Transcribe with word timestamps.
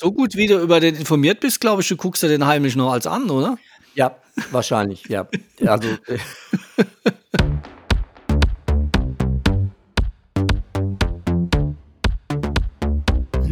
So 0.00 0.12
gut, 0.12 0.36
wie 0.36 0.46
du 0.46 0.60
über 0.60 0.78
den 0.78 0.94
informiert 0.94 1.40
bist, 1.40 1.60
glaube 1.60 1.82
ich, 1.82 1.88
du 1.88 1.96
guckst 1.96 2.22
dir 2.22 2.28
den 2.28 2.46
heimlich 2.46 2.76
noch 2.76 2.92
als 2.92 3.08
an, 3.08 3.28
oder? 3.30 3.58
Ja, 3.96 4.16
wahrscheinlich, 4.52 5.04
ja. 5.08 5.26
Also. 5.66 5.88
Äh 6.06 6.18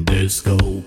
Disco 0.09 0.85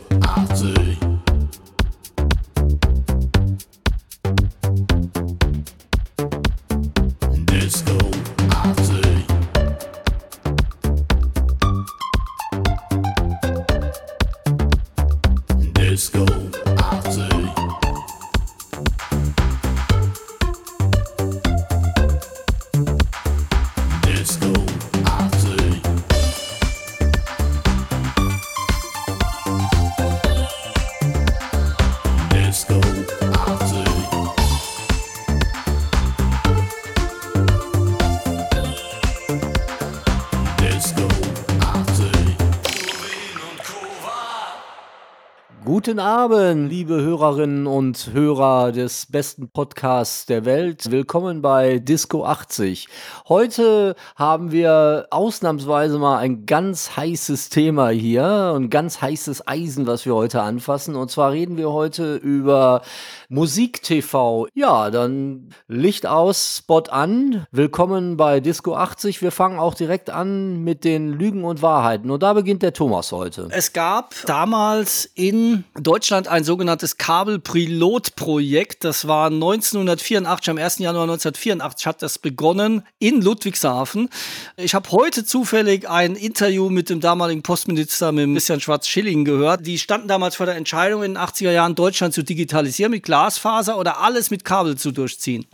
Guten 45.99 46.08
Abend, 46.20 46.70
liebe 46.70 46.96
Hörerinnen 46.96 47.66
und 47.66 48.09
Hörer 48.12 48.73
des 48.73 49.05
besten 49.05 49.50
Podcasts 49.50 50.26
der 50.26 50.43
Welt. 50.43 50.91
Willkommen 50.91 51.41
bei 51.41 51.80
Disco 51.80 52.26
80. 52.26 52.90
Heute 53.30 53.96
haben 54.18 54.52
wir 54.52 55.08
ausnahmsweise 55.12 55.98
mal 55.98 56.18
ein 56.18 56.46
ganz 56.46 56.98
heißes 56.98 57.48
Thema 57.48 57.88
hier, 57.91 58.54
ein 58.54 58.70
ganz 58.70 59.02
heißes 59.02 59.48
Eisen, 59.48 59.88
was 59.88 60.05
wir 60.05 60.13
heute 60.13 60.41
anfassen. 60.41 60.98
Und 60.98 61.10
zwar 61.10 61.32
reden 61.32 61.55
wir 61.55 61.71
heute 61.71 62.18
über 62.18 62.82
Musik-TV. 63.30 64.47
Ja, 64.53 64.91
dann 64.91 65.52
Licht 65.69 66.06
aus, 66.06 66.58
Spot 66.58 66.84
an. 66.90 67.47
Willkommen 67.52 68.18
bei 68.18 68.41
Disco 68.41 68.75
80. 68.75 69.22
Wir 69.22 69.31
fangen 69.31 69.58
auch 69.58 69.74
direkt 69.74 70.09
an 70.09 70.66
mit 70.66 70.84
den 70.84 71.13
Lügen 71.13 71.46
und 71.46 71.62
Wahrheiten. 71.62 72.12
Und 72.12 72.24
da 72.24 72.34
beginnt 72.34 72.62
der 72.62 72.74
Thomas 72.74 73.13
heute. 73.13 73.47
Es 73.52 73.72
gab 73.72 74.13
damals 74.25 75.09
in 75.16 75.63
Deutschland 75.75 76.09
ein 76.12 76.44
sogenanntes 76.44 76.97
Kabelpilotprojekt. 76.97 78.84
Das 78.84 79.07
war 79.07 79.28
1984, 79.28 80.50
am 80.50 80.57
1. 80.57 80.79
Januar 80.79 81.03
1984 81.03 81.85
hat 81.85 82.02
das 82.02 82.18
begonnen 82.18 82.84
in 82.97 83.22
Ludwigshafen. 83.22 84.09
Ich 84.57 84.74
habe 84.74 84.90
heute 84.91 85.24
zufällig 85.24 85.88
ein 85.88 86.16
Interview 86.16 86.69
mit 86.69 86.90
dem 86.90 87.00
damaligen 87.00 87.44
Postminister, 87.44 88.12
mit 88.12 88.28
Christian 88.34 88.59
Schwarz-Schilling 88.59 89.25
gehört. 89.25 89.68
Die 89.68 89.78
standen 89.78 90.07
damals 90.07 90.35
vor 90.35 90.46
der 90.46 90.56
Entscheidung 90.56 91.03
in 91.03 91.13
den 91.13 91.22
80er 91.22 91.52
Jahren, 91.52 91.75
Deutschland 91.75 92.13
zu 92.13 92.24
digitalisieren 92.24 92.91
mit 92.91 93.03
Glasfaser 93.03 93.78
oder 93.78 94.00
alles 94.00 94.31
mit 94.31 94.44
Kabel 94.44 94.78
zu 94.78 94.91
durchziehen. 94.91 95.46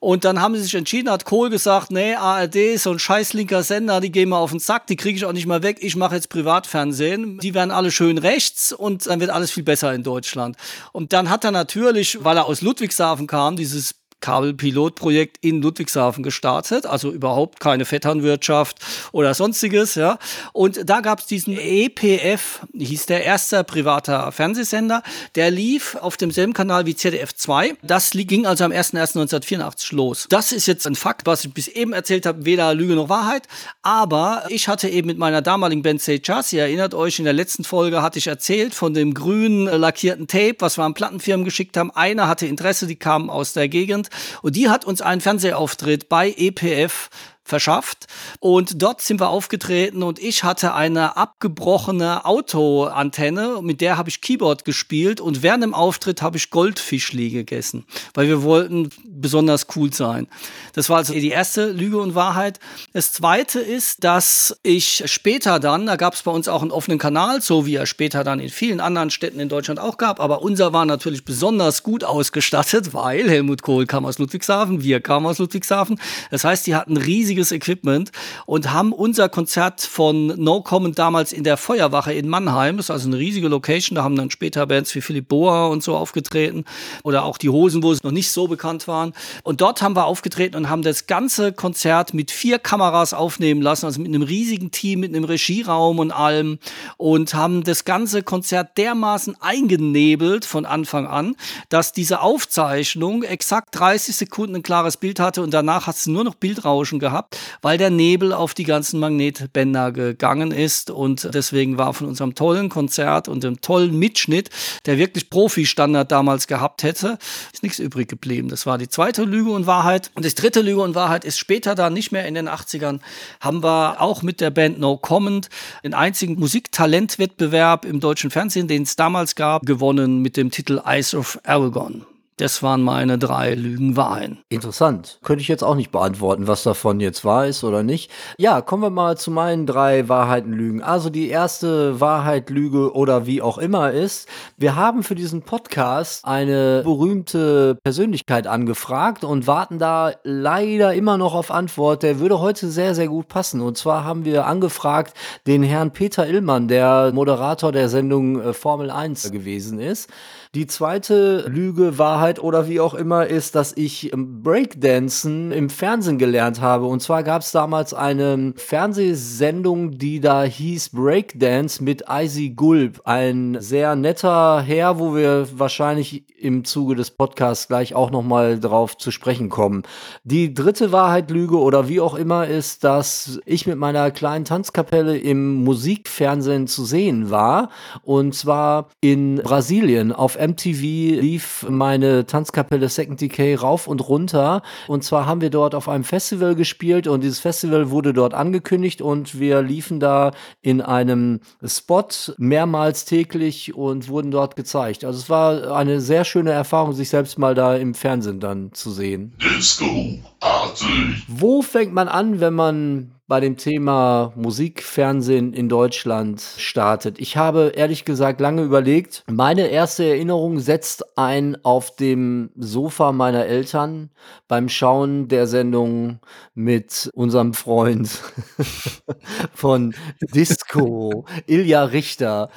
Und 0.00 0.24
dann 0.24 0.40
haben 0.40 0.54
sie 0.54 0.62
sich 0.62 0.74
entschieden, 0.74 1.10
hat 1.10 1.24
Kohl 1.24 1.50
gesagt, 1.50 1.90
nee, 1.90 2.14
ARD, 2.14 2.78
so 2.78 2.90
ein 2.92 2.98
scheiß 2.98 3.34
linker 3.34 3.62
Sender, 3.62 4.00
die 4.00 4.10
gehen 4.10 4.30
mal 4.30 4.38
auf 4.38 4.50
den 4.50 4.60
Sack, 4.60 4.86
die 4.86 4.96
kriege 4.96 5.16
ich 5.16 5.24
auch 5.24 5.32
nicht 5.32 5.46
mal 5.46 5.62
weg, 5.62 5.78
ich 5.80 5.96
mache 5.96 6.14
jetzt 6.14 6.30
Privatfernsehen. 6.30 7.38
Die 7.38 7.54
werden 7.54 7.70
alle 7.70 7.90
schön 7.90 8.18
rechts 8.18 8.72
und 8.72 9.06
dann 9.06 9.20
wird 9.20 9.30
alles 9.30 9.50
viel 9.50 9.64
besser 9.64 9.97
in 9.98 10.04
Deutschland. 10.04 10.56
Und 10.92 11.12
dann 11.12 11.28
hat 11.28 11.44
er 11.44 11.50
natürlich, 11.50 12.24
weil 12.24 12.36
er 12.36 12.46
aus 12.46 12.62
Ludwigshafen 12.62 13.26
kam, 13.26 13.56
dieses 13.56 13.94
Kabelpilotprojekt 14.20 15.38
in 15.40 15.62
Ludwigshafen 15.62 16.22
gestartet, 16.22 16.86
also 16.86 17.12
überhaupt 17.12 17.60
keine 17.60 17.84
Vetternwirtschaft 17.84 18.78
oder 19.12 19.34
sonstiges, 19.34 19.94
ja. 19.94 20.18
Und 20.52 20.88
da 20.88 21.00
gab 21.00 21.20
es 21.20 21.26
diesen 21.26 21.56
EPF, 21.56 22.60
hieß 22.74 23.06
der 23.06 23.24
erste 23.24 23.62
privater 23.64 24.32
Fernsehsender, 24.32 25.02
der 25.34 25.50
lief 25.50 25.94
auf 25.96 26.16
demselben 26.16 26.52
Kanal 26.52 26.86
wie 26.86 26.96
ZDF 26.96 27.34
2. 27.34 27.76
Das 27.82 28.10
ging 28.10 28.46
also 28.46 28.64
am 28.64 28.72
01.01.1984 28.72 29.94
los. 29.94 30.26
Das 30.28 30.52
ist 30.52 30.66
jetzt 30.66 30.86
ein 30.86 30.96
Fakt, 30.96 31.26
was 31.26 31.44
ich 31.44 31.54
bis 31.54 31.68
eben 31.68 31.92
erzählt 31.92 32.26
habe, 32.26 32.44
weder 32.44 32.74
Lüge 32.74 32.94
noch 32.94 33.08
Wahrheit, 33.08 33.46
aber 33.82 34.44
ich 34.48 34.68
hatte 34.68 34.88
eben 34.88 35.06
mit 35.06 35.18
meiner 35.18 35.42
damaligen 35.42 35.82
Band 35.82 36.02
Say 36.02 36.20
Jazz, 36.22 36.52
ihr 36.52 36.62
erinnert 36.62 36.94
euch, 36.94 37.18
in 37.18 37.24
der 37.24 37.34
letzten 37.34 37.64
Folge 37.64 38.02
hatte 38.02 38.18
ich 38.18 38.26
erzählt 38.26 38.74
von 38.74 38.94
dem 38.94 39.14
grünen 39.14 39.66
lackierten 39.66 40.26
Tape, 40.26 40.56
was 40.58 40.76
wir 40.76 40.84
an 40.84 40.94
Plattenfirmen 40.94 41.44
geschickt 41.44 41.76
haben. 41.76 41.90
Einer 41.92 42.26
hatte 42.26 42.46
Interesse, 42.46 42.86
die 42.86 42.96
kamen 42.96 43.30
aus 43.30 43.52
der 43.52 43.68
Gegend 43.68 44.07
und 44.42 44.56
die 44.56 44.68
hat 44.68 44.84
uns 44.84 45.00
einen 45.00 45.20
Fernsehauftritt 45.20 46.08
bei 46.08 46.34
EPF 46.36 47.10
verschafft. 47.48 48.06
Und 48.40 48.82
dort 48.82 49.00
sind 49.00 49.20
wir 49.20 49.28
aufgetreten 49.28 50.02
und 50.02 50.18
ich 50.18 50.44
hatte 50.44 50.74
eine 50.74 51.16
abgebrochene 51.16 52.24
Autoantenne, 52.24 53.60
mit 53.62 53.80
der 53.80 53.96
habe 53.96 54.08
ich 54.08 54.20
Keyboard 54.20 54.64
gespielt 54.64 55.20
und 55.20 55.42
während 55.42 55.62
dem 55.62 55.74
Auftritt 55.74 56.22
habe 56.22 56.36
ich 56.36 56.50
Goldfischli 56.50 57.30
gegessen, 57.30 57.86
weil 58.14 58.28
wir 58.28 58.42
wollten 58.42 58.90
besonders 59.04 59.66
cool 59.76 59.92
sein. 59.92 60.28
Das 60.74 60.88
war 60.88 60.98
also 60.98 61.12
die 61.12 61.30
erste 61.30 61.70
Lüge 61.70 61.98
und 61.98 62.14
Wahrheit. 62.14 62.60
Das 62.92 63.12
zweite 63.12 63.60
ist, 63.60 64.04
dass 64.04 64.58
ich 64.62 65.02
später 65.06 65.58
dann, 65.58 65.86
da 65.86 65.96
gab 65.96 66.14
es 66.14 66.22
bei 66.22 66.30
uns 66.30 66.48
auch 66.48 66.62
einen 66.62 66.70
offenen 66.70 66.98
Kanal, 66.98 67.40
so 67.40 67.66
wie 67.66 67.74
er 67.74 67.86
später 67.86 68.24
dann 68.24 68.40
in 68.40 68.48
vielen 68.48 68.80
anderen 68.80 69.10
Städten 69.10 69.40
in 69.40 69.48
Deutschland 69.48 69.80
auch 69.80 69.96
gab, 69.98 70.20
aber 70.20 70.42
unser 70.42 70.72
war 70.72 70.84
natürlich 70.84 71.24
besonders 71.24 71.82
gut 71.82 72.04
ausgestattet, 72.04 72.94
weil 72.94 73.28
Helmut 73.28 73.62
Kohl 73.62 73.86
kam 73.86 74.04
aus 74.06 74.18
Ludwigshafen, 74.18 74.82
wir 74.82 75.00
kamen 75.00 75.26
aus 75.26 75.38
Ludwigshafen. 75.38 76.00
Das 76.30 76.44
heißt, 76.44 76.66
die 76.66 76.74
hatten 76.74 76.96
riesige 76.96 77.37
riesiges 77.38 77.52
Equipment 77.52 78.10
und 78.46 78.72
haben 78.72 78.92
unser 78.92 79.28
Konzert 79.28 79.80
von 79.80 80.26
No 80.26 80.60
Comment 80.62 80.98
damals 80.98 81.32
in 81.32 81.44
der 81.44 81.56
Feuerwache 81.56 82.12
in 82.12 82.28
Mannheim, 82.28 82.76
das 82.76 82.86
ist 82.86 82.90
also 82.90 83.08
eine 83.08 83.18
riesige 83.18 83.48
Location, 83.48 83.94
da 83.94 84.02
haben 84.02 84.16
dann 84.16 84.30
später 84.30 84.66
Bands 84.66 84.94
wie 84.94 85.00
Philipp 85.00 85.28
Boa 85.28 85.66
und 85.66 85.82
so 85.82 85.96
aufgetreten 85.96 86.64
oder 87.04 87.24
auch 87.24 87.38
die 87.38 87.48
Hosen, 87.48 87.82
wo 87.82 87.92
es 87.92 88.02
noch 88.02 88.10
nicht 88.10 88.30
so 88.30 88.48
bekannt 88.48 88.88
waren. 88.88 89.12
Und 89.44 89.60
dort 89.60 89.82
haben 89.82 89.94
wir 89.94 90.06
aufgetreten 90.06 90.56
und 90.56 90.68
haben 90.68 90.82
das 90.82 91.06
ganze 91.06 91.52
Konzert 91.52 92.12
mit 92.12 92.30
vier 92.30 92.58
Kameras 92.58 93.14
aufnehmen 93.14 93.62
lassen, 93.62 93.86
also 93.86 94.00
mit 94.00 94.08
einem 94.08 94.22
riesigen 94.22 94.70
Team, 94.70 95.00
mit 95.00 95.14
einem 95.14 95.24
Regieraum 95.24 95.98
und 95.98 96.10
allem 96.10 96.58
und 96.96 97.34
haben 97.34 97.62
das 97.62 97.84
ganze 97.84 98.22
Konzert 98.22 98.76
dermaßen 98.78 99.36
eingenebelt 99.40 100.44
von 100.44 100.66
Anfang 100.66 101.06
an, 101.06 101.36
dass 101.68 101.92
diese 101.92 102.20
Aufzeichnung 102.20 103.22
exakt 103.22 103.68
30 103.78 104.16
Sekunden 104.16 104.56
ein 104.56 104.62
klares 104.62 104.96
Bild 104.96 105.20
hatte 105.20 105.42
und 105.42 105.54
danach 105.54 105.86
hat 105.86 105.96
es 105.96 106.06
nur 106.06 106.24
noch 106.24 106.34
Bildrauschen 106.34 106.98
gehabt 106.98 107.27
weil 107.62 107.78
der 107.78 107.90
Nebel 107.90 108.32
auf 108.32 108.54
die 108.54 108.64
ganzen 108.64 109.00
Magnetbänder 109.00 109.92
gegangen 109.92 110.52
ist 110.52 110.90
und 110.90 111.28
deswegen 111.34 111.78
war 111.78 111.94
von 111.94 112.08
unserem 112.08 112.34
tollen 112.34 112.68
Konzert 112.68 113.28
und 113.28 113.44
dem 113.44 113.60
tollen 113.60 113.98
Mitschnitt, 113.98 114.50
der 114.86 114.98
wirklich 114.98 115.30
Profi-Standard 115.30 116.10
damals 116.10 116.46
gehabt 116.46 116.82
hätte, 116.82 117.18
ist 117.52 117.62
nichts 117.62 117.78
übrig 117.78 118.08
geblieben. 118.08 118.48
Das 118.48 118.66
war 118.66 118.78
die 118.78 118.88
zweite 118.88 119.24
Lüge 119.24 119.50
und 119.50 119.66
Wahrheit. 119.66 120.10
Und 120.14 120.24
das 120.24 120.34
dritte 120.34 120.60
Lüge 120.60 120.82
und 120.82 120.94
Wahrheit 120.94 121.24
ist 121.24 121.38
später 121.38 121.74
dann 121.74 121.92
nicht 121.92 122.12
mehr 122.12 122.26
in 122.26 122.34
den 122.34 122.48
80ern, 122.48 123.00
haben 123.40 123.62
wir 123.62 124.00
auch 124.00 124.22
mit 124.22 124.40
der 124.40 124.50
Band 124.50 124.78
No 124.78 124.96
Comment 124.96 125.48
den 125.84 125.94
einzigen 125.94 126.38
Musiktalentwettbewerb 126.38 127.84
im 127.84 128.00
deutschen 128.00 128.30
Fernsehen, 128.30 128.68
den 128.68 128.82
es 128.82 128.96
damals 128.96 129.34
gab, 129.34 129.66
gewonnen 129.66 130.20
mit 130.22 130.36
dem 130.36 130.50
Titel 130.50 130.80
Eyes 130.84 131.14
of 131.14 131.38
Aragon. 131.44 132.06
Das 132.38 132.62
waren 132.62 132.82
meine 132.82 133.18
drei 133.18 133.54
Lügenwahrheiten. 133.54 134.38
Interessant. 134.48 135.18
Könnte 135.24 135.42
ich 135.42 135.48
jetzt 135.48 135.64
auch 135.64 135.74
nicht 135.74 135.90
beantworten, 135.90 136.46
was 136.46 136.62
davon 136.62 137.00
jetzt 137.00 137.24
wahr 137.24 137.46
ist 137.48 137.64
oder 137.64 137.82
nicht. 137.82 138.12
Ja, 138.38 138.60
kommen 138.60 138.84
wir 138.84 138.90
mal 138.90 139.16
zu 139.16 139.32
meinen 139.32 139.66
drei 139.66 140.08
Wahrheiten 140.08 140.52
Lügen. 140.52 140.80
Also 140.80 141.10
die 141.10 141.30
erste 141.30 142.00
Wahrheit 142.00 142.48
Lüge 142.48 142.94
oder 142.94 143.26
wie 143.26 143.42
auch 143.42 143.58
immer 143.58 143.90
ist, 143.90 144.28
wir 144.56 144.76
haben 144.76 145.02
für 145.02 145.16
diesen 145.16 145.42
Podcast 145.42 146.24
eine 146.24 146.82
berühmte 146.84 147.76
Persönlichkeit 147.82 148.46
angefragt 148.46 149.24
und 149.24 149.48
warten 149.48 149.80
da 149.80 150.12
leider 150.22 150.94
immer 150.94 151.18
noch 151.18 151.34
auf 151.34 151.50
Antwort. 151.50 152.04
Der 152.04 152.20
würde 152.20 152.38
heute 152.38 152.70
sehr, 152.70 152.94
sehr 152.94 153.08
gut 153.08 153.26
passen. 153.26 153.60
Und 153.60 153.76
zwar 153.76 154.04
haben 154.04 154.24
wir 154.24 154.46
angefragt 154.46 155.14
den 155.48 155.64
Herrn 155.64 155.92
Peter 155.92 156.24
Illmann, 156.24 156.68
der 156.68 157.10
Moderator 157.12 157.72
der 157.72 157.88
Sendung 157.88 158.40
äh, 158.40 158.52
Formel 158.52 158.92
1 158.92 159.32
gewesen 159.32 159.80
ist. 159.80 160.08
Die 160.54 160.66
zweite 160.66 161.46
Lüge, 161.46 161.98
Wahrheit 161.98 162.38
oder 162.38 162.68
wie 162.68 162.80
auch 162.80 162.94
immer 162.94 163.26
ist, 163.26 163.54
dass 163.54 163.76
ich 163.76 164.10
Breakdancen 164.14 165.52
im 165.52 165.68
Fernsehen 165.68 166.16
gelernt 166.16 166.62
habe. 166.62 166.86
Und 166.86 167.00
zwar 167.00 167.22
gab 167.22 167.42
es 167.42 167.52
damals 167.52 167.92
eine 167.92 168.54
Fernsehsendung, 168.56 169.98
die 169.98 170.20
da 170.20 170.44
hieß 170.44 170.90
Breakdance 170.90 171.84
mit 171.84 172.04
Icy 172.08 172.50
Gulb. 172.50 173.02
Ein 173.04 173.58
sehr 173.60 173.94
netter 173.94 174.62
Herr, 174.62 174.98
wo 174.98 175.14
wir 175.14 175.46
wahrscheinlich 175.52 176.24
im 176.38 176.64
Zuge 176.64 176.94
des 176.94 177.10
Podcasts 177.10 177.68
gleich 177.68 177.94
auch 177.94 178.10
nochmal 178.10 178.58
drauf 178.58 178.96
zu 178.96 179.10
sprechen 179.10 179.50
kommen. 179.50 179.82
Die 180.24 180.54
dritte 180.54 180.92
Wahrheit, 180.92 181.30
Lüge 181.30 181.58
oder 181.58 181.88
wie 181.88 182.00
auch 182.00 182.14
immer 182.14 182.46
ist, 182.46 182.84
dass 182.84 183.38
ich 183.44 183.66
mit 183.66 183.76
meiner 183.76 184.10
kleinen 184.10 184.46
Tanzkapelle 184.46 185.18
im 185.18 185.62
Musikfernsehen 185.64 186.66
zu 186.68 186.86
sehen 186.86 187.30
war. 187.30 187.68
Und 188.02 188.34
zwar 188.34 188.88
in 189.02 189.36
Brasilien. 189.36 190.12
Auf 190.12 190.37
MTV 190.38 191.20
lief 191.20 191.66
meine 191.68 192.26
Tanzkapelle 192.26 192.88
Second 192.88 193.20
Decay 193.20 193.54
rauf 193.54 193.86
und 193.86 194.08
runter. 194.08 194.62
Und 194.86 195.04
zwar 195.04 195.26
haben 195.26 195.40
wir 195.40 195.50
dort 195.50 195.74
auf 195.74 195.88
einem 195.88 196.04
Festival 196.04 196.54
gespielt 196.54 197.06
und 197.06 197.22
dieses 197.22 197.40
Festival 197.40 197.90
wurde 197.90 198.12
dort 198.12 198.34
angekündigt 198.34 199.02
und 199.02 199.38
wir 199.38 199.62
liefen 199.62 200.00
da 200.00 200.32
in 200.62 200.80
einem 200.80 201.40
Spot 201.64 202.08
mehrmals 202.38 203.04
täglich 203.04 203.74
und 203.74 204.08
wurden 204.08 204.30
dort 204.30 204.56
gezeigt. 204.56 205.04
Also 205.04 205.18
es 205.18 205.30
war 205.30 205.76
eine 205.76 206.00
sehr 206.00 206.24
schöne 206.24 206.52
Erfahrung, 206.52 206.92
sich 206.92 207.08
selbst 207.08 207.38
mal 207.38 207.54
da 207.54 207.76
im 207.76 207.94
Fernsehen 207.94 208.40
dann 208.40 208.72
zu 208.72 208.90
sehen. 208.90 209.34
Disco-artig. 209.42 211.24
Wo 211.28 211.62
fängt 211.62 211.92
man 211.92 212.08
an, 212.08 212.40
wenn 212.40 212.54
man 212.54 213.17
bei 213.28 213.40
dem 213.40 213.58
Thema 213.58 214.32
Musikfernsehen 214.36 215.52
in 215.52 215.68
Deutschland 215.68 216.40
startet. 216.40 217.20
Ich 217.20 217.36
habe 217.36 217.72
ehrlich 217.76 218.06
gesagt 218.06 218.40
lange 218.40 218.62
überlegt. 218.62 219.22
Meine 219.30 219.68
erste 219.68 220.04
Erinnerung 220.04 220.60
setzt 220.60 221.18
ein 221.18 221.62
auf 221.62 221.94
dem 221.94 222.50
Sofa 222.56 223.12
meiner 223.12 223.44
Eltern 223.44 224.10
beim 224.48 224.70
Schauen 224.70 225.28
der 225.28 225.46
Sendung 225.46 226.20
mit 226.54 227.10
unserem 227.12 227.52
Freund 227.52 228.08
von 229.54 229.94
Disco, 230.32 231.26
Ilja 231.46 231.84
Richter. 231.84 232.48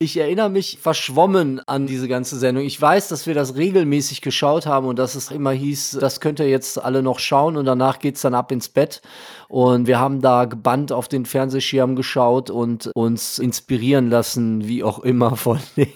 Ich 0.00 0.16
erinnere 0.16 0.48
mich 0.48 0.78
verschwommen 0.80 1.60
an 1.66 1.88
diese 1.88 2.06
ganze 2.06 2.38
Sendung. 2.38 2.64
Ich 2.64 2.80
weiß, 2.80 3.08
dass 3.08 3.26
wir 3.26 3.34
das 3.34 3.56
regelmäßig 3.56 4.20
geschaut 4.20 4.64
haben 4.64 4.86
und 4.86 4.96
dass 4.96 5.16
es 5.16 5.32
immer 5.32 5.50
hieß, 5.50 5.98
das 6.00 6.20
könnt 6.20 6.38
ihr 6.38 6.48
jetzt 6.48 6.80
alle 6.80 7.02
noch 7.02 7.18
schauen 7.18 7.56
und 7.56 7.64
danach 7.64 7.98
geht's 7.98 8.20
dann 8.20 8.34
ab 8.34 8.52
ins 8.52 8.68
Bett. 8.68 9.02
Und 9.48 9.86
wir 9.86 9.98
haben 9.98 10.20
da 10.20 10.44
gebannt 10.44 10.92
auf 10.92 11.08
den 11.08 11.24
Fernsehschirm 11.24 11.96
geschaut 11.96 12.50
und 12.50 12.88
uns 12.94 13.38
inspirieren 13.38 14.10
lassen, 14.10 14.68
wie 14.68 14.84
auch 14.84 14.98
immer, 14.98 15.36
von 15.36 15.58
den, 15.76 15.88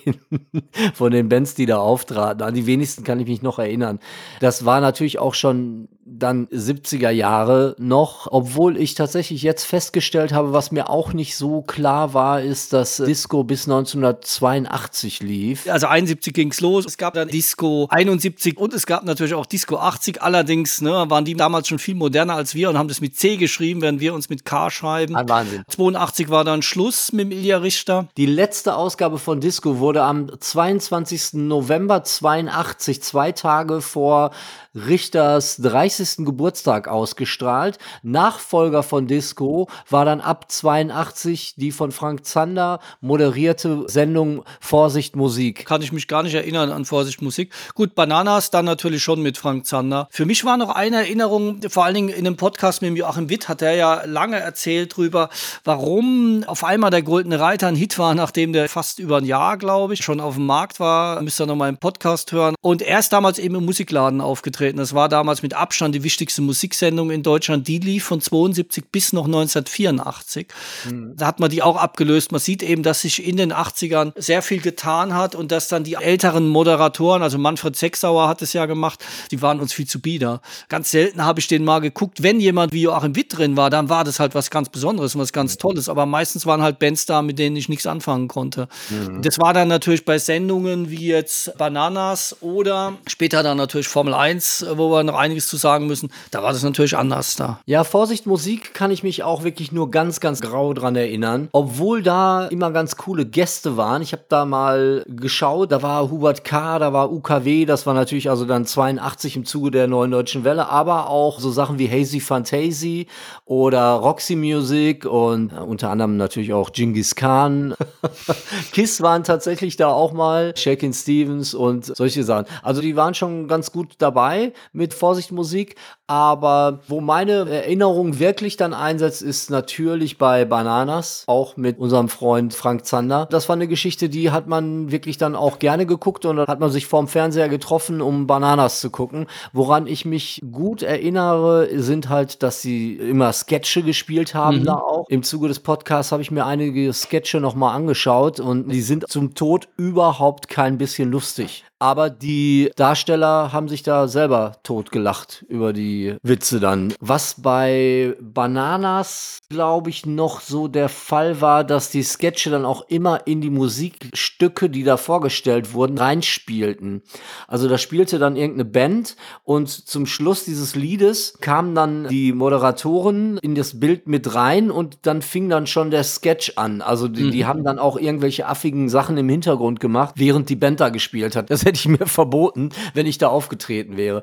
von 0.94 1.12
den 1.12 1.28
Bands, 1.28 1.54
die 1.54 1.66
da 1.66 1.76
auftraten. 1.76 2.42
An 2.42 2.54
die 2.54 2.66
wenigsten 2.66 3.04
kann 3.04 3.20
ich 3.20 3.28
mich 3.28 3.42
noch 3.42 3.58
erinnern. 3.58 3.98
Das 4.40 4.64
war 4.64 4.80
natürlich 4.80 5.18
auch 5.18 5.34
schon 5.34 5.88
dann 6.04 6.48
70er 6.48 7.10
Jahre 7.10 7.76
noch, 7.78 8.26
obwohl 8.30 8.76
ich 8.76 8.94
tatsächlich 8.94 9.42
jetzt 9.42 9.64
festgestellt 9.64 10.32
habe, 10.32 10.52
was 10.52 10.72
mir 10.72 10.90
auch 10.90 11.12
nicht 11.12 11.36
so 11.36 11.62
klar 11.62 12.12
war, 12.12 12.42
ist, 12.42 12.72
dass 12.72 12.96
Disco 12.96 13.44
bis 13.44 13.68
1982 13.68 15.22
lief. 15.22 15.68
Also 15.68 15.86
71 15.86 16.34
ging's 16.34 16.60
los, 16.60 16.86
es 16.86 16.98
gab 16.98 17.14
dann 17.14 17.28
Disco 17.28 17.86
71 17.90 18.58
und 18.58 18.74
es 18.74 18.86
gab 18.86 19.04
natürlich 19.04 19.34
auch 19.34 19.46
Disco 19.46 19.76
80. 19.76 20.22
Allerdings 20.22 20.80
ne, 20.80 21.04
waren 21.08 21.24
die 21.24 21.34
damals 21.34 21.68
schon 21.68 21.78
viel 21.78 21.94
moderner 21.94 22.34
als 22.34 22.54
wir 22.54 22.68
und 22.68 22.78
haben 22.78 22.88
das 22.88 23.00
mit 23.00 23.16
C 23.16 23.36
geschrieben, 23.42 23.82
während 23.82 24.00
wir 24.00 24.14
uns 24.14 24.28
mit 24.28 24.44
K 24.44 24.70
schreiben. 24.70 25.16
Ein 25.16 25.28
Wahnsinn. 25.28 25.64
82 25.68 26.30
war 26.30 26.44
dann 26.44 26.62
Schluss 26.62 27.12
mit 27.12 27.32
Ilja 27.32 27.58
Richter. 27.58 28.08
Die 28.16 28.26
letzte 28.26 28.76
Ausgabe 28.76 29.18
von 29.18 29.40
Disco 29.40 29.78
wurde 29.78 30.04
am 30.04 30.30
22. 30.38 31.34
November 31.34 32.04
82, 32.04 33.02
zwei 33.02 33.32
Tage 33.32 33.80
vor 33.80 34.30
Richters 34.74 35.58
30. 35.58 36.24
Geburtstag 36.24 36.88
ausgestrahlt. 36.88 37.78
Nachfolger 38.02 38.82
von 38.82 39.06
Disco 39.06 39.68
war 39.90 40.06
dann 40.06 40.22
ab 40.22 40.50
82 40.50 41.54
die 41.56 41.72
von 41.72 41.92
Frank 41.92 42.24
Zander 42.24 42.80
moderierte 43.02 43.84
Sendung 43.86 44.44
Vorsicht 44.60 45.14
Musik. 45.14 45.66
Kann 45.66 45.82
ich 45.82 45.92
mich 45.92 46.08
gar 46.08 46.22
nicht 46.22 46.34
erinnern 46.34 46.70
an 46.70 46.86
Vorsicht 46.86 47.20
Musik. 47.20 47.52
Gut, 47.74 47.94
Bananas 47.94 48.50
dann 48.50 48.64
natürlich 48.64 49.02
schon 49.02 49.20
mit 49.20 49.36
Frank 49.36 49.66
Zander. 49.66 50.08
Für 50.10 50.24
mich 50.24 50.42
war 50.46 50.56
noch 50.56 50.70
eine 50.70 50.96
Erinnerung, 50.96 51.60
vor 51.68 51.84
allen 51.84 51.94
Dingen 51.94 52.08
in 52.08 52.26
einem 52.26 52.36
Podcast 52.36 52.80
mit 52.80 52.96
Joachim 52.96 53.28
Witt 53.28 53.50
hat 53.50 53.60
er 53.60 53.74
ja 53.74 54.04
lange 54.06 54.38
erzählt 54.38 54.96
drüber, 54.96 55.28
warum 55.64 56.44
auf 56.46 56.64
einmal 56.64 56.90
der 56.90 57.02
Goldene 57.02 57.38
Reiter 57.38 57.68
ein 57.68 57.76
Hit 57.76 57.98
war, 57.98 58.14
nachdem 58.14 58.54
der 58.54 58.70
fast 58.70 58.98
über 58.98 59.18
ein 59.18 59.26
Jahr, 59.26 59.58
glaube 59.58 59.92
ich, 59.92 60.02
schon 60.02 60.20
auf 60.20 60.36
dem 60.36 60.46
Markt 60.46 60.80
war. 60.80 61.20
Müsst 61.20 61.40
ihr 61.40 61.46
nochmal 61.46 61.68
im 61.68 61.76
Podcast 61.76 62.32
hören. 62.32 62.54
Und 62.62 62.80
er 62.80 62.98
ist 62.98 63.12
damals 63.12 63.38
eben 63.38 63.56
im 63.56 63.66
Musikladen 63.66 64.22
aufgetreten 64.22 64.61
aufgetreten. 64.62 64.78
Das 64.78 64.94
war 64.94 65.08
damals 65.08 65.42
mit 65.42 65.54
Abstand 65.54 65.94
die 65.94 66.02
wichtigste 66.02 66.42
Musiksendung 66.42 67.10
in 67.10 67.22
Deutschland. 67.22 67.66
Die 67.68 67.78
lief 67.78 68.04
von 68.04 68.20
72 68.20 68.84
bis 68.90 69.12
noch 69.12 69.26
1984. 69.26 70.46
Mhm. 70.88 71.14
Da 71.16 71.26
hat 71.26 71.40
man 71.40 71.50
die 71.50 71.62
auch 71.62 71.76
abgelöst. 71.76 72.32
Man 72.32 72.40
sieht 72.40 72.62
eben, 72.62 72.82
dass 72.82 73.02
sich 73.02 73.26
in 73.26 73.36
den 73.36 73.52
80ern 73.52 74.12
sehr 74.16 74.42
viel 74.42 74.60
getan 74.60 75.14
hat 75.14 75.34
und 75.34 75.50
dass 75.50 75.68
dann 75.68 75.84
die 75.84 75.94
älteren 75.94 76.48
Moderatoren, 76.48 77.22
also 77.22 77.38
Manfred 77.38 77.76
Sechsauer 77.76 78.28
hat 78.28 78.42
es 78.42 78.52
ja 78.52 78.66
gemacht, 78.66 79.04
die 79.30 79.42
waren 79.42 79.60
uns 79.60 79.72
viel 79.72 79.86
zu 79.86 80.00
bieder. 80.00 80.40
Ganz 80.68 80.90
selten 80.90 81.24
habe 81.24 81.40
ich 81.40 81.48
den 81.48 81.64
mal 81.64 81.80
geguckt. 81.80 82.22
Wenn 82.22 82.40
jemand 82.40 82.72
wie 82.72 82.82
Joachim 82.82 83.16
Witt 83.16 83.36
drin 83.36 83.56
war, 83.56 83.70
dann 83.70 83.88
war 83.88 84.04
das 84.04 84.20
halt 84.20 84.34
was 84.34 84.50
ganz 84.50 84.68
Besonderes 84.68 85.14
und 85.14 85.20
was 85.20 85.32
ganz 85.32 85.56
Tolles. 85.56 85.88
Aber 85.88 86.06
meistens 86.06 86.46
waren 86.46 86.62
halt 86.62 86.78
Bands 86.78 87.06
da, 87.06 87.22
mit 87.22 87.38
denen 87.38 87.56
ich 87.56 87.68
nichts 87.68 87.86
anfangen 87.86 88.28
konnte. 88.28 88.68
Mhm. 88.90 89.22
Das 89.22 89.38
war 89.38 89.52
dann 89.54 89.68
natürlich 89.68 90.04
bei 90.04 90.18
Sendungen 90.18 90.90
wie 90.90 91.06
jetzt 91.06 91.56
Bananas 91.58 92.36
oder 92.40 92.94
später 93.06 93.42
dann 93.42 93.56
natürlich 93.56 93.88
Formel 93.88 94.14
1 94.14 94.51
wo 94.74 94.90
wir 94.90 95.02
noch 95.02 95.16
einiges 95.16 95.46
zu 95.48 95.56
sagen 95.56 95.86
müssen, 95.86 96.10
da 96.30 96.42
war 96.42 96.52
das 96.52 96.62
natürlich 96.62 96.96
anders 96.96 97.36
da. 97.36 97.60
Ja, 97.66 97.84
Vorsicht 97.84 98.26
Musik 98.26 98.74
kann 98.74 98.90
ich 98.90 99.02
mich 99.02 99.22
auch 99.22 99.44
wirklich 99.44 99.72
nur 99.72 99.90
ganz, 99.90 100.20
ganz 100.20 100.40
grau 100.40 100.74
dran 100.74 100.96
erinnern. 100.96 101.48
Obwohl 101.52 102.02
da 102.02 102.46
immer 102.46 102.70
ganz 102.70 102.96
coole 102.96 103.26
Gäste 103.26 103.76
waren. 103.76 104.02
Ich 104.02 104.12
habe 104.12 104.24
da 104.28 104.44
mal 104.44 105.04
geschaut, 105.08 105.72
da 105.72 105.82
war 105.82 106.10
Hubert 106.10 106.44
K., 106.44 106.78
da 106.78 106.92
war 106.92 107.12
UKW, 107.12 107.64
das 107.64 107.86
war 107.86 107.94
natürlich 107.94 108.30
also 108.30 108.44
dann 108.44 108.66
82 108.66 109.36
im 109.36 109.44
Zuge 109.44 109.70
der 109.70 109.86
neuen 109.86 110.10
deutschen 110.10 110.44
Welle, 110.44 110.68
aber 110.68 111.08
auch 111.08 111.40
so 111.40 111.50
Sachen 111.50 111.78
wie 111.78 111.88
Hazy 111.88 112.20
Fantasy 112.20 113.06
oder 113.44 113.92
Roxy 113.94 114.36
Music 114.36 115.04
und 115.04 115.52
unter 115.52 115.90
anderem 115.90 116.16
natürlich 116.16 116.52
auch 116.52 116.72
Genghis 116.72 117.14
Khan. 117.14 117.74
Kiss 118.72 119.00
waren 119.00 119.24
tatsächlich 119.24 119.76
da 119.76 119.88
auch 119.88 120.12
mal, 120.12 120.54
Shakin 120.56 120.92
Stevens 120.92 121.54
und 121.54 121.86
solche 121.86 122.24
Sachen. 122.24 122.46
Also 122.62 122.80
die 122.80 122.96
waren 122.96 123.14
schon 123.14 123.48
ganz 123.48 123.72
gut 123.72 123.94
dabei 123.98 124.41
mit 124.72 124.94
Vorsicht 124.94 125.32
Musik, 125.32 125.76
aber 126.12 126.80
wo 126.88 127.00
meine 127.00 127.48
Erinnerung 127.48 128.18
wirklich 128.18 128.58
dann 128.58 128.74
einsetzt, 128.74 129.22
ist 129.22 129.50
natürlich 129.50 130.18
bei 130.18 130.44
Bananas, 130.44 131.24
auch 131.26 131.56
mit 131.56 131.78
unserem 131.78 132.10
Freund 132.10 132.52
Frank 132.52 132.84
Zander. 132.84 133.26
Das 133.30 133.48
war 133.48 133.56
eine 133.56 133.66
Geschichte, 133.66 134.10
die 134.10 134.30
hat 134.30 134.46
man 134.46 134.90
wirklich 134.92 135.16
dann 135.16 135.34
auch 135.34 135.58
gerne 135.58 135.86
geguckt 135.86 136.26
und 136.26 136.36
dann 136.36 136.48
hat 136.48 136.60
man 136.60 136.70
sich 136.70 136.86
vorm 136.86 137.08
Fernseher 137.08 137.48
getroffen, 137.48 138.02
um 138.02 138.26
Bananas 138.26 138.80
zu 138.80 138.90
gucken. 138.90 139.26
Woran 139.54 139.86
ich 139.86 140.04
mich 140.04 140.42
gut 140.52 140.82
erinnere, 140.82 141.68
sind 141.80 142.10
halt, 142.10 142.42
dass 142.42 142.60
sie 142.60 142.94
immer 142.96 143.32
Sketche 143.32 143.82
gespielt 143.82 144.34
haben 144.34 144.58
mhm. 144.58 144.64
da 144.64 144.74
auch. 144.74 145.06
Im 145.08 145.22
Zuge 145.22 145.48
des 145.48 145.60
Podcasts 145.60 146.12
habe 146.12 146.20
ich 146.20 146.30
mir 146.30 146.44
einige 146.44 146.92
Sketche 146.92 147.40
nochmal 147.40 147.74
angeschaut 147.74 148.38
und 148.38 148.68
die 148.68 148.82
sind 148.82 149.08
zum 149.08 149.34
Tod 149.34 149.68
überhaupt 149.78 150.48
kein 150.48 150.76
bisschen 150.76 151.10
lustig 151.10 151.64
aber 151.82 152.10
die 152.10 152.70
Darsteller 152.76 153.52
haben 153.52 153.68
sich 153.68 153.82
da 153.82 154.06
selber 154.06 154.52
totgelacht 154.62 155.44
über 155.48 155.72
die 155.72 156.14
Witze 156.22 156.60
dann. 156.60 156.94
Was 157.00 157.42
bei 157.42 158.14
Bananas, 158.20 159.40
glaube 159.48 159.90
ich, 159.90 160.06
noch 160.06 160.42
so 160.42 160.68
der 160.68 160.88
Fall 160.88 161.40
war, 161.40 161.64
dass 161.64 161.90
die 161.90 162.04
Sketche 162.04 162.50
dann 162.50 162.64
auch 162.64 162.88
immer 162.88 163.26
in 163.26 163.40
die 163.40 163.50
Musikstücke, 163.50 164.70
die 164.70 164.84
da 164.84 164.96
vorgestellt 164.96 165.74
wurden, 165.74 165.98
reinspielten. 165.98 167.02
Also 167.48 167.68
da 167.68 167.78
spielte 167.78 168.20
dann 168.20 168.36
irgendeine 168.36 168.70
Band 168.70 169.16
und 169.42 169.68
zum 169.68 170.06
Schluss 170.06 170.44
dieses 170.44 170.76
Liedes 170.76 171.34
kamen 171.40 171.74
dann 171.74 172.06
die 172.06 172.32
Moderatoren 172.32 173.38
in 173.38 173.56
das 173.56 173.80
Bild 173.80 174.06
mit 174.06 174.36
rein 174.36 174.70
und 174.70 174.98
dann 175.02 175.20
fing 175.20 175.48
dann 175.48 175.66
schon 175.66 175.90
der 175.90 176.04
Sketch 176.04 176.52
an. 176.54 176.80
Also 176.80 177.08
die, 177.08 177.24
mhm. 177.24 177.30
die 177.32 177.44
haben 177.44 177.64
dann 177.64 177.80
auch 177.80 177.96
irgendwelche 177.96 178.46
affigen 178.46 178.88
Sachen 178.88 179.16
im 179.16 179.28
Hintergrund 179.28 179.80
gemacht, 179.80 180.14
während 180.16 180.48
die 180.48 180.54
Band 180.54 180.78
da 180.78 180.90
gespielt 180.90 181.34
hat. 181.34 181.50
Das 181.50 181.71
hätte 181.72 181.88
ich 181.88 181.88
mir 181.88 182.06
verboten, 182.06 182.70
wenn 182.94 183.06
ich 183.06 183.18
da 183.18 183.28
aufgetreten 183.28 183.96
wäre. 183.96 184.22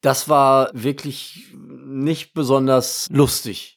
Das 0.00 0.28
war 0.28 0.70
wirklich 0.72 1.48
nicht 1.54 2.34
besonders 2.34 3.08
lustig. 3.10 3.76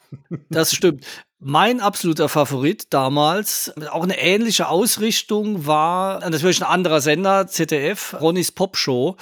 Das 0.50 0.74
stimmt. 0.74 1.06
Mein 1.40 1.82
absoluter 1.82 2.30
Favorit 2.30 2.94
damals, 2.94 3.74
auch 3.92 4.04
eine 4.04 4.18
ähnliche 4.18 4.70
Ausrichtung, 4.70 5.66
war 5.66 6.20
natürlich 6.30 6.62
ein 6.62 6.68
anderer 6.70 7.02
Sender, 7.02 7.48
ZDF, 7.48 8.16
Ronnys 8.22 8.52
Popshow 8.52 9.18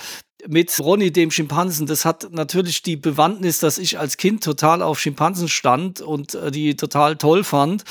mit 0.47 0.79
Ronny 0.79 1.11
dem 1.11 1.31
Schimpansen. 1.31 1.87
Das 1.87 2.05
hat 2.05 2.27
natürlich 2.31 2.81
die 2.83 2.95
Bewandtnis, 2.95 3.59
dass 3.59 3.77
ich 3.77 3.99
als 3.99 4.17
Kind 4.17 4.43
total 4.43 4.81
auf 4.81 4.99
Schimpansen 4.99 5.47
stand 5.47 6.01
und 6.01 6.35
äh, 6.35 6.51
die 6.51 6.75
total 6.75 7.15
toll 7.15 7.43
fand. 7.43 7.83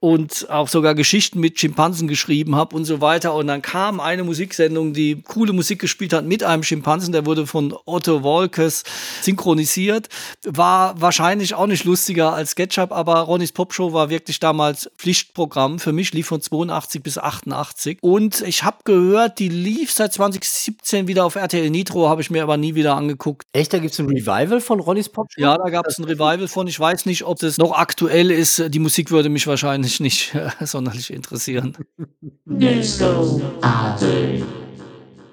Und 0.00 0.48
auch 0.50 0.68
sogar 0.68 0.94
Geschichten 0.94 1.40
mit 1.40 1.58
Schimpansen 1.58 2.08
geschrieben 2.08 2.56
habe 2.56 2.74
und 2.76 2.84
so 2.84 3.00
weiter. 3.00 3.34
Und 3.34 3.48
dann 3.48 3.62
kam 3.62 4.00
eine 4.00 4.24
Musiksendung, 4.24 4.92
die 4.92 5.22
coole 5.22 5.52
Musik 5.52 5.80
gespielt 5.80 6.12
hat 6.12 6.24
mit 6.24 6.44
einem 6.44 6.62
Schimpansen, 6.62 7.12
der 7.12 7.26
wurde 7.26 7.46
von 7.46 7.74
Otto 7.84 8.22
Wolkes 8.22 8.84
synchronisiert. 9.22 10.08
War 10.44 11.00
wahrscheinlich 11.00 11.54
auch 11.54 11.66
nicht 11.66 11.84
lustiger 11.84 12.32
als 12.32 12.52
SketchUp, 12.52 12.92
aber 12.92 13.20
Ronnys 13.20 13.52
Popshow 13.52 13.92
war 13.92 14.10
wirklich 14.10 14.38
damals 14.38 14.90
Pflichtprogramm. 14.98 15.78
Für 15.78 15.92
mich 15.92 16.12
lief 16.12 16.28
von 16.28 16.40
82 16.40 17.02
bis 17.02 17.18
88. 17.18 17.98
Und 18.00 18.42
ich 18.42 18.64
habe 18.64 18.78
gehört, 18.84 19.38
die 19.38 19.48
lief 19.48 19.92
seit 19.92 20.12
2017 20.12 21.08
wieder 21.08 21.24
auf 21.24 21.34
RTL 21.34 21.70
Nitro, 21.70 22.08
habe 22.08 22.22
ich 22.22 22.30
mir 22.30 22.42
aber 22.42 22.56
nie 22.56 22.74
wieder 22.74 22.96
angeguckt. 22.96 23.46
Echt, 23.52 23.72
da 23.72 23.78
gibt 23.78 23.92
es 23.92 23.98
ein 23.98 24.06
Revival 24.06 24.60
von 24.60 24.80
Ronnys 24.80 25.08
Popshow? 25.08 25.40
Ja, 25.40 25.56
da 25.56 25.70
gab 25.70 25.86
es 25.86 25.98
ein 25.98 26.04
Revival 26.04 26.48
von. 26.48 26.66
Ich 26.66 26.78
weiß 26.78 27.06
nicht, 27.06 27.24
ob 27.24 27.38
das 27.38 27.58
noch 27.58 27.72
aktuell 27.72 28.30
ist. 28.30 28.62
Die 28.68 28.78
Musik 28.78 29.10
würde 29.10 29.28
mich 29.28 29.46
wahrscheinlich 29.46 29.87
nicht 30.00 30.34
äh, 30.60 30.66
sonderlich 30.66 31.12
interessieren. 31.12 31.76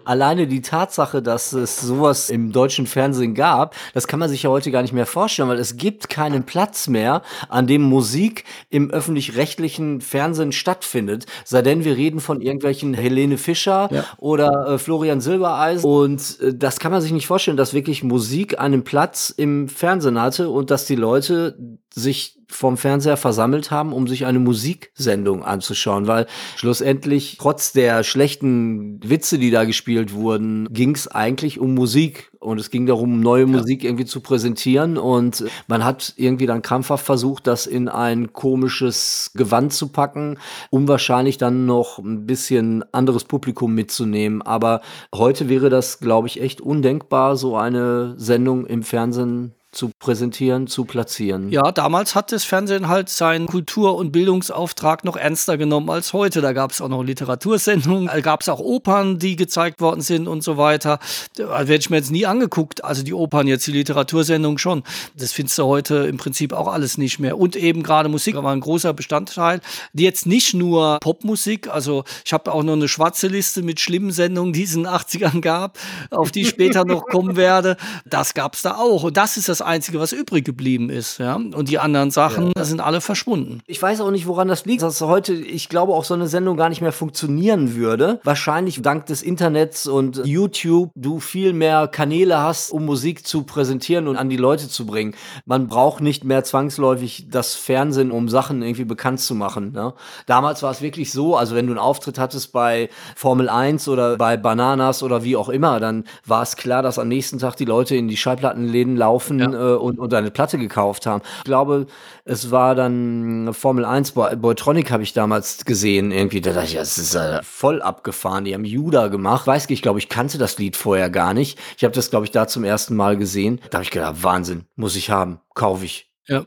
Alleine 0.06 0.46
die 0.46 0.62
Tatsache, 0.62 1.24
dass 1.24 1.52
es 1.52 1.82
sowas 1.82 2.30
im 2.30 2.52
deutschen 2.52 2.86
Fernsehen 2.86 3.34
gab, 3.34 3.76
das 3.96 4.08
kann 4.08 4.20
man 4.20 4.30
sich 4.30 4.44
ja 4.44 4.52
heute 4.52 4.70
gar 4.70 4.84
nicht 4.84 4.94
mehr 4.94 5.08
vorstellen, 5.08 5.50
weil 5.50 5.58
es 5.58 5.78
gibt 5.78 6.10
keinen 6.10 6.44
Platz 6.44 6.88
mehr, 6.88 7.24
an 7.50 7.66
dem 7.66 7.82
Musik 7.82 8.44
im 8.70 8.92
öffentlich-rechtlichen 8.92 10.02
Fernsehen 10.02 10.52
stattfindet. 10.52 11.26
Sei 11.44 11.64
denn, 11.64 11.84
wir 11.84 11.98
reden 11.98 12.20
von 12.20 12.40
irgendwelchen 12.40 12.94
Helene 12.94 13.40
Fischer 13.40 13.90
ja. 13.92 14.06
oder 14.18 14.68
äh, 14.68 14.78
Florian 14.78 15.22
Silbereisen. 15.22 15.90
Und 15.90 16.40
äh, 16.40 16.54
das 16.54 16.80
kann 16.80 16.92
man 16.92 17.02
sich 17.02 17.12
nicht 17.12 17.26
vorstellen, 17.26 17.58
dass 17.58 17.74
wirklich 17.74 18.04
Musik 18.04 18.60
einen 18.60 18.84
Platz 18.84 19.34
im 19.36 19.68
Fernsehen 19.68 20.22
hatte 20.22 20.50
und 20.50 20.70
dass 20.70 20.86
die 20.86 20.96
Leute 20.96 21.58
sich 21.96 22.36
vom 22.48 22.78
Fernseher 22.78 23.18
versammelt 23.18 23.72
haben, 23.72 23.94
um 23.94 24.06
sich 24.08 24.26
eine 24.26 24.40
Musiksendung 24.40 25.44
anzuschauen, 25.44 26.08
weil 26.08 26.28
schlussendlich, 26.58 27.38
trotz 27.40 27.72
der 27.72 28.04
schlechten 28.04 29.00
Witze, 29.04 29.40
die 29.40 29.50
da 29.50 29.64
gespielt 29.64 30.14
wurden, 30.14 30.68
ging 30.72 30.94
es 30.94 31.08
eigentlich 31.08 31.60
um 31.60 31.74
Musik 31.74 32.32
und 32.40 32.60
es 32.60 32.70
ging 32.70 32.86
darum, 32.86 33.22
neue 33.22 33.46
ja. 33.46 33.48
Musik 33.48 33.84
irgendwie 33.84 34.06
zu 34.06 34.20
präsentieren 34.20 34.98
und 34.98 35.46
man 35.68 35.86
hat 35.86 36.14
irgendwie 36.18 36.46
dann 36.46 36.62
krampfhaft 36.62 37.06
versucht, 37.06 37.48
das 37.48 37.66
in 37.66 37.88
ein 37.88 38.34
komisches 38.34 39.32
Gewand 39.34 39.74
zu 39.74 39.88
packen, 39.88 40.38
um 40.70 40.88
wahrscheinlich 40.88 41.38
dann 41.38 41.66
noch 41.66 41.98
ein 41.98 42.26
bisschen 42.26 42.84
anderes 42.94 43.24
Publikum 43.24 43.74
mitzunehmen. 43.74 44.42
Aber 44.42 44.82
heute 45.14 45.50
wäre 45.50 45.70
das, 45.70 46.00
glaube 46.00 46.28
ich, 46.28 46.42
echt 46.42 46.60
undenkbar, 46.60 47.38
so 47.38 47.56
eine 47.56 48.16
Sendung 48.18 48.66
im 48.66 48.84
Fernsehen 48.84 49.56
zu 49.76 49.92
präsentieren, 50.00 50.68
zu 50.68 50.86
platzieren. 50.86 51.50
Ja, 51.52 51.72
damals 51.72 52.16
hat 52.16 52.32
das 52.32 52.46
Fernsehen 52.46 52.88
halt 52.88 53.10
seinen 53.10 53.46
Kultur- 53.46 53.96
und 53.96 54.12
Bildungsauftrag 54.12 55.04
noch 55.04 55.18
ernster 55.18 55.58
genommen 55.58 55.90
als 55.90 56.14
heute. 56.14 56.42
Da 56.42 56.54
gab 56.54 56.72
es 56.72 56.82
auch 56.82 56.88
noch 56.88 57.04
Literatursendungen, 57.04 58.08
da 58.08 58.22
gab 58.22 58.42
es 58.42 58.50
auch 58.50 58.60
Opern, 58.60 59.20
die 59.20 59.36
gezeigt 59.36 59.82
worden 59.82 60.02
sind 60.02 60.28
und 60.28 60.44
so 60.44 60.58
weiter. 60.58 61.00
Da 61.36 61.50
werde 61.50 61.76
ich 61.76 61.90
mir 61.90 61.98
jetzt 61.98 62.12
nie 62.12 62.26
angeguckt. 62.26 62.84
Also 62.86 63.04
die 63.04 63.14
Opern 63.14 63.48
jetzt, 63.48 63.68
die 63.68 63.72
Literatursendungen 63.72 64.58
schon. 64.58 64.84
Das 65.16 65.34
findest 65.34 65.58
du 65.58 65.66
heute 65.66 65.96
im 66.08 66.18
Prinzip 66.18 66.54
auch 66.54 66.68
alles 66.68 66.98
nicht 66.98 67.20
mehr. 67.20 67.38
Und 67.38 67.58
eben 67.58 67.84
gerade 67.84 68.08
Musik 68.08 68.36
war 68.36 68.54
ein 68.54 68.62
großer 68.62 68.94
Bestandteil. 68.94 69.60
Die 69.92 70.04
jetzt 70.04 70.26
nicht 70.26 70.54
nur 70.54 71.00
Popmusik, 71.02 71.68
also 71.68 72.06
ich 72.24 72.32
habe 72.32 72.54
auch 72.54 72.64
noch 72.64 72.74
eine 72.74 72.88
schwarze 72.88 73.28
Liste 73.28 73.62
mit 73.62 73.82
schlimmen 73.82 74.12
Sendungen, 74.12 74.54
die 74.54 74.64
es 74.64 74.74
in 74.74 74.84
den 74.84 74.94
80ern 74.94 75.42
gab, 75.42 75.78
auf 76.12 76.32
die 76.32 76.44
ich 76.44 76.50
später 76.50 76.86
noch 76.86 77.06
kommen 77.06 77.36
werde. 77.36 77.76
Das 78.06 78.34
gab 78.34 78.56
es 78.56 78.62
da 78.62 78.76
auch. 78.76 79.04
Und 79.04 79.18
das 79.18 79.36
ist 79.36 79.50
das 79.50 79.65
Einzige, 79.66 80.00
was 80.00 80.12
übrig 80.12 80.46
geblieben 80.46 80.90
ist. 80.90 81.18
Ja? 81.18 81.36
Und 81.36 81.70
die 81.70 81.80
anderen 81.80 82.12
Sachen 82.12 82.52
ja. 82.56 82.64
sind 82.64 82.82
alle 82.82 83.02
verschwunden. 83.02 83.62
Ich 83.68 83.82
weiß 83.82 84.02
auch 84.02 84.12
nicht, 84.12 84.28
woran 84.28 84.48
das 84.48 84.66
liegt. 84.66 84.82
Dass 84.82 85.02
heute, 85.02 85.34
ich 85.34 85.70
glaube, 85.70 85.94
auch 85.94 86.04
so 86.04 86.14
eine 86.14 86.28
Sendung 86.28 86.58
gar 86.58 86.70
nicht 86.70 86.82
mehr 86.82 86.92
funktionieren 86.92 87.76
würde. 87.76 88.20
Wahrscheinlich 88.24 88.82
dank 88.82 89.06
des 89.08 89.24
Internets 89.24 89.88
und 89.88 90.22
YouTube 90.26 90.92
du 90.96 91.20
viel 91.20 91.54
mehr 91.54 91.88
Kanäle 91.88 92.40
hast, 92.40 92.72
um 92.72 92.86
Musik 92.86 93.26
zu 93.26 93.44
präsentieren 93.44 94.08
und 94.08 94.18
an 94.18 94.30
die 94.30 94.38
Leute 94.38 94.70
zu 94.70 94.86
bringen. 94.86 95.16
Man 95.46 95.68
braucht 95.68 96.02
nicht 96.02 96.24
mehr 96.24 96.44
zwangsläufig 96.44 97.28
das 97.30 97.56
Fernsehen, 97.56 98.12
um 98.12 98.30
Sachen 98.30 98.62
irgendwie 98.62 98.86
bekannt 98.86 99.20
zu 99.20 99.36
machen. 99.36 99.72
Ne? 99.72 99.94
Damals 100.26 100.64
war 100.64 100.72
es 100.72 100.82
wirklich 100.82 101.12
so, 101.12 101.36
also 101.36 101.56
wenn 101.56 101.68
du 101.68 101.74
einen 101.74 101.80
Auftritt 101.80 102.20
hattest 102.20 102.52
bei 102.52 102.90
Formel 103.16 103.50
1 103.50 103.88
oder 103.88 104.18
bei 104.18 104.38
Bananas 104.38 105.04
oder 105.04 105.24
wie 105.24 105.36
auch 105.36 105.50
immer, 105.50 105.80
dann 105.80 106.06
war 106.26 106.44
es 106.44 106.56
klar, 106.56 106.82
dass 106.82 107.00
am 107.00 107.08
nächsten 107.08 107.40
Tag 107.40 107.56
die 107.56 107.66
Leute 107.66 107.96
in 107.96 108.08
die 108.08 108.18
Schallplattenläden 108.18 108.96
laufen 108.96 109.40
ja 109.40 109.55
äh, 109.56 109.76
und, 109.76 110.00
und 110.00 110.14
eine 110.14 110.32
Platte 110.32 110.58
gekauft 110.58 111.06
haben. 111.06 111.24
Ich 111.40 111.44
glaube, 111.46 111.88
es 112.24 112.52
war 112.52 112.76
dann 112.76 113.54
Formel 113.54 113.86
1, 113.86 114.12
Boytronic 114.12 114.92
habe 114.92 115.04
ich 115.04 115.14
damals 115.14 115.66
gesehen, 115.66 116.12
irgendwie, 116.12 116.42
da 116.42 116.54
dachte 116.54 116.68
ich, 116.68 116.76
das 116.76 116.98
ist 116.98 117.16
äh, 117.16 117.42
voll 117.44 117.82
abgefahren. 117.82 118.46
Die 118.46 118.54
haben 118.54 118.66
Juda 118.66 119.08
gemacht. 119.08 119.48
Weiß 119.48 119.70
ich, 119.70 119.82
glaube 119.82 120.00
ich, 120.00 120.10
kannte 120.10 120.38
das 120.38 120.58
Lied 120.58 120.76
vorher 120.76 121.10
gar 121.10 121.34
nicht. 121.34 121.60
Ich 121.78 121.84
habe 121.84 121.94
das, 121.94 122.10
glaube 122.10 122.26
ich, 122.26 122.32
da 122.32 122.48
zum 122.48 122.64
ersten 122.64 122.96
Mal 122.96 123.18
gesehen. 123.18 123.62
Da 123.70 123.78
habe 123.78 123.84
ich 123.84 123.92
gedacht, 123.92 124.24
Wahnsinn, 124.24 124.66
muss 124.76 124.96
ich 124.96 125.10
haben, 125.10 125.40
kaufe 125.54 125.86
ich. 125.86 126.12
Ja. 126.28 126.46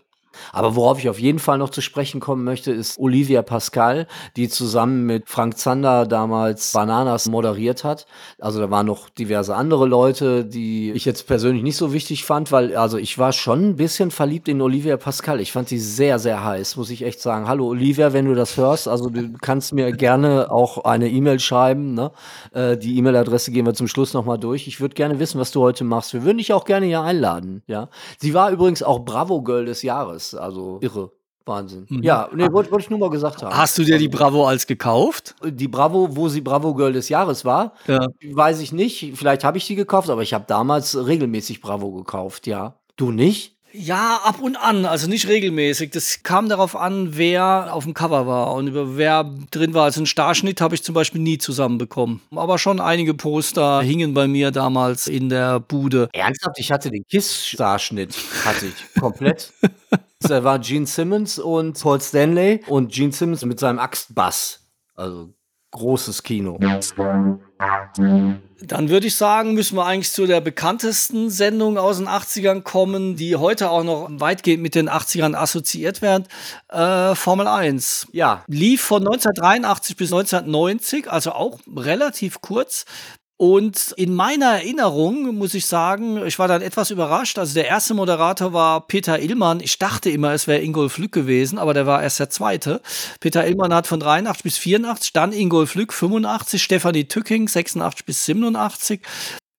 Aber 0.53 0.77
worauf 0.77 0.99
ich 0.99 1.09
auf 1.09 1.19
jeden 1.19 1.39
Fall 1.39 1.59
noch 1.59 1.71
zu 1.71 1.81
sprechen 1.81 2.21
kommen 2.21 2.45
möchte, 2.45 2.73
ist 2.73 2.99
Olivia 2.99 3.43
Pascal, 3.43 4.07
die 4.37 4.49
zusammen 4.49 5.05
mit 5.05 5.29
Frank 5.29 5.59
Zander 5.59 6.07
damals 6.07 6.73
Bananas 6.73 7.29
moderiert 7.29 7.85
hat. 7.85 8.07
Also 8.39 8.61
da 8.61 8.71
waren 8.71 8.87
noch 8.87 9.09
diverse 9.11 9.55
andere 9.55 9.87
Leute, 9.87 10.45
die 10.45 10.93
ich 10.93 11.05
jetzt 11.05 11.27
persönlich 11.27 11.63
nicht 11.63 11.77
so 11.77 11.93
wichtig 11.93 12.25
fand, 12.25 12.53
weil 12.53 12.77
also 12.77 12.99
ich 12.99 13.19
war 13.19 13.33
schon 13.33 13.71
ein 13.71 13.77
bisschen 13.77 14.11
verliebt 14.11 14.49
in 14.49 14.61
Olivia 14.61 14.97
Pascal. 14.97 15.41
Ich 15.41 15.53
fand 15.53 15.69
sie 15.69 15.79
sehr, 15.79 16.19
sehr 16.19 16.45
heiß, 16.45 16.77
muss 16.77 16.91
ich 16.91 17.03
echt 17.03 17.21
sagen. 17.21 17.49
Hallo 17.49 17.67
Olivia, 17.69 18.13
wenn 18.13 18.27
du 18.27 18.35
das 18.35 18.57
hörst, 18.57 18.89
also 18.89 19.11
du 19.11 19.33
kannst 19.41 19.73
mir 19.73 19.93
gerne 19.93 20.51
auch 20.51 20.85
eine 20.85 21.09
E-Mail 21.09 21.41
schreiben. 21.41 21.95
Ne? 21.95 22.11
Äh, 22.53 22.77
die 22.77 22.97
E-Mail-Adresse 22.99 23.51
gehen 23.51 23.67
wir 23.67 23.75
zum 23.75 23.89
Schluss 23.89 24.15
nochmal 24.15 24.39
durch. 24.39 24.67
Ich 24.67 24.81
würde 24.81 24.95
gerne 24.95 25.19
wissen, 25.19 25.41
was 25.41 25.51
du 25.51 25.61
heute 25.61 25.85
machst. 25.85 26.13
Wir 26.13 26.25
würden 26.25 26.39
dich 26.39 26.53
auch 26.53 26.65
gerne 26.65 26.87
hier 26.87 27.03
einladen. 27.03 27.63
Ja, 27.67 27.89
Sie 28.19 28.35
war 28.35 28.51
übrigens 28.51 28.83
auch 28.83 29.01
Bravo 29.01 29.43
Girl 29.43 29.65
des 29.65 29.83
Jahres 29.83 30.28
also 30.35 30.79
irre. 30.81 31.11
Wahnsinn. 31.49 31.87
Mhm. 31.89 32.03
Ja, 32.03 32.29
nee, 32.35 32.53
wollte 32.53 32.71
wollt 32.71 32.85
ich 32.85 32.91
nur 32.91 32.99
mal 32.99 33.11
gesagt 33.11 33.43
haben. 33.43 33.57
Hast 33.57 33.79
du 33.79 33.83
dir 33.83 33.99
die 33.99 34.09
Bravo 34.09 34.47
als 34.47 34.67
gekauft? 34.67 35.35
Die 35.43 35.67
Bravo, 35.67 36.15
wo 36.15 36.29
sie 36.29 36.43
Bravo 36.43 36.75
Girl 36.75 36.93
des 36.93 37.09
Jahres 37.09 37.45
war, 37.45 37.73
ja. 37.87 38.07
weiß 38.23 38.61
ich 38.61 38.73
nicht. 38.73 39.15
Vielleicht 39.17 39.45
habe 39.45 39.57
ich 39.59 39.67
die 39.67 39.75
gekauft, 39.75 40.11
aber 40.11 40.23
ich 40.23 40.35
habe 40.35 40.45
damals 40.47 40.95
regelmäßig 40.95 41.61
Bravo 41.61 41.91
gekauft, 41.93 42.47
ja. 42.47 42.77
Du 42.97 43.11
nicht? 43.11 43.57
Ja, 43.73 44.21
ab 44.25 44.41
und 44.41 44.57
an, 44.57 44.87
also 44.87 45.09
nicht 45.09 45.29
regelmäßig. 45.29 45.91
Das 45.91 46.23
kam 46.23 46.49
darauf 46.49 46.75
an, 46.75 47.17
wer 47.17 47.75
auf 47.75 47.85
dem 47.85 47.95
Cover 47.95 48.27
war 48.27 48.55
und 48.55 48.69
über 48.69 48.97
wer 48.97 49.25
drin 49.51 49.75
war. 49.75 49.85
Also 49.85 50.01
einen 50.01 50.07
Starschnitt 50.07 50.61
habe 50.61 50.75
ich 50.75 50.83
zum 50.83 50.95
Beispiel 50.95 51.21
nie 51.21 51.39
zusammenbekommen. 51.39 52.23
Aber 52.35 52.59
schon 52.59 52.81
einige 52.81 53.15
Poster 53.15 53.83
hingen 53.83 54.15
bei 54.15 54.27
mir 54.27 54.51
damals 54.51 55.07
in 55.07 55.29
der 55.29 55.61
Bude. 55.61 56.09
Ernsthaft? 56.13 56.59
Ich 56.59 56.73
hatte 56.73 56.91
den 56.91 57.05
Kiss-Starschnitt, 57.09 58.15
hatte 58.45 58.67
ich 58.67 59.01
komplett. 59.01 59.53
Da 60.21 60.43
war 60.43 60.59
Gene 60.59 60.85
Simmons 60.85 61.39
und 61.39 61.81
Paul 61.81 62.01
Stanley 62.01 62.63
und 62.67 62.93
Gene 62.93 63.13
Simmons 63.13 63.45
mit 63.45 63.61
seinem 63.61 63.79
Axtbass. 63.79 64.67
Also 64.97 65.33
großes 65.71 66.25
Kino. 66.25 66.59
Dann 68.61 68.89
würde 68.89 69.07
ich 69.07 69.15
sagen, 69.15 69.55
müssen 69.55 69.77
wir 69.77 69.87
eigentlich 69.87 70.11
zu 70.11 70.27
der 70.27 70.41
bekanntesten 70.41 71.31
Sendung 71.31 71.79
aus 71.79 71.99
den 71.99 72.09
80ern 72.09 72.63
kommen, 72.63 73.15
die 73.15 73.37
heute 73.37 73.71
auch 73.71 73.85
noch 73.85 74.09
weitgehend 74.11 74.63
mit 74.63 74.75
den 74.75 74.91
80ern 74.91 75.37
assoziiert 75.37 76.03
werden. 76.03 76.27
Äh, 76.69 77.15
Formel 77.15 77.47
1. 77.47 78.09
Ja. 78.13 78.43
Lief 78.49 78.83
von 78.83 79.03
1983 79.03 79.97
bis 79.97 80.13
1990, 80.13 81.11
also 81.11 81.33
auch 81.33 81.61
relativ 81.77 82.41
kurz. 82.41 82.85
Und 83.41 83.95
in 83.97 84.15
meiner 84.15 84.47
Erinnerung 84.47 85.37
muss 85.37 85.55
ich 85.55 85.67
sagen, 85.67 86.27
ich 86.27 86.41
war 86.41 86.49
dann 86.49 86.61
etwas 86.61 86.91
überrascht. 86.91 87.39
Also 87.39 87.55
der 87.55 87.69
erste 87.69 87.95
Moderator 87.95 88.53
war 88.53 88.85
Peter 88.89 89.21
Illmann. 89.21 89.61
Ich 89.61 89.79
dachte 89.79 90.11
immer, 90.11 90.33
es 90.33 90.49
wäre 90.49 90.61
Ingolf 90.61 90.99
Lück 90.99 91.13
gewesen, 91.13 91.57
aber 91.57 91.73
der 91.73 91.87
war 91.87 92.03
erst 92.03 92.19
der 92.19 92.31
zweite. 92.31 92.83
Peter 93.21 93.47
Illmann 93.47 93.73
hat 93.73 93.87
von 93.87 94.01
83 94.01 94.43
bis 94.43 94.59
84, 94.59 95.13
dann 95.13 95.33
Ingolf 95.33 95.77
Lück 95.77 95.93
85, 95.93 96.61
Stefanie 96.61 97.05
Tücking 97.05 97.47
86 97.47 98.05
bis 98.05 98.25
87, 98.25 99.03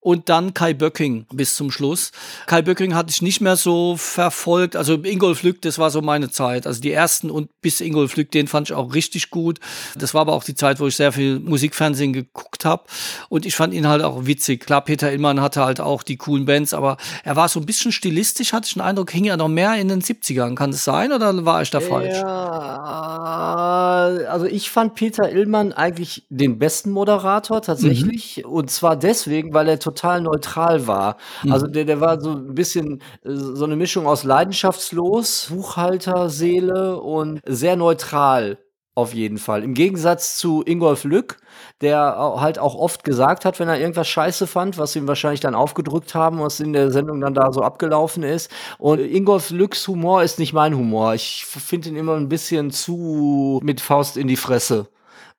und 0.01 0.29
dann 0.29 0.53
Kai 0.53 0.73
Böcking 0.73 1.25
bis 1.33 1.55
zum 1.55 1.71
Schluss. 1.71 2.11
Kai 2.45 2.61
Böcking 2.61 2.95
hatte 2.95 3.09
ich 3.11 3.21
nicht 3.21 3.41
mehr 3.41 3.57
so 3.57 3.97
verfolgt. 3.97 4.77
Also 4.77 4.93
Ingolf 4.93 5.43
Lück, 5.43 5.61
das 5.61 5.77
war 5.77 5.89
so 5.89 6.01
meine 6.01 6.29
Zeit. 6.29 6.65
Also 6.65 6.79
die 6.81 6.91
ersten 6.91 7.29
und 7.29 7.49
bis 7.61 7.81
Ingolf 7.81 8.15
Lück, 8.15 8.31
den 8.31 8.47
fand 8.47 8.69
ich 8.69 8.75
auch 8.75 8.93
richtig 8.93 9.29
gut. 9.29 9.59
Das 9.97 10.13
war 10.13 10.21
aber 10.21 10.33
auch 10.33 10.45
die 10.45 10.55
Zeit, 10.55 10.79
wo 10.79 10.87
ich 10.87 10.95
sehr 10.95 11.11
viel 11.11 11.39
Musikfernsehen 11.39 12.13
geguckt 12.13 12.63
habe. 12.63 12.83
Und 13.27 13.45
ich 13.45 13.55
fand 13.55 13.73
ihn 13.73 13.87
halt 13.87 14.01
auch 14.01 14.25
witzig. 14.25 14.65
Klar, 14.65 14.85
Peter 14.85 15.11
Illmann 15.11 15.41
hatte 15.41 15.65
halt 15.65 15.81
auch 15.81 16.03
die 16.03 16.15
coolen 16.15 16.45
Bands, 16.45 16.73
aber 16.73 16.95
er 17.25 17.35
war 17.35 17.49
so 17.49 17.59
ein 17.59 17.65
bisschen 17.65 17.91
stilistisch, 17.91 18.53
hatte 18.53 18.67
ich 18.67 18.73
den 18.73 18.81
Eindruck, 18.81 19.11
hing 19.11 19.25
er 19.25 19.35
noch 19.35 19.49
mehr 19.49 19.75
in 19.75 19.89
den 19.89 20.01
70ern. 20.01 20.55
Kann 20.55 20.71
das 20.71 20.85
sein 20.85 21.11
oder 21.11 21.45
war 21.45 21.61
ich 21.61 21.71
da 21.71 21.81
falsch? 21.81 22.15
Ja, 22.15 23.19
also 24.29 24.45
ich 24.45 24.69
fand 24.69 24.95
Peter 24.95 25.29
Illmann 25.29 25.73
eigentlich 25.73 26.25
den 26.29 26.57
besten 26.57 26.91
Moderator 26.91 27.61
tatsächlich. 27.61 28.43
Mhm. 28.45 28.51
Und 28.51 28.71
zwar 28.71 28.95
deswegen, 28.95 29.53
weil 29.53 29.67
er 29.67 29.79
total 29.89 30.21
neutral 30.21 30.87
war. 30.87 31.17
Mhm. 31.43 31.51
Also 31.53 31.67
der, 31.67 31.85
der 31.85 31.99
war 31.99 32.19
so 32.21 32.31
ein 32.31 32.55
bisschen 32.55 33.01
äh, 33.23 33.29
so 33.33 33.65
eine 33.65 33.75
Mischung 33.75 34.07
aus 34.07 34.23
leidenschaftslos, 34.23 35.47
Buchhalterseele 35.49 36.99
und 36.99 37.41
sehr 37.45 37.75
neutral. 37.75 38.57
Auf 38.95 39.13
jeden 39.13 39.37
Fall. 39.37 39.63
Im 39.63 39.75
Gegensatz 39.75 40.35
zu 40.35 40.61
Ingolf 40.65 41.05
Lück, 41.05 41.37
der 41.79 42.17
halt 42.17 42.59
auch 42.59 42.75
oft 42.75 43.05
gesagt 43.05 43.45
hat, 43.45 43.57
wenn 43.57 43.69
er 43.69 43.79
irgendwas 43.79 44.09
scheiße 44.09 44.45
fand, 44.45 44.77
was 44.77 44.93
ihm 44.93 45.07
wahrscheinlich 45.07 45.39
dann 45.39 45.55
aufgedrückt 45.55 46.15
haben, 46.15 46.39
was 46.41 46.59
in 46.59 46.73
der 46.73 46.91
Sendung 46.91 47.21
dann 47.21 47.33
da 47.33 47.53
so 47.53 47.61
abgelaufen 47.61 48.23
ist. 48.23 48.51
Und 48.77 48.99
Ingolf 48.99 49.51
Lücks 49.51 49.87
Humor 49.87 50.23
ist 50.23 50.37
nicht 50.37 50.51
mein 50.51 50.75
Humor. 50.75 51.13
Ich 51.13 51.45
finde 51.45 51.87
ihn 51.87 51.95
immer 51.95 52.15
ein 52.15 52.27
bisschen 52.27 52.71
zu 52.71 53.61
mit 53.63 53.79
Faust 53.79 54.17
in 54.17 54.27
die 54.27 54.35
Fresse. 54.35 54.87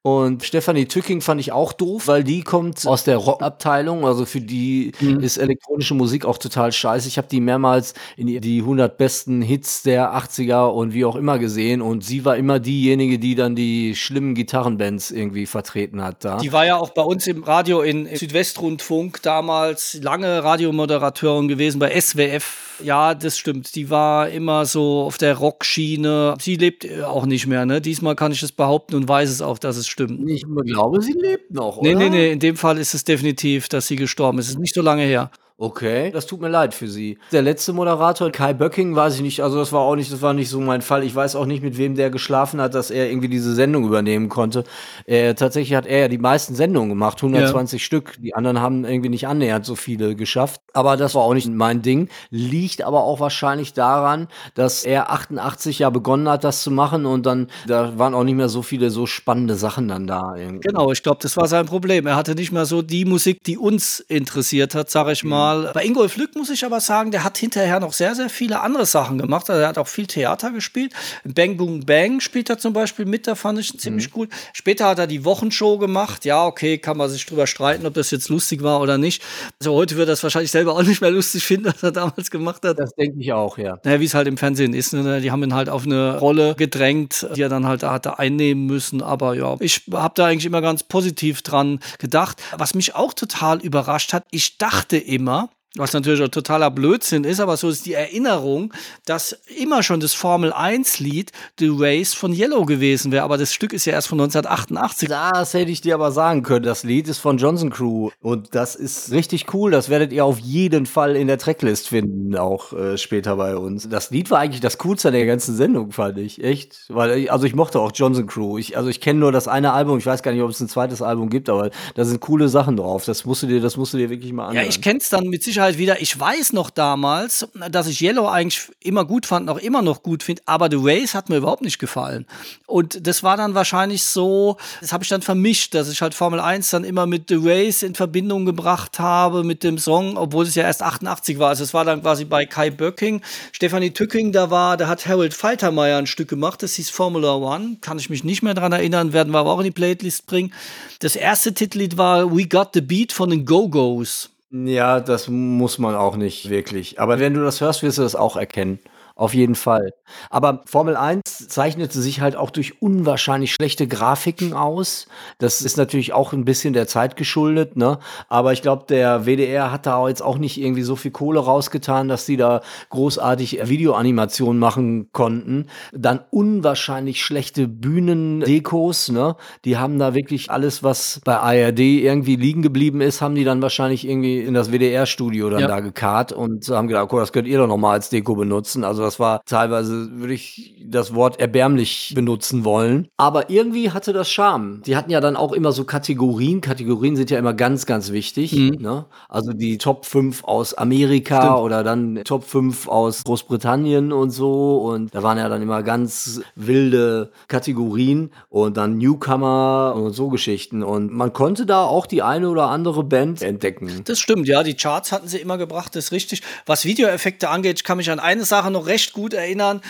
Und 0.02 0.44
Stefanie 0.44 0.86
Tücking 0.86 1.20
fand 1.20 1.42
ich 1.42 1.52
auch 1.52 1.74
doof, 1.74 2.08
weil 2.08 2.24
die 2.24 2.40
kommt 2.42 2.86
aus 2.86 3.04
der 3.04 3.18
Rockabteilung. 3.18 4.06
Also 4.06 4.24
für 4.24 4.40
die 4.40 4.92
mhm. 4.98 5.20
ist 5.20 5.36
elektronische 5.36 5.92
Musik 5.92 6.24
auch 6.24 6.38
total 6.38 6.72
scheiße. 6.72 7.06
Ich 7.06 7.18
habe 7.18 7.28
die 7.28 7.40
mehrmals 7.40 7.92
in 8.16 8.26
die 8.40 8.60
100 8.60 8.96
besten 8.96 9.42
Hits 9.42 9.82
der 9.82 10.14
80er 10.14 10.68
und 10.68 10.94
wie 10.94 11.04
auch 11.04 11.16
immer 11.16 11.38
gesehen. 11.38 11.82
Und 11.82 12.02
sie 12.02 12.24
war 12.24 12.38
immer 12.38 12.60
diejenige, 12.60 13.18
die 13.18 13.34
dann 13.34 13.54
die 13.54 13.94
schlimmen 13.94 14.34
Gitarrenbands 14.34 15.10
irgendwie 15.10 15.44
vertreten 15.44 16.02
hat. 16.02 16.24
Da. 16.24 16.38
Die 16.38 16.52
war 16.52 16.64
ja 16.64 16.78
auch 16.78 16.90
bei 16.90 17.02
uns 17.02 17.26
im 17.26 17.44
Radio 17.44 17.82
in 17.82 18.06
Südwestrundfunk 18.06 19.20
damals 19.20 19.98
lange 20.02 20.42
Radiomoderatorin 20.42 21.46
gewesen 21.46 21.78
bei 21.78 22.00
SWF 22.00 22.70
ja, 22.82 23.14
das 23.14 23.38
stimmt. 23.38 23.74
Die 23.74 23.90
war 23.90 24.28
immer 24.28 24.64
so 24.66 25.02
auf 25.02 25.18
der 25.18 25.36
Rockschiene. 25.36 26.34
Sie 26.40 26.56
lebt 26.56 26.84
äh, 26.84 27.02
auch 27.02 27.26
nicht 27.26 27.46
mehr, 27.46 27.66
ne? 27.66 27.80
Diesmal 27.80 28.16
kann 28.16 28.32
ich 28.32 28.42
es 28.42 28.52
behaupten 28.52 28.94
und 28.94 29.08
weiß 29.08 29.30
es 29.30 29.42
auch, 29.42 29.58
dass 29.58 29.76
es 29.76 29.88
stimmt. 29.90 30.28
Ich 30.28 30.44
glaube, 30.64 31.02
sie 31.02 31.12
lebt 31.12 31.50
noch, 31.50 31.78
oder? 31.78 31.88
Nee, 31.88 31.94
nee, 31.94 32.10
nee. 32.10 32.32
In 32.32 32.38
dem 32.38 32.56
Fall 32.56 32.78
ist 32.78 32.94
es 32.94 33.04
definitiv, 33.04 33.68
dass 33.68 33.86
sie 33.86 33.96
gestorben 33.96 34.38
ist. 34.38 34.46
Es 34.46 34.52
ist 34.52 34.60
nicht 34.60 34.74
so 34.74 34.82
lange 34.82 35.02
her. 35.02 35.30
Okay, 35.62 36.10
das 36.10 36.24
tut 36.24 36.40
mir 36.40 36.48
leid 36.48 36.72
für 36.72 36.88
Sie. 36.88 37.18
Der 37.32 37.42
letzte 37.42 37.74
Moderator, 37.74 38.30
Kai 38.30 38.54
Böcking, 38.54 38.96
weiß 38.96 39.16
ich 39.16 39.20
nicht, 39.20 39.42
also 39.42 39.58
das 39.58 39.72
war 39.72 39.82
auch 39.82 39.94
nicht, 39.94 40.10
das 40.10 40.22
war 40.22 40.32
nicht 40.32 40.48
so 40.48 40.58
mein 40.58 40.80
Fall. 40.80 41.04
Ich 41.04 41.14
weiß 41.14 41.36
auch 41.36 41.44
nicht, 41.44 41.62
mit 41.62 41.76
wem 41.76 41.96
der 41.96 42.08
geschlafen 42.08 42.62
hat, 42.62 42.74
dass 42.74 42.90
er 42.90 43.10
irgendwie 43.10 43.28
diese 43.28 43.54
Sendung 43.54 43.84
übernehmen 43.84 44.30
konnte. 44.30 44.64
Äh, 45.04 45.34
tatsächlich 45.34 45.76
hat 45.76 45.84
er 45.84 45.98
ja 45.98 46.08
die 46.08 46.16
meisten 46.16 46.54
Sendungen 46.54 46.88
gemacht, 46.88 47.18
120 47.18 47.78
ja. 47.78 47.84
Stück. 47.84 48.14
Die 48.20 48.34
anderen 48.34 48.62
haben 48.62 48.86
irgendwie 48.86 49.10
nicht 49.10 49.26
annähernd 49.26 49.66
so 49.66 49.74
viele 49.74 50.16
geschafft. 50.16 50.62
Aber 50.72 50.96
das 50.96 51.14
war 51.14 51.24
auch 51.24 51.34
nicht 51.34 51.46
mein 51.48 51.82
Ding. 51.82 52.08
Liegt 52.30 52.80
aber 52.80 53.04
auch 53.04 53.20
wahrscheinlich 53.20 53.74
daran, 53.74 54.28
dass 54.54 54.84
er 54.84 55.12
88 55.12 55.80
ja 55.80 55.90
begonnen 55.90 56.26
hat, 56.30 56.42
das 56.42 56.62
zu 56.62 56.70
machen 56.70 57.04
und 57.04 57.26
dann, 57.26 57.48
da 57.66 57.98
waren 57.98 58.14
auch 58.14 58.24
nicht 58.24 58.36
mehr 58.36 58.48
so 58.48 58.62
viele 58.62 58.88
so 58.88 59.04
spannende 59.04 59.56
Sachen 59.56 59.88
dann 59.88 60.06
da. 60.06 60.36
Irgendwie. 60.36 60.66
Genau, 60.66 60.90
ich 60.90 61.02
glaube, 61.02 61.18
das 61.20 61.36
war 61.36 61.48
sein 61.48 61.66
Problem. 61.66 62.06
Er 62.06 62.16
hatte 62.16 62.34
nicht 62.34 62.50
mehr 62.50 62.64
so 62.64 62.80
die 62.80 63.04
Musik, 63.04 63.44
die 63.44 63.58
uns 63.58 64.00
interessiert 64.00 64.74
hat, 64.74 64.88
sag 64.88 65.08
ich 65.08 65.22
mhm. 65.22 65.28
Mal. 65.54 65.70
Bei 65.72 65.84
Ingolf 65.84 66.16
Lück 66.16 66.36
muss 66.36 66.50
ich 66.50 66.64
aber 66.64 66.80
sagen, 66.80 67.10
der 67.10 67.24
hat 67.24 67.38
hinterher 67.38 67.80
noch 67.80 67.92
sehr, 67.92 68.14
sehr 68.14 68.28
viele 68.28 68.60
andere 68.60 68.86
Sachen 68.86 69.18
gemacht. 69.18 69.48
Also 69.50 69.62
er 69.62 69.68
hat 69.68 69.78
auch 69.78 69.88
viel 69.88 70.06
Theater 70.06 70.50
gespielt. 70.50 70.92
Bang 71.24 71.56
Boom 71.56 71.84
Bang 71.84 72.20
spielt 72.20 72.50
er 72.50 72.58
zum 72.58 72.72
Beispiel 72.72 73.04
mit, 73.04 73.26
da 73.26 73.34
fand 73.34 73.58
ich 73.58 73.78
ziemlich 73.78 74.08
mhm. 74.08 74.12
gut. 74.12 74.28
Später 74.52 74.86
hat 74.86 74.98
er 74.98 75.06
die 75.06 75.24
Wochenshow 75.24 75.78
gemacht. 75.78 76.24
Ja, 76.24 76.46
okay, 76.46 76.78
kann 76.78 76.96
man 76.96 77.08
sich 77.10 77.26
drüber 77.26 77.46
streiten, 77.46 77.86
ob 77.86 77.94
das 77.94 78.10
jetzt 78.10 78.28
lustig 78.28 78.62
war 78.62 78.80
oder 78.80 78.98
nicht. 78.98 79.22
Also 79.60 79.74
heute 79.74 79.96
wird 79.96 80.08
das 80.08 80.22
wahrscheinlich 80.22 80.50
selber 80.50 80.74
auch 80.74 80.82
nicht 80.82 81.00
mehr 81.00 81.10
lustig 81.10 81.44
finden, 81.44 81.66
was 81.66 81.82
er 81.82 81.92
damals 81.92 82.30
gemacht 82.30 82.64
hat. 82.64 82.78
Das 82.78 82.94
denke 82.94 83.20
ich 83.20 83.32
auch, 83.32 83.58
ja. 83.58 83.78
Naja, 83.84 84.00
wie 84.00 84.04
es 84.04 84.14
halt 84.14 84.28
im 84.28 84.36
Fernsehen 84.36 84.74
ist. 84.74 84.92
Ne? 84.92 85.20
Die 85.20 85.30
haben 85.30 85.42
ihn 85.42 85.54
halt 85.54 85.68
auf 85.68 85.84
eine 85.84 86.18
Rolle 86.18 86.54
gedrängt, 86.54 87.26
die 87.34 87.42
er 87.42 87.48
dann 87.48 87.66
halt 87.66 87.82
hatte 87.82 88.18
einnehmen 88.18 88.66
müssen. 88.66 89.02
Aber 89.02 89.34
ja, 89.34 89.56
ich 89.60 89.82
habe 89.92 90.14
da 90.14 90.26
eigentlich 90.26 90.46
immer 90.46 90.60
ganz 90.60 90.82
positiv 90.82 91.42
dran 91.42 91.80
gedacht. 91.98 92.42
Was 92.56 92.74
mich 92.74 92.94
auch 92.94 93.14
total 93.14 93.60
überrascht 93.60 94.12
hat, 94.12 94.24
ich 94.30 94.58
dachte 94.58 94.96
immer, 94.96 95.39
was 95.76 95.92
natürlich 95.92 96.20
ein 96.20 96.32
totaler 96.32 96.70
Blödsinn 96.70 97.22
ist, 97.22 97.38
aber 97.38 97.56
so 97.56 97.68
ist 97.68 97.86
die 97.86 97.92
Erinnerung, 97.92 98.74
dass 99.04 99.40
immer 99.56 99.84
schon 99.84 100.00
das 100.00 100.14
Formel 100.14 100.52
1-Lied 100.52 101.30
The 101.60 101.70
Race 101.72 102.12
von 102.12 102.32
Yellow 102.34 102.64
gewesen 102.64 103.12
wäre. 103.12 103.22
Aber 103.22 103.38
das 103.38 103.52
Stück 103.52 103.72
ist 103.72 103.84
ja 103.84 103.92
erst 103.92 104.08
von 104.08 104.20
1988. 104.20 105.08
Das 105.08 105.54
hätte 105.54 105.70
ich 105.70 105.80
dir 105.80 105.94
aber 105.94 106.10
sagen 106.10 106.42
können. 106.42 106.64
Das 106.64 106.82
Lied 106.82 107.06
ist 107.06 107.18
von 107.18 107.38
Johnson 107.38 107.70
Crew. 107.70 108.10
Und 108.20 108.52
das 108.56 108.74
ist 108.74 109.12
richtig 109.12 109.54
cool. 109.54 109.70
Das 109.70 109.88
werdet 109.88 110.12
ihr 110.12 110.24
auf 110.24 110.40
jeden 110.40 110.86
Fall 110.86 111.14
in 111.14 111.28
der 111.28 111.38
Tracklist 111.38 111.88
finden, 111.88 112.34
auch 112.34 112.72
äh, 112.72 112.98
später 112.98 113.36
bei 113.36 113.56
uns. 113.56 113.88
Das 113.88 114.10
Lied 114.10 114.28
war 114.32 114.40
eigentlich 114.40 114.60
das 114.60 114.76
Coolste 114.78 115.12
der 115.12 115.24
ganzen 115.24 115.54
Sendung, 115.54 115.92
fand 115.92 116.18
ich. 116.18 116.42
Echt. 116.42 116.86
Weil, 116.88 117.28
also 117.30 117.46
ich 117.46 117.54
mochte 117.54 117.78
auch 117.78 117.92
Johnson 117.94 118.26
Crew. 118.26 118.58
Ich, 118.58 118.76
also 118.76 118.88
ich 118.88 119.00
kenne 119.00 119.20
nur 119.20 119.30
das 119.30 119.46
eine 119.46 119.72
Album. 119.72 119.98
Ich 119.98 120.06
weiß 120.06 120.24
gar 120.24 120.32
nicht, 120.32 120.42
ob 120.42 120.50
es 120.50 120.58
ein 120.58 120.68
zweites 120.68 121.00
Album 121.00 121.30
gibt, 121.30 121.48
aber 121.48 121.70
da 121.94 122.04
sind 122.04 122.18
coole 122.20 122.48
Sachen 122.48 122.76
drauf. 122.76 123.04
Das 123.04 123.24
musst 123.24 123.44
du 123.44 123.46
dir, 123.46 123.60
das 123.60 123.76
musst 123.76 123.94
du 123.94 123.98
dir 123.98 124.10
wirklich 124.10 124.32
mal 124.32 124.48
anhören. 124.48 124.64
Ja, 124.64 124.68
ich 124.68 124.82
kenne 124.82 124.98
es 124.98 125.08
dann 125.10 125.28
mit 125.28 125.44
Sicherheit 125.44 125.59
Sicherheit 125.60 125.78
wieder, 125.78 126.00
ich 126.00 126.18
weiß 126.18 126.54
noch 126.54 126.70
damals, 126.70 127.46
dass 127.70 127.86
ich 127.86 128.00
Yellow 128.00 128.26
eigentlich 128.26 128.62
immer 128.80 129.04
gut 129.04 129.26
fand, 129.26 129.44
noch 129.44 129.58
immer 129.58 129.82
noch 129.82 130.02
gut 130.02 130.22
finde, 130.22 130.40
aber 130.46 130.70
The 130.70 130.78
Race 130.80 131.14
hat 131.14 131.28
mir 131.28 131.36
überhaupt 131.36 131.60
nicht 131.60 131.78
gefallen. 131.78 132.24
Und 132.66 133.06
das 133.06 133.22
war 133.22 133.36
dann 133.36 133.54
wahrscheinlich 133.54 134.02
so, 134.04 134.56
das 134.80 134.94
habe 134.94 135.04
ich 135.04 135.10
dann 135.10 135.20
vermischt, 135.20 135.74
dass 135.74 135.90
ich 135.90 136.00
halt 136.00 136.14
Formel 136.14 136.40
1 136.40 136.70
dann 136.70 136.84
immer 136.84 137.04
mit 137.04 137.28
The 137.28 137.36
Race 137.38 137.82
in 137.82 137.94
Verbindung 137.94 138.46
gebracht 138.46 138.98
habe, 138.98 139.44
mit 139.44 139.62
dem 139.62 139.76
Song, 139.76 140.16
obwohl 140.16 140.46
es 140.46 140.54
ja 140.54 140.62
erst 140.62 140.82
88 140.82 141.38
war. 141.38 141.50
Also 141.50 141.62
es 141.62 141.74
war 141.74 141.84
dann 141.84 142.00
quasi 142.00 142.24
bei 142.24 142.46
Kai 142.46 142.70
Böcking. 142.70 143.20
Stefanie 143.52 143.90
Tücking 143.90 144.32
da 144.32 144.50
war, 144.50 144.78
da 144.78 144.88
hat 144.88 145.06
Harold 145.06 145.34
Faltermeier 145.34 145.98
ein 145.98 146.06
Stück 146.06 146.28
gemacht, 146.28 146.62
das 146.62 146.72
hieß 146.76 146.88
Formula 146.88 147.34
One. 147.34 147.76
Kann 147.82 147.98
ich 147.98 148.08
mich 148.08 148.24
nicht 148.24 148.42
mehr 148.42 148.54
dran 148.54 148.72
erinnern, 148.72 149.12
werden 149.12 149.34
wir 149.34 149.40
aber 149.40 149.50
auch 149.50 149.58
in 149.60 149.64
die 149.64 149.70
Playlist 149.72 150.26
bringen. 150.26 150.54
Das 151.00 151.16
erste 151.16 151.52
Titellied 151.52 151.98
war 151.98 152.34
We 152.34 152.46
Got 152.46 152.70
the 152.72 152.80
Beat 152.80 153.12
von 153.12 153.28
den 153.28 153.44
Go-Go's. 153.44 154.30
Ja, 154.52 154.98
das 155.00 155.28
muss 155.28 155.78
man 155.78 155.94
auch 155.94 156.16
nicht 156.16 156.48
wirklich. 156.50 156.98
Aber 157.00 157.18
wenn 157.20 157.34
du 157.34 157.42
das 157.44 157.60
hörst, 157.60 157.82
wirst 157.82 157.98
du 157.98 158.02
das 158.02 158.16
auch 158.16 158.36
erkennen. 158.36 158.80
Auf 159.20 159.34
jeden 159.34 159.54
Fall. 159.54 159.92
Aber 160.30 160.62
Formel 160.64 160.96
1 160.96 161.48
zeichnete 161.48 162.00
sich 162.00 162.22
halt 162.22 162.36
auch 162.36 162.48
durch 162.48 162.80
unwahrscheinlich 162.80 163.52
schlechte 163.52 163.86
Grafiken 163.86 164.54
aus. 164.54 165.08
Das 165.36 165.60
ist 165.60 165.76
natürlich 165.76 166.14
auch 166.14 166.32
ein 166.32 166.46
bisschen 166.46 166.72
der 166.72 166.86
Zeit 166.86 167.16
geschuldet, 167.16 167.76
ne? 167.76 167.98
Aber 168.30 168.54
ich 168.54 168.62
glaube, 168.62 168.86
der 168.88 169.26
WDR 169.26 169.70
hat 169.72 169.84
da 169.84 170.08
jetzt 170.08 170.22
auch 170.22 170.38
nicht 170.38 170.58
irgendwie 170.58 170.80
so 170.80 170.96
viel 170.96 171.10
Kohle 171.10 171.40
rausgetan, 171.40 172.08
dass 172.08 172.24
die 172.24 172.38
da 172.38 172.62
großartig 172.88 173.68
Videoanimationen 173.68 174.58
machen 174.58 175.12
konnten. 175.12 175.66
Dann 175.92 176.20
unwahrscheinlich 176.30 177.22
schlechte 177.22 177.68
Bühnendekos, 177.68 179.10
ne? 179.10 179.36
Die 179.66 179.76
haben 179.76 179.98
da 179.98 180.14
wirklich 180.14 180.50
alles, 180.50 180.82
was 180.82 181.20
bei 181.26 181.36
ARD 181.36 181.80
irgendwie 181.80 182.36
liegen 182.36 182.62
geblieben 182.62 183.02
ist, 183.02 183.20
haben 183.20 183.34
die 183.34 183.44
dann 183.44 183.60
wahrscheinlich 183.60 184.08
irgendwie 184.08 184.38
in 184.38 184.54
das 184.54 184.72
WDR-Studio 184.72 185.50
dann 185.50 185.60
ja. 185.60 185.68
da 185.68 185.80
gekarrt 185.80 186.32
und 186.32 186.66
haben 186.70 186.88
gedacht, 186.88 187.04
okay, 187.04 187.18
das 187.18 187.34
könnt 187.34 187.46
ihr 187.46 187.58
doch 187.58 187.68
noch 187.68 187.76
mal 187.76 187.92
als 187.92 188.08
Deko 188.08 188.34
benutzen. 188.34 188.82
Also 188.82 189.09
das 189.10 189.18
war 189.18 189.44
teilweise, 189.44 190.08
würde 190.20 190.34
ich 190.34 190.76
das 190.84 191.12
Wort 191.16 191.40
erbärmlich 191.40 192.12
benutzen 192.14 192.64
wollen. 192.64 193.08
Aber 193.16 193.50
irgendwie 193.50 193.90
hatte 193.90 194.12
das 194.12 194.30
Charme. 194.30 194.82
Die 194.86 194.94
hatten 194.94 195.10
ja 195.10 195.20
dann 195.20 195.34
auch 195.34 195.52
immer 195.52 195.72
so 195.72 195.82
Kategorien. 195.82 196.60
Kategorien 196.60 197.16
sind 197.16 197.28
ja 197.28 197.36
immer 197.36 197.52
ganz, 197.52 197.86
ganz 197.86 198.12
wichtig. 198.12 198.52
Mhm. 198.52 198.76
Ne? 198.78 199.06
Also 199.28 199.52
die 199.52 199.78
Top 199.78 200.06
5 200.06 200.44
aus 200.44 200.74
Amerika 200.74 201.42
Stimmt. 201.42 201.56
oder 201.56 201.82
dann 201.82 202.20
Top 202.22 202.44
5 202.44 202.86
aus 202.86 203.24
Großbritannien 203.24 204.12
und 204.12 204.30
so. 204.30 204.76
Und 204.78 205.12
da 205.12 205.24
waren 205.24 205.38
ja 205.38 205.48
dann 205.48 205.60
immer 205.60 205.82
ganz 205.82 206.40
wilde 206.54 207.32
Kategorien 207.48 208.30
und 208.48 208.76
dann 208.76 208.96
Newcomer 208.96 209.94
und 209.96 210.12
so 210.12 210.28
Geschichten. 210.28 210.84
Und 210.84 211.10
man 211.10 211.32
konnte 211.32 211.66
da 211.66 211.82
auch 211.82 212.06
die 212.06 212.22
eine 212.22 212.48
oder 212.48 212.68
andere 212.68 213.02
Band 213.02 213.42
entdecken. 213.42 214.02
Das 214.04 214.20
stimmt, 214.20 214.46
ja. 214.46 214.62
Die 214.62 214.74
Charts 214.74 215.10
hatten 215.10 215.26
sie 215.26 215.38
immer 215.38 215.58
gebracht, 215.58 215.96
das 215.96 216.04
ist 216.04 216.12
richtig. 216.12 216.42
Was 216.64 216.84
Videoeffekte 216.84 217.48
angeht, 217.48 217.78
ich 217.78 217.84
kann 217.84 217.96
mich 217.96 218.12
an 218.12 218.20
eine 218.20 218.44
Sache 218.44 218.70
noch 218.70 218.86
recht 218.86 218.99
recht 219.00 219.14
gut 219.14 219.32
erinnern. 219.32 219.80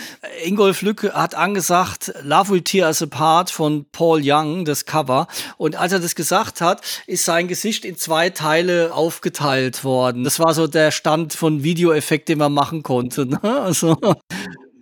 Ingolf 0.45 0.81
Lücke 0.81 1.11
hat 1.11 1.35
angesagt, 1.35 2.13
Love 2.23 2.49
Will 2.49 2.61
Tear 2.61 2.87
Us 2.87 3.01
Apart 3.01 3.51
von 3.51 3.85
Paul 3.91 4.21
Young, 4.23 4.63
das 4.63 4.85
Cover. 4.85 5.27
Und 5.57 5.75
als 5.75 5.91
er 5.91 5.99
das 5.99 6.15
gesagt 6.15 6.61
hat, 6.61 6.81
ist 7.07 7.25
sein 7.25 7.49
Gesicht 7.49 7.83
in 7.83 7.97
zwei 7.97 8.29
Teile 8.29 8.93
aufgeteilt 8.93 9.83
worden. 9.83 10.23
Das 10.23 10.39
war 10.39 10.53
so 10.53 10.65
der 10.65 10.91
Stand 10.91 11.33
von 11.33 11.61
Videoeffekt, 11.61 12.29
den 12.29 12.37
man 12.37 12.53
machen 12.53 12.83
konnte. 12.83 13.25
Ne? 13.25 13.41
Also. 13.43 13.97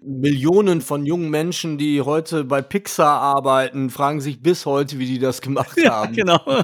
Millionen 0.10 0.82
von 0.82 1.06
jungen 1.06 1.30
Menschen, 1.30 1.78
die 1.78 2.02
heute 2.02 2.44
bei 2.44 2.64
Pixar 2.64 3.22
arbeiten, 3.22 3.92
fragen 3.92 4.22
sich 4.22 4.42
bis 4.42 4.66
heute, 4.66 4.98
wie 4.98 5.06
die 5.06 5.20
das 5.20 5.40
gemacht 5.42 5.78
ja, 5.78 5.92
haben. 5.92 6.16
Genau. 6.16 6.40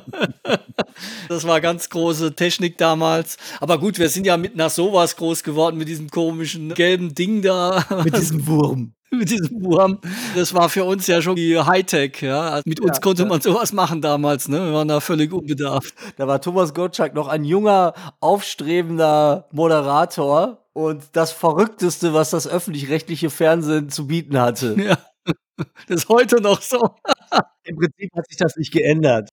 Das 1.28 1.46
war 1.46 1.60
ganz 1.60 1.90
große 1.90 2.36
Technik 2.36 2.78
damals. 2.78 3.38
Aber 3.60 3.80
gut, 3.80 4.00
wir 4.00 4.08
sind 4.08 4.26
ja 4.26 4.38
mit 4.38 4.56
nach 4.56 4.70
sowas 4.70 5.18
groß 5.18 5.44
geworden, 5.44 5.78
mit 5.78 5.90
diesem 5.90 6.10
komischen 6.10 6.74
gelben 6.74 7.14
Ding 7.14 7.42
da. 7.42 7.84
Mit 8.04 8.16
diesem 8.16 8.48
Wurm. 8.48 8.95
mit 9.12 9.30
diesem 9.30 9.64
Wurm. 9.64 10.00
Das 10.36 10.54
war 10.54 10.70
für 10.70 10.84
uns 10.84 11.08
ja 11.08 11.22
schon 11.22 11.36
die 11.36 11.60
Hightech, 11.60 12.22
ja. 12.22 12.50
Also 12.50 12.64
mit 12.66 12.80
uns 12.80 12.98
ja, 12.98 13.02
konnte 13.02 13.26
man 13.26 13.42
sowas 13.42 13.74
machen 13.74 14.02
damals, 14.02 14.48
ne? 14.48 14.60
Wir 14.66 14.74
waren 14.74 14.88
da 14.88 15.00
völlig 15.00 15.32
unbedarft. 15.32 15.94
Da 16.18 16.28
war 16.28 16.42
Thomas 16.42 16.74
Gottschalk 16.74 17.14
noch 17.14 17.28
ein 17.28 17.44
junger, 17.44 17.94
aufstrebender 18.20 19.48
Moderator 19.52 20.66
und 20.74 21.04
das 21.14 21.32
Verrückteste, 21.32 22.14
was 22.14 22.32
das 22.32 22.48
öffentlich-rechtliche 22.48 23.30
Fernsehen 23.30 23.90
zu 23.90 24.08
bieten 24.08 24.40
hatte. 24.40 24.76
Ja. 24.78 24.98
Das 25.88 26.04
ist 26.04 26.10
heute 26.10 26.42
noch 26.42 26.62
so. 26.62 26.82
Im 27.64 27.78
Prinzip 27.78 28.12
hat 28.14 28.28
sich 28.28 28.36
das 28.36 28.58
nicht 28.58 28.74
geändert. 28.74 29.30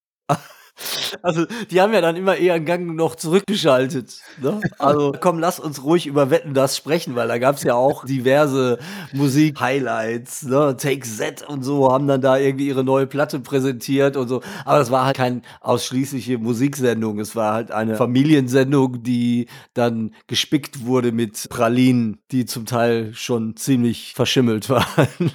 Also, 1.23 1.45
die 1.71 1.81
haben 1.81 1.93
ja 1.93 2.01
dann 2.01 2.17
immer 2.17 2.37
eher 2.37 2.55
einen 2.55 2.65
Gang 2.65 2.97
noch 2.97 3.15
zurückgeschaltet. 3.15 4.21
Ne? 4.41 4.61
Also, 4.79 5.13
komm, 5.21 5.39
lass 5.39 5.61
uns 5.61 5.85
ruhig 5.85 6.07
über 6.07 6.31
Wetten 6.31 6.55
das 6.55 6.77
sprechen, 6.77 7.15
weil 7.15 7.29
da 7.29 7.39
gab 7.39 7.57
es 7.57 7.63
ja 7.63 7.75
auch 7.75 8.05
diverse 8.05 8.79
Musik-Highlights. 9.13 10.45
Ne? 10.45 10.77
Take 10.79 11.01
Z 11.01 11.47
und 11.47 11.63
so 11.63 11.93
haben 11.93 12.09
dann 12.09 12.21
da 12.21 12.39
irgendwie 12.39 12.69
ihre 12.69 12.85
neue 12.85 13.07
Platte 13.07 13.41
präsentiert 13.41 14.17
und 14.17 14.29
so. 14.29 14.43
Aber 14.65 14.81
es 14.81 14.91
war 14.91 15.07
halt 15.07 15.17
keine 15.17 15.43
ausschließliche 15.61 16.39
Musiksendung. 16.39 17.21
Es 17.21 17.37
war 17.37 17.55
halt 17.55 17.71
eine 17.71 17.97
Familiensendung, 17.97 19.03
die 19.03 19.49
dann 19.75 20.15
gespickt 20.27 20.87
wurde 20.87 21.13
mit 21.13 21.49
Pralinen, 21.51 22.19
die 22.31 22.47
zum 22.47 22.67
Teil 22.67 23.13
schon 23.15 23.57
ziemlich 23.57 24.15
verschimmelt 24.15 24.69
waren. 24.71 25.33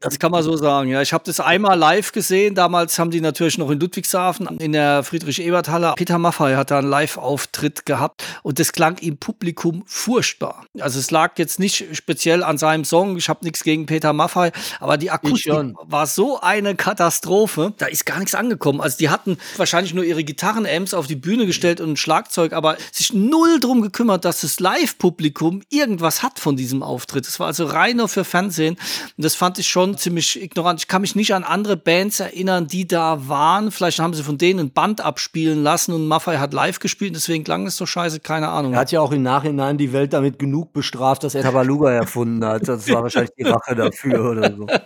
Das 0.00 0.18
kann 0.18 0.32
man 0.32 0.42
so 0.42 0.56
sagen, 0.56 0.88
ja. 0.88 1.00
Ich 1.02 1.12
habe 1.12 1.24
das 1.24 1.40
einmal 1.40 1.78
live 1.78 2.12
gesehen. 2.12 2.54
Damals 2.54 2.98
haben 2.98 3.10
die 3.10 3.20
natürlich 3.20 3.51
noch 3.58 3.70
in 3.70 3.80
Ludwigshafen 3.80 4.46
in 4.58 4.72
der 4.72 5.02
Friedrich-Ebert-Halle. 5.02 5.94
Peter 5.96 6.18
Maffay 6.18 6.54
hat 6.54 6.70
da 6.70 6.78
einen 6.78 6.88
Live-Auftritt 6.88 7.86
gehabt 7.86 8.24
und 8.42 8.58
das 8.58 8.72
klang 8.72 8.98
im 8.98 9.16
Publikum 9.16 9.82
furchtbar. 9.86 10.64
Also 10.80 10.98
es 10.98 11.10
lag 11.10 11.38
jetzt 11.38 11.58
nicht 11.58 11.96
speziell 11.96 12.42
an 12.42 12.58
seinem 12.58 12.84
Song. 12.84 13.16
Ich 13.16 13.28
habe 13.28 13.44
nichts 13.44 13.64
gegen 13.64 13.86
Peter 13.86 14.12
Maffay, 14.12 14.52
aber 14.80 14.96
die 14.96 15.10
Akustik 15.10 15.52
war 15.82 16.06
so 16.06 16.40
eine 16.40 16.74
Katastrophe. 16.74 17.74
Da 17.78 17.86
ist 17.86 18.06
gar 18.06 18.18
nichts 18.18 18.34
angekommen. 18.34 18.80
Also 18.80 18.98
die 18.98 19.10
hatten 19.10 19.38
wahrscheinlich 19.56 19.94
nur 19.94 20.04
ihre 20.04 20.24
Gitarren-Amps 20.24 20.94
auf 20.94 21.06
die 21.06 21.16
Bühne 21.16 21.46
gestellt 21.46 21.80
und 21.80 21.92
ein 21.92 21.96
Schlagzeug, 21.96 22.52
aber 22.52 22.76
sich 22.90 23.12
null 23.12 23.60
drum 23.60 23.82
gekümmert, 23.82 24.24
dass 24.24 24.40
das 24.40 24.60
Live-Publikum 24.60 25.62
irgendwas 25.70 26.22
hat 26.22 26.38
von 26.38 26.56
diesem 26.56 26.82
Auftritt. 26.82 27.26
Das 27.26 27.40
war 27.40 27.48
also 27.48 27.66
rein 27.66 27.96
nur 27.96 28.08
für 28.08 28.24
Fernsehen. 28.24 28.76
Und 29.16 29.24
das 29.24 29.34
fand 29.34 29.58
ich 29.58 29.68
schon 29.68 29.96
ziemlich 29.98 30.40
ignorant. 30.40 30.80
Ich 30.80 30.88
kann 30.88 31.02
mich 31.02 31.14
nicht 31.14 31.34
an 31.34 31.44
andere 31.44 31.76
Bands 31.76 32.20
erinnern, 32.20 32.66
die 32.66 32.86
da 32.86 33.28
waren. 33.28 33.41
Vielleicht 33.70 33.98
haben 33.98 34.14
sie 34.14 34.22
von 34.22 34.38
denen 34.38 34.60
ein 34.60 34.70
Band 34.70 35.00
abspielen 35.00 35.62
lassen 35.62 35.92
und 35.92 36.06
Maffei 36.06 36.38
hat 36.38 36.52
live 36.52 36.78
gespielt, 36.78 37.14
deswegen 37.14 37.44
klang 37.44 37.66
es 37.66 37.76
so 37.76 37.86
scheiße, 37.86 38.20
keine 38.20 38.48
Ahnung. 38.48 38.74
Er 38.74 38.80
hat 38.80 38.92
ja 38.92 39.00
auch 39.00 39.12
im 39.12 39.22
Nachhinein 39.22 39.78
die 39.78 39.92
Welt 39.92 40.12
damit 40.12 40.38
genug 40.38 40.72
bestraft, 40.72 41.24
dass 41.24 41.34
er 41.34 41.42
Tabaluga 41.42 41.90
erfunden 41.92 42.44
hat. 42.44 42.68
Das 42.68 42.88
war 42.90 43.02
wahrscheinlich 43.02 43.32
die 43.38 43.44
Rache 43.44 43.74
dafür 43.74 44.30
oder 44.30 44.54
so. 44.54 44.66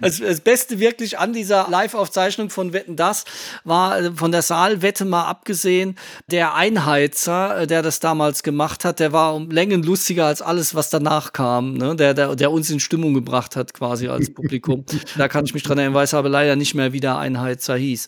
Das, 0.00 0.18
das 0.18 0.40
Beste 0.40 0.78
wirklich 0.78 1.18
an 1.18 1.32
dieser 1.32 1.68
Live-Aufzeichnung 1.70 2.50
von 2.50 2.72
Wetten 2.72 2.96
Das 2.96 3.24
war 3.64 3.98
äh, 3.98 4.12
von 4.12 4.32
der 4.32 4.42
Saalwette 4.42 5.04
mal 5.04 5.24
abgesehen, 5.24 5.96
der 6.30 6.54
Einheizer, 6.54 7.62
äh, 7.62 7.66
der 7.66 7.80
das 7.80 8.00
damals 8.00 8.42
gemacht 8.42 8.84
hat, 8.84 9.00
der 9.00 9.12
war 9.12 9.34
um 9.34 9.50
Längen 9.50 9.82
lustiger 9.82 10.26
als 10.26 10.42
alles, 10.42 10.74
was 10.74 10.90
danach 10.90 11.32
kam, 11.32 11.74
ne? 11.74 11.96
der, 11.96 12.12
der, 12.12 12.36
der 12.36 12.50
uns 12.50 12.70
in 12.70 12.80
Stimmung 12.80 13.14
gebracht 13.14 13.56
hat 13.56 13.72
quasi 13.72 14.08
als 14.08 14.34
Publikum. 14.34 14.84
da 15.16 15.28
kann 15.28 15.44
ich 15.44 15.54
mich 15.54 15.62
dran 15.62 15.78
erinnern, 15.78 15.94
weiß 15.94 16.14
aber 16.14 16.28
leider 16.28 16.56
nicht 16.56 16.74
mehr, 16.74 16.92
wie 16.92 17.00
der 17.00 17.16
Einheizer 17.16 17.76
hieß. 17.84 18.06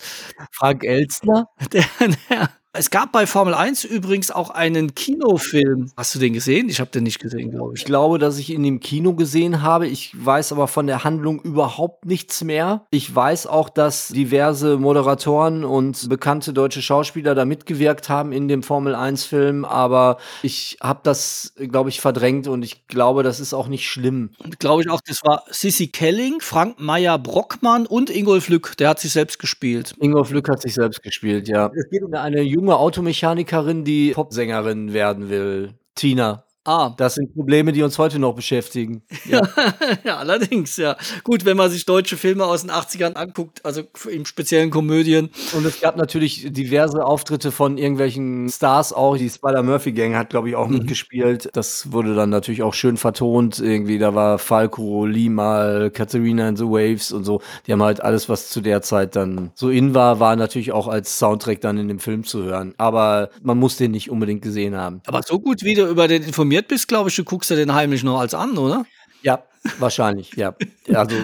Frank 0.53 0.85
Elstner? 0.85 1.47
Der, 1.73 1.85
der, 2.31 2.51
es 2.79 2.91
gab 2.91 3.13
bei 3.13 3.27
Formel 3.27 3.55
1 3.55 3.85
übrigens 3.85 4.31
auch 4.31 4.51
einen 4.51 4.95
Kinofilm. 4.95 5.91
Hast 5.97 6.15
du 6.15 6.19
den 6.19 6.33
gesehen? 6.33 6.69
Ich 6.69 6.81
habe 6.81 6.91
den 6.91 7.05
nicht 7.05 7.19
gesehen, 7.19 7.51
glaube 7.51 7.75
ich. 7.75 7.81
Ich 7.81 7.87
glaube, 7.87 8.19
dass 8.19 8.39
ich 8.39 8.51
ihn 8.51 8.65
im 8.65 8.81
Kino 8.81 9.15
gesehen 9.15 9.63
habe. 9.63 9.87
Ich 9.87 10.13
weiß 10.17 10.53
aber 10.53 10.69
von 10.69 10.87
der 10.87 11.05
Handlung 11.05 11.41
überhaupt 11.41 12.05
nichts 12.05 12.45
mehr. 12.45 12.87
Ich 12.91 13.15
weiß 13.15 13.47
auch, 13.47 13.69
dass 13.69 14.09
diverse 14.09 14.79
Moderatoren 14.79 15.65
und 15.65 16.09
bekannte 16.09 16.53
deutsche 16.53 16.83
Schauspieler 16.83 17.35
da 17.35 17.45
mitgewirkt 17.45 18.09
haben 18.09 18.33
in 18.33 18.49
dem 18.49 18.63
Formel 18.63 18.95
1 18.95 19.25
Film, 19.25 19.65
aber 19.65 20.19
ich 20.43 20.79
habe 20.83 21.01
das, 21.03 21.55
glaube 21.57 21.91
ich, 21.91 22.01
verdrängt 22.01 22.49
und 22.49 22.63
ich 22.63 22.87
glaube, 22.89 23.23
das 23.23 23.41
ist 23.41 23.55
auch 23.55 23.69
nicht 23.69 23.89
schlimm. 23.89 24.31
Glaube 24.59 24.83
ich 24.83 24.91
auch, 24.91 25.01
das 25.07 25.23
war 25.25 25.45
Sissy 25.51 25.89
Kelling, 25.89 26.41
Frank 26.41 26.81
Meyer 26.81 27.19
Brockmann 27.19 27.87
und 27.87 28.11
Ingolf 28.11 28.49
Lück, 28.49 28.77
der 28.79 28.91
hat 28.91 29.01
sich 29.01 29.13
selbst 29.13 29.39
gespielt. 29.39 29.95
Ingolf 30.01 30.31
Lück 30.31 30.49
hat 30.49 30.63
sich 30.63 30.75
selbst 30.75 31.03
gespielt, 31.03 31.49
ja. 31.49 31.71
Es 31.75 31.89
geht 31.91 32.03
um 32.03 32.13
eine 32.15 32.43
junge 32.43 32.66
junge 32.67 32.79
Automechanikerin, 32.79 33.85
die 33.85 34.11
Popsängerin 34.11 34.93
werden 34.93 35.31
will. 35.31 35.75
Tina. 35.95 36.46
Ah. 36.67 36.95
Das 36.97 37.15
sind 37.15 37.33
Probleme, 37.35 37.73
die 37.73 37.83
uns 37.83 37.99
heute 37.99 38.19
noch 38.19 38.35
beschäftigen. 38.35 39.03
Ja. 39.25 39.43
ja, 40.05 40.17
allerdings, 40.17 40.77
ja. 40.77 40.97
Gut, 41.23 41.45
wenn 41.45 41.57
man 41.57 41.71
sich 41.71 41.87
deutsche 41.87 42.17
Filme 42.17 42.45
aus 42.45 42.63
den 42.63 42.71
80ern 42.71 43.15
anguckt, 43.15 43.65
also 43.65 43.83
im 44.11 44.27
speziellen 44.27 44.71
Komödien. 44.71 45.31
Und 45.55 45.65
es 45.65 45.81
gab 45.81 45.97
natürlich 45.97 46.53
diverse 46.53 47.05
Auftritte 47.05 47.53
von 47.53 47.79
irgendwelchen 47.79 48.49
Stars 48.49 48.93
auch. 48.93 49.17
Die 49.17 49.31
Spider-Murphy-Gang 49.31 50.17
hat, 50.17 50.31
glaube 50.31 50.49
ich, 50.49 50.57
auch 50.57 50.69
mhm. 50.69 50.79
mitgespielt. 50.79 51.51
Das 51.53 51.93
wurde 51.93 52.15
dann 52.15 52.31
natürlich 52.31 52.63
auch 52.63 52.75
schön 52.75 52.97
vertont. 52.97 53.61
Irgendwie, 53.61 53.99
da 53.99 54.15
war 54.15 54.39
Falco, 54.39 55.07
Lima, 55.07 55.91
Katharina 55.91 56.49
and 56.49 56.59
the 56.59 56.65
Waves 56.65 57.13
und 57.13 57.25
so. 57.25 57.41
Die 57.67 57.73
haben 57.73 57.83
halt 57.83 58.03
alles, 58.03 58.29
was 58.29 58.51
zu 58.51 58.61
der 58.61 58.83
Zeit 58.83 59.15
dann 59.15 59.53
so 59.55 59.71
in 59.71 59.95
war, 59.95 60.21
war 60.21 60.37
natürlich 60.37 60.73
auch 60.73 60.89
als 60.89 61.19
Soundtrack 61.19 61.61
dann 61.61 61.79
in 61.79 61.89
dem 61.89 61.99
Film 61.99 62.25
zu 62.25 62.43
hören. 62.43 62.75
Aber 62.77 63.31
man 63.43 63.59
muss 63.59 63.77
den 63.77 63.93
nicht 63.93 64.11
unbedingt 64.11 64.43
gesehen 64.43 64.77
haben. 64.77 65.01
Aber 65.07 65.23
so 65.23 65.39
gut 65.39 65.63
wie 65.63 65.75
du 65.75 65.87
über 65.87 66.09
den 66.09 66.23
informiert 66.23 66.56
informiert 66.57 66.69
bist, 66.69 66.89
glaube 66.89 67.11
ich, 67.11 67.17
du 67.17 67.25
guckst 67.25 67.51
dir 67.51 67.57
den 67.57 67.75
heimlich 67.75 68.03
noch 68.03 68.19
als 68.19 68.35
an, 68.35 68.57
oder? 68.57 68.87
Ja, 69.23 69.43
wahrscheinlich, 69.79 70.33
ja. 70.35 70.55
Also. 70.93 71.17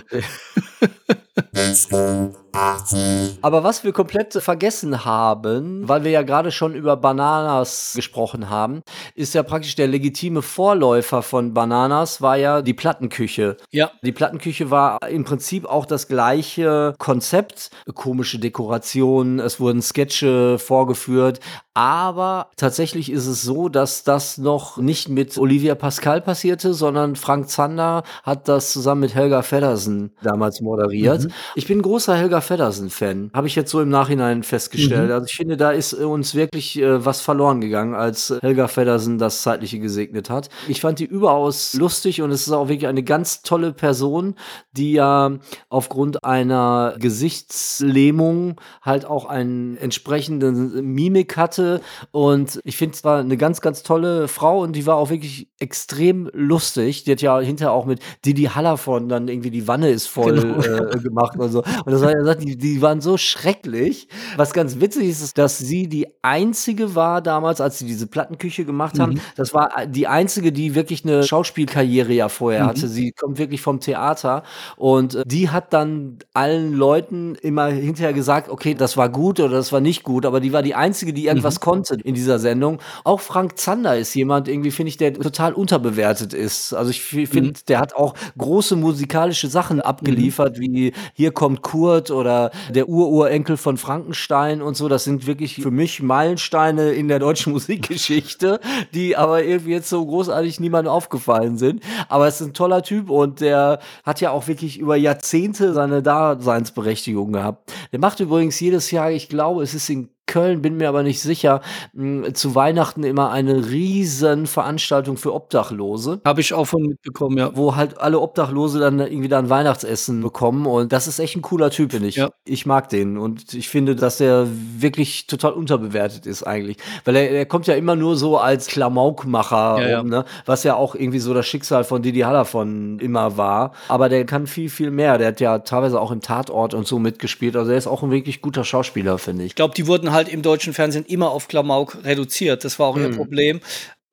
Aber 3.40 3.64
was 3.64 3.83
wir 3.85 3.92
komplett 3.92 4.35
vergessen 4.35 5.05
haben, 5.05 5.88
weil 5.88 6.05
wir 6.05 6.11
ja 6.11 6.23
gerade 6.23 6.51
schon 6.51 6.75
über 6.75 6.97
Bananas 6.97 7.92
gesprochen 7.97 8.51
haben, 8.51 8.83
ist 9.14 9.35
ja 9.35 9.42
praktisch 9.42 9.75
der 9.75 9.87
legitime 9.87 10.42
Vorläufer 10.42 11.23
von 11.23 11.55
Bananas, 11.55 12.21
war 12.21 12.37
ja 12.37 12.61
die 12.61 12.75
Plattenküche. 12.75 13.57
Ja. 13.71 13.90
Die 14.03 14.12
Plattenküche 14.12 14.71
war 14.71 14.99
im 15.09 15.25
Prinzip 15.25 15.64
auch 15.64 15.87
das 15.87 16.09
gleiche 16.09 16.95
Konzept. 16.99 17.71
Komische 17.95 18.38
Dekorationen, 18.38 19.38
es 19.40 19.59
wurden 19.59 19.81
Sketche 19.81 20.59
vorgeführt, 20.59 21.40
aber 21.75 22.49
tatsächlich 22.57 23.11
ist 23.11 23.27
es 23.27 23.42
so, 23.42 23.71
dass 23.71 24.05
das 24.05 24.37
noch 24.37 24.77
nicht 24.77 25.09
mit 25.09 25.38
Olivia 25.38 25.75
Pascal 25.75 26.21
passierte, 26.21 26.75
sondern 26.75 27.16
Frank 27.16 27.49
Zander 27.49 28.03
hat 28.25 28.32
das 28.35 28.73
zusammen 28.73 29.03
mit 29.03 29.14
Helga 29.14 29.42
Feddersen 29.42 30.12
damals 30.23 30.61
moderiert. 30.61 31.25
Mhm. 31.25 31.33
Ich 31.55 31.66
bin 31.66 31.83
großer 31.83 32.16
Helga 32.16 32.40
Feddersen-Fan. 32.40 33.31
Habe 33.35 33.47
ich 33.47 33.55
jetzt 33.55 33.71
so 33.71 33.81
im 33.81 33.88
Nachhinein 33.88 34.42
festgestellt. 34.42 35.09
Mhm. 35.09 35.14
Also 35.14 35.27
ich 35.27 35.37
finde, 35.37 35.57
da 35.57 35.71
ist 35.71 35.95
uns 35.95 36.35
wirklich 36.35 36.79
äh, 36.79 37.05
was 37.05 37.21
verloren 37.21 37.61
gegangen, 37.61 37.95
als 37.95 38.35
Helga 38.40 38.68
Feddersen 38.68 39.18
das 39.18 39.42
Zeitliche 39.42 39.79
gesegnet 39.79 40.31
hat. 40.31 40.49
Ich 40.68 40.81
fand 40.81 40.99
die 40.99 41.05
überaus 41.05 41.75
lustig 41.75 42.23
und 42.23 42.31
es 42.31 42.47
ist 42.47 42.53
auch 42.53 42.68
wirklich 42.68 42.88
eine 42.88 43.03
ganz 43.03 43.42
tolle 43.42 43.73
Person, 43.73 44.35
die 44.73 44.92
ja 44.92 45.33
aufgrund 45.68 46.25
einer 46.25 46.95
Gesichtslähmung 46.99 48.61
halt 48.83 49.05
auch 49.05 49.27
einen 49.27 49.77
entsprechenden 49.77 50.85
Mimik 50.95 51.37
hatte. 51.37 51.81
Und 52.11 52.61
ich 52.64 52.77
finde 52.77 52.95
es 52.95 53.05
war 53.05 53.21
eine 53.21 53.37
ganz, 53.37 53.61
ganz 53.61 53.83
tolle 53.83 54.29
Frau 54.29 54.61
und 54.61 54.75
die 54.75 54.87
war 54.87 54.97
auch 54.97 55.11
wirklich 55.11 55.49
extrem 55.59 56.31
lustig. 56.33 57.05
Die 57.05 57.12
hat 57.12 57.23
ja 57.23 57.38
hinterher 57.40 57.73
auch 57.73 57.85
mit 57.85 58.01
Didi 58.25 58.44
Hallervon 58.44 59.09
dann 59.09 59.29
irgendwie 59.29 59.51
die 59.51 59.68
Wanne 59.68 59.90
ist 59.90 60.07
voll 60.07 60.40
genau. 60.40 60.61
äh, 60.61 60.98
gemacht 60.98 61.38
und 61.38 61.51
so. 61.51 61.61
Und 61.61 61.92
das 61.92 62.03
war, 62.03 62.12
er 62.12 62.25
sagt, 62.25 62.42
die, 62.42 62.57
die 62.57 62.83
waren 62.83 63.01
so 63.01 63.16
schrecklich. 63.16 64.09
Was 64.37 64.53
ganz 64.53 64.81
witzig 64.81 65.09
ist, 65.09 65.22
ist, 65.22 65.38
dass 65.38 65.59
sie 65.59 65.88
die 65.88 66.07
einzige 66.22 66.94
war 66.94 67.20
damals, 67.20 67.61
als 67.61 67.79
sie 67.79 67.87
diese 67.87 68.07
Plattenküche 68.07 68.64
gemacht 68.64 68.98
haben. 68.98 69.14
Mhm. 69.14 69.20
Das 69.37 69.55
war 69.55 69.87
die 69.87 70.07
einzige, 70.07 70.53
die 70.53 70.75
wirklich 70.75 71.05
eine 71.05 71.22
Schauspielkarriere 71.25 72.12
ja 72.12 72.29
vorher 72.29 72.64
mhm. 72.64 72.68
hatte. 72.68 72.88
Sie 72.88 73.12
kommt 73.12 73.38
wirklich 73.38 73.61
vom 73.61 73.81
Theater 73.81 74.42
und 74.77 75.14
äh, 75.14 75.22
die 75.27 75.51
hat 75.51 75.72
dann 75.72 76.18
allen 76.35 76.72
Leuten 76.72 77.35
immer 77.37 77.66
hinterher 77.66 78.12
gesagt, 78.12 78.48
okay, 78.48 78.75
das 78.75 78.96
war 78.96 79.09
gut 79.09 79.40
oder 79.40 79.57
das 79.57 79.72
war 79.72 79.81
nicht 79.81 80.03
gut, 80.03 80.27
aber 80.27 80.40
die 80.40 80.53
war 80.53 80.62
die 80.62 80.75
einzige, 80.75 81.12
die 81.12 81.27
irgendwas 81.27 81.57
mhm. 81.57 81.64
konnte 81.64 81.94
in 81.94 82.14
dieser 82.14 82.38
Sendung. 82.38 82.79
Auch 83.05 83.20
Frank 83.20 83.59
Zander 83.59 83.96
ist 83.96 84.14
jemand, 84.14 84.48
irgendwie 84.48 84.70
finde 84.70 84.88
ich, 84.88 84.96
der 84.96 85.14
total 85.14 85.53
unterbewertet 85.53 86.35
ist. 86.35 86.72
Also 86.72 86.90
ich 86.90 87.03
finde, 87.03 87.51
mhm. 87.51 87.55
der 87.68 87.81
hat 87.81 87.94
auch 87.94 88.02
große 88.37 88.77
musikalische 88.77 89.49
Sachen 89.49 89.81
abgeliefert, 89.81 90.59
mhm. 90.59 90.62
wie 90.62 90.93
Hier 91.15 91.33
kommt 91.33 91.62
Kurt 91.62 92.11
oder 92.11 92.51
der 92.75 92.88
Ururenkel 92.88 93.57
von 93.57 93.77
Frankenstein 93.77 94.62
und 94.62 94.77
so. 94.77 94.88
Das 94.88 95.05
sind 95.05 95.27
wirklich 95.27 95.57
für 95.57 95.71
mich 95.71 96.03
Meilensteine 96.03 96.91
in 96.91 97.09
der 97.09 97.19
deutschen 97.19 97.53
Musikgeschichte, 97.53 98.61
die 98.95 99.17
aber 99.17 99.45
irgendwie 99.45 99.73
jetzt 99.73 99.88
so 99.88 100.05
großartig 100.05 100.61
niemandem 100.61 100.93
aufgefallen 100.93 101.59
sind. 101.59 101.83
Aber 102.09 102.27
es 102.27 102.41
ist 102.41 102.49
ein 102.49 102.55
toller 102.55 102.83
Typ 102.83 103.11
und 103.11 103.41
der 103.41 103.79
hat 104.05 104.21
ja 104.21 104.31
auch 104.31 104.49
wirklich 104.49 104.79
über 104.79 104.97
Jahrzehnte 104.97 105.73
seine 105.73 106.03
Daseinsberechtigung 106.03 107.33
gehabt. 107.33 107.73
Der 107.93 108.01
macht 108.01 108.21
übrigens 108.21 108.59
jedes 108.61 108.91
Jahr, 108.91 109.11
ich 109.11 109.29
glaube, 109.29 109.62
es 109.62 109.75
ist 109.75 109.88
in 109.88 110.09
Köln, 110.33 110.62
bin 110.62 110.79
mir 110.79 110.88
aber 110.88 111.03
nicht 111.03 111.21
sicher, 111.21 111.61
mh, 111.92 112.33
zu 112.33 112.55
Weihnachten 112.55 113.05
immer 113.05 113.31
eine 113.31 113.68
riesen 113.68 114.47
Veranstaltung 114.47 115.18
für 115.18 115.35
Obdachlose. 115.35 116.23
Habe 116.25 116.40
ich 116.40 116.55
auch 116.55 116.64
von 116.64 116.83
mitbekommen, 116.83 117.37
ja. 117.37 117.55
Wo 117.55 117.77
halt 117.77 118.01
alle 118.01 118.18
Obdachlose 118.18 118.81
dann 118.81 118.99
irgendwie 118.99 119.29
dann 119.29 119.51
Weihnachtsessen 119.51 120.23
bekommen 120.23 120.64
und 120.64 120.90
das 120.90 121.07
ist 121.07 121.18
echt 121.18 121.37
ein 121.37 121.42
cooler 121.42 121.71
Typ, 121.71 121.92
finde 121.92 122.09
ich. 122.09 122.16
Ja. 122.16 122.31
Ich 122.47 122.64
mag 122.64 122.88
den 122.88 123.18
und 123.18 123.53
ich 123.53 123.68
finde, 123.68 123.95
dass 123.95 124.21
er 124.23 124.49
wirklich 124.79 125.27
total 125.27 125.53
unterbewertet 125.53 126.25
ist 126.25 126.45
eigentlich, 126.45 126.79
weil 127.05 127.16
er, 127.16 127.31
er 127.31 127.45
kommt 127.45 127.66
ja 127.66 127.75
immer 127.75 127.95
nur 127.95 128.16
so 128.16 128.38
als 128.38 128.68
Klamaukmacher, 128.68 129.83
ja, 129.83 129.88
ja. 129.88 130.03
ne? 130.03 130.25
was 130.47 130.64
ja 130.64 130.77
auch 130.77 130.95
irgendwie 130.95 131.18
so 131.18 131.35
das 131.35 131.47
Schicksal 131.47 131.85
von 131.85 132.01
Didi 132.01 132.21
Hallervon 132.21 133.01
immer 133.01 133.37
war, 133.37 133.73
aber 133.88 134.09
der 134.09 134.25
kann 134.25 134.47
viel, 134.47 134.71
viel 134.71 134.90
mehr. 134.90 135.18
Der 135.18 135.29
hat 135.29 135.40
ja 135.40 135.59
teilweise 135.59 136.01
auch 136.01 136.11
im 136.11 136.23
Tatort 136.23 136.73
und 136.73 136.87
so 136.87 136.99
mitgespielt, 136.99 137.55
also 137.55 137.71
er 137.71 137.77
ist 137.77 137.87
auch 137.87 138.03
ein 138.03 138.11
wirklich 138.11 138.40
guter 138.40 138.64
Schauspieler, 138.64 139.18
finde 139.18 139.45
ich. 139.45 139.53
Ich 139.53 139.57
glaube, 139.57 139.75
die 139.75 139.87
wurden 139.87 140.12
halt 140.12 140.21
im 140.28 140.42
deutschen 140.42 140.74
Fernsehen 140.74 141.04
immer 141.06 141.30
auf 141.30 141.48
Klamauk 141.48 141.98
reduziert, 142.04 142.64
das 142.64 142.78
war 142.78 142.88
auch 142.88 142.96
ihr 142.96 143.08
mhm. 143.08 143.16
Problem. 143.16 143.61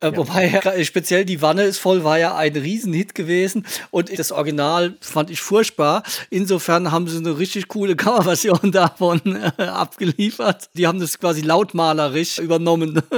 Äh, 0.02 0.08
ja. 0.08 0.18
Wobei 0.18 0.84
speziell 0.84 1.26
die 1.26 1.42
Wanne 1.42 1.64
ist 1.64 1.78
voll 1.78 2.04
war 2.04 2.18
ja 2.18 2.36
ein 2.36 2.56
Riesenhit 2.56 3.16
gewesen 3.16 3.66
und 3.92 4.18
das 4.18 4.32
Original 4.32 4.96
fand 5.02 5.30
ich 5.30 5.42
furchtbar. 5.42 6.04
Insofern 6.30 6.92
haben 6.92 7.08
sie 7.08 7.18
eine 7.18 7.38
richtig 7.38 7.68
coole 7.68 7.96
Coverversion 7.98 8.72
davon 8.72 9.22
äh, 9.58 9.64
abgeliefert. 9.64 10.70
Die 10.74 10.88
haben 10.88 11.00
das 11.00 11.20
quasi 11.20 11.42
lautmalerisch 11.42 12.40
übernommen. 12.40 13.02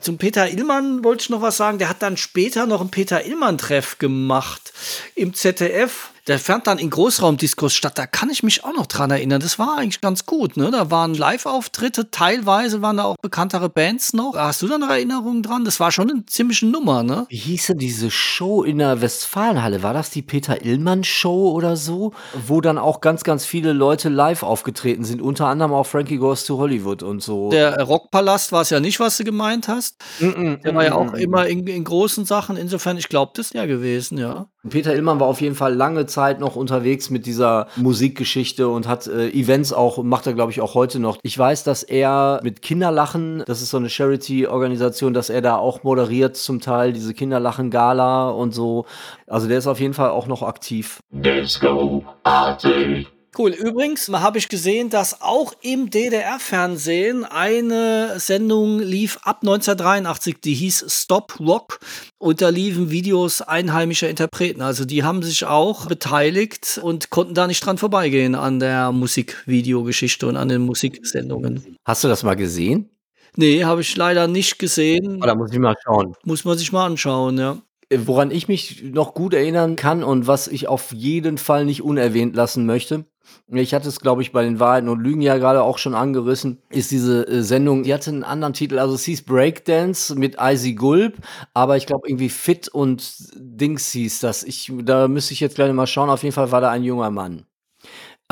Zum 0.00 0.18
Peter 0.18 0.50
Illmann 0.50 1.04
wollte 1.04 1.22
ich 1.22 1.30
noch 1.30 1.42
was 1.42 1.56
sagen. 1.56 1.78
Der 1.78 1.88
hat 1.88 2.02
dann 2.02 2.16
später 2.16 2.66
noch 2.66 2.80
einen 2.80 2.90
Peter 2.90 3.24
Illmann-Treff 3.24 3.98
gemacht 3.98 4.72
im 5.14 5.32
ZDF 5.32 6.11
der 6.28 6.38
fand 6.38 6.68
dann 6.68 6.78
in 6.78 6.90
Großraumdiskos 6.90 7.74
statt. 7.74 7.98
Da 7.98 8.06
kann 8.06 8.30
ich 8.30 8.42
mich 8.42 8.64
auch 8.64 8.72
noch 8.72 8.86
dran 8.86 9.10
erinnern. 9.10 9.40
Das 9.40 9.58
war 9.58 9.78
eigentlich 9.78 10.00
ganz 10.00 10.24
gut. 10.24 10.56
Ne? 10.56 10.70
Da 10.70 10.90
waren 10.90 11.14
Live-Auftritte, 11.14 12.10
teilweise 12.10 12.80
waren 12.80 12.98
da 12.98 13.04
auch 13.04 13.16
bekanntere 13.20 13.68
Bands 13.68 14.12
noch. 14.12 14.34
Hast 14.36 14.62
du 14.62 14.68
da 14.68 14.78
noch 14.78 14.88
Erinnerungen 14.88 15.42
dran? 15.42 15.64
Das 15.64 15.80
war 15.80 15.90
schon 15.90 16.10
eine 16.10 16.24
ziemliche 16.26 16.66
Nummer, 16.66 17.02
ne? 17.02 17.26
Wie 17.28 17.36
hieß 17.36 17.68
denn 17.68 17.78
diese 17.78 18.10
Show 18.10 18.62
in 18.62 18.78
der 18.78 19.00
Westfalenhalle? 19.00 19.82
War 19.82 19.94
das 19.94 20.10
die 20.10 20.22
Peter 20.22 20.64
Illmann 20.64 21.02
Show 21.02 21.50
oder 21.50 21.76
so? 21.76 22.12
Wo 22.46 22.60
dann 22.60 22.78
auch 22.78 23.00
ganz, 23.00 23.24
ganz 23.24 23.44
viele 23.44 23.72
Leute 23.72 24.08
live 24.08 24.44
aufgetreten 24.44 25.04
sind. 25.04 25.20
Unter 25.20 25.46
anderem 25.46 25.72
auch 25.72 25.86
Frankie 25.86 26.18
Goes 26.18 26.44
to 26.44 26.56
Hollywood 26.56 27.02
und 27.02 27.20
so. 27.20 27.50
Der 27.50 27.82
Rockpalast 27.82 28.52
war 28.52 28.62
es 28.62 28.70
ja 28.70 28.78
nicht, 28.78 29.00
was 29.00 29.16
du 29.16 29.24
gemeint 29.24 29.66
hast. 29.66 29.96
Mm 30.20 30.26
-mm, 30.26 30.62
der 30.62 30.74
war 30.74 30.84
ja 30.84 30.94
auch 30.94 31.14
immer 31.14 31.46
in, 31.46 31.66
in 31.66 31.82
großen 31.82 32.24
Sachen. 32.24 32.56
Insofern, 32.56 32.96
ich 32.96 33.08
glaube, 33.08 33.32
das 33.34 33.46
ist 33.46 33.54
ja 33.54 33.66
gewesen, 33.66 34.18
ja. 34.18 34.46
Peter 34.68 34.94
Illmann 34.94 35.18
war 35.18 35.26
auf 35.26 35.40
jeden 35.40 35.56
Fall 35.56 35.74
lange 35.74 36.06
Zeit 36.06 36.38
noch 36.38 36.54
unterwegs 36.54 37.10
mit 37.10 37.26
dieser 37.26 37.66
Musikgeschichte 37.76 38.68
und 38.68 38.86
hat 38.86 39.08
äh, 39.08 39.28
Events 39.30 39.72
auch, 39.72 40.02
macht 40.02 40.26
er 40.26 40.34
glaube 40.34 40.52
ich 40.52 40.60
auch 40.60 40.74
heute 40.74 41.00
noch. 41.00 41.18
Ich 41.22 41.36
weiß, 41.36 41.64
dass 41.64 41.82
er 41.82 42.40
mit 42.44 42.62
Kinderlachen, 42.62 43.42
das 43.46 43.60
ist 43.60 43.70
so 43.70 43.76
eine 43.76 43.90
Charity-Organisation, 43.90 45.14
dass 45.14 45.30
er 45.30 45.42
da 45.42 45.56
auch 45.56 45.82
moderiert 45.82 46.36
zum 46.36 46.60
Teil, 46.60 46.92
diese 46.92 47.12
Kinderlachen-Gala 47.12 48.30
und 48.30 48.54
so. 48.54 48.86
Also 49.26 49.48
der 49.48 49.58
ist 49.58 49.66
auf 49.66 49.80
jeden 49.80 49.94
Fall 49.94 50.10
auch 50.10 50.28
noch 50.28 50.42
aktiv. 50.42 51.00
Disco 51.10 52.04
Party. 52.22 53.06
Cool. 53.36 53.52
Übrigens 53.52 54.08
habe 54.10 54.36
ich 54.36 54.50
gesehen, 54.50 54.90
dass 54.90 55.22
auch 55.22 55.54
im 55.62 55.88
DDR-Fernsehen 55.88 57.24
eine 57.24 58.20
Sendung 58.20 58.78
lief 58.78 59.18
ab 59.22 59.38
1983, 59.40 60.40
die 60.42 60.52
hieß 60.52 60.84
Stop 60.88 61.40
Rock 61.40 61.80
und 62.18 62.42
da 62.42 62.50
liefen 62.50 62.90
Videos 62.90 63.40
einheimischer 63.40 64.10
Interpreten. 64.10 64.60
Also 64.60 64.84
die 64.84 65.02
haben 65.02 65.22
sich 65.22 65.46
auch 65.46 65.86
beteiligt 65.86 66.78
und 66.82 67.08
konnten 67.08 67.32
da 67.32 67.46
nicht 67.46 67.64
dran 67.64 67.78
vorbeigehen 67.78 68.34
an 68.34 68.60
der 68.60 68.92
Musikvideogeschichte 68.92 70.26
und 70.26 70.36
an 70.36 70.50
den 70.50 70.60
Musiksendungen. 70.60 71.78
Hast 71.86 72.04
du 72.04 72.08
das 72.08 72.22
mal 72.24 72.36
gesehen? 72.36 72.90
Nee, 73.36 73.64
habe 73.64 73.80
ich 73.80 73.96
leider 73.96 74.28
nicht 74.28 74.58
gesehen. 74.58 75.20
Oh, 75.22 75.26
da 75.26 75.34
muss 75.34 75.50
ich 75.52 75.58
mal 75.58 75.74
schauen. 75.82 76.14
Muss 76.24 76.44
man 76.44 76.58
sich 76.58 76.70
mal 76.70 76.84
anschauen, 76.84 77.38
ja. 77.38 77.56
Woran 77.94 78.30
ich 78.30 78.48
mich 78.48 78.82
noch 78.82 79.14
gut 79.14 79.32
erinnern 79.32 79.76
kann 79.76 80.02
und 80.02 80.26
was 80.26 80.48
ich 80.48 80.68
auf 80.68 80.92
jeden 80.92 81.38
Fall 81.38 81.64
nicht 81.64 81.82
unerwähnt 81.82 82.36
lassen 82.36 82.66
möchte, 82.66 83.06
ich 83.48 83.74
hatte 83.74 83.88
es, 83.88 84.00
glaube 84.00 84.22
ich, 84.22 84.32
bei 84.32 84.42
den 84.42 84.60
Wahrheiten 84.60 84.88
und 84.88 85.00
Lügen 85.00 85.20
ja 85.22 85.36
gerade 85.36 85.62
auch 85.62 85.78
schon 85.78 85.94
angerissen, 85.94 86.58
ist 86.70 86.90
diese 86.90 87.26
äh, 87.26 87.42
Sendung, 87.42 87.82
die 87.82 87.92
hatte 87.92 88.10
einen 88.10 88.24
anderen 88.24 88.54
Titel, 88.54 88.78
also 88.78 88.94
es 88.94 89.04
hieß 89.04 89.22
Breakdance 89.22 90.14
mit 90.14 90.36
Icy 90.40 90.74
Gulp, 90.74 91.18
aber 91.54 91.76
ich 91.76 91.86
glaube 91.86 92.08
irgendwie 92.08 92.28
Fit 92.28 92.68
und 92.68 93.14
Dings 93.36 93.90
hieß 93.92 94.20
das. 94.20 94.42
Ich, 94.42 94.72
da 94.84 95.08
müsste 95.08 95.34
ich 95.34 95.40
jetzt 95.40 95.56
gleich 95.56 95.72
mal 95.72 95.86
schauen, 95.86 96.10
auf 96.10 96.22
jeden 96.22 96.34
Fall 96.34 96.52
war 96.52 96.60
da 96.60 96.70
ein 96.70 96.84
junger 96.84 97.10
Mann 97.10 97.46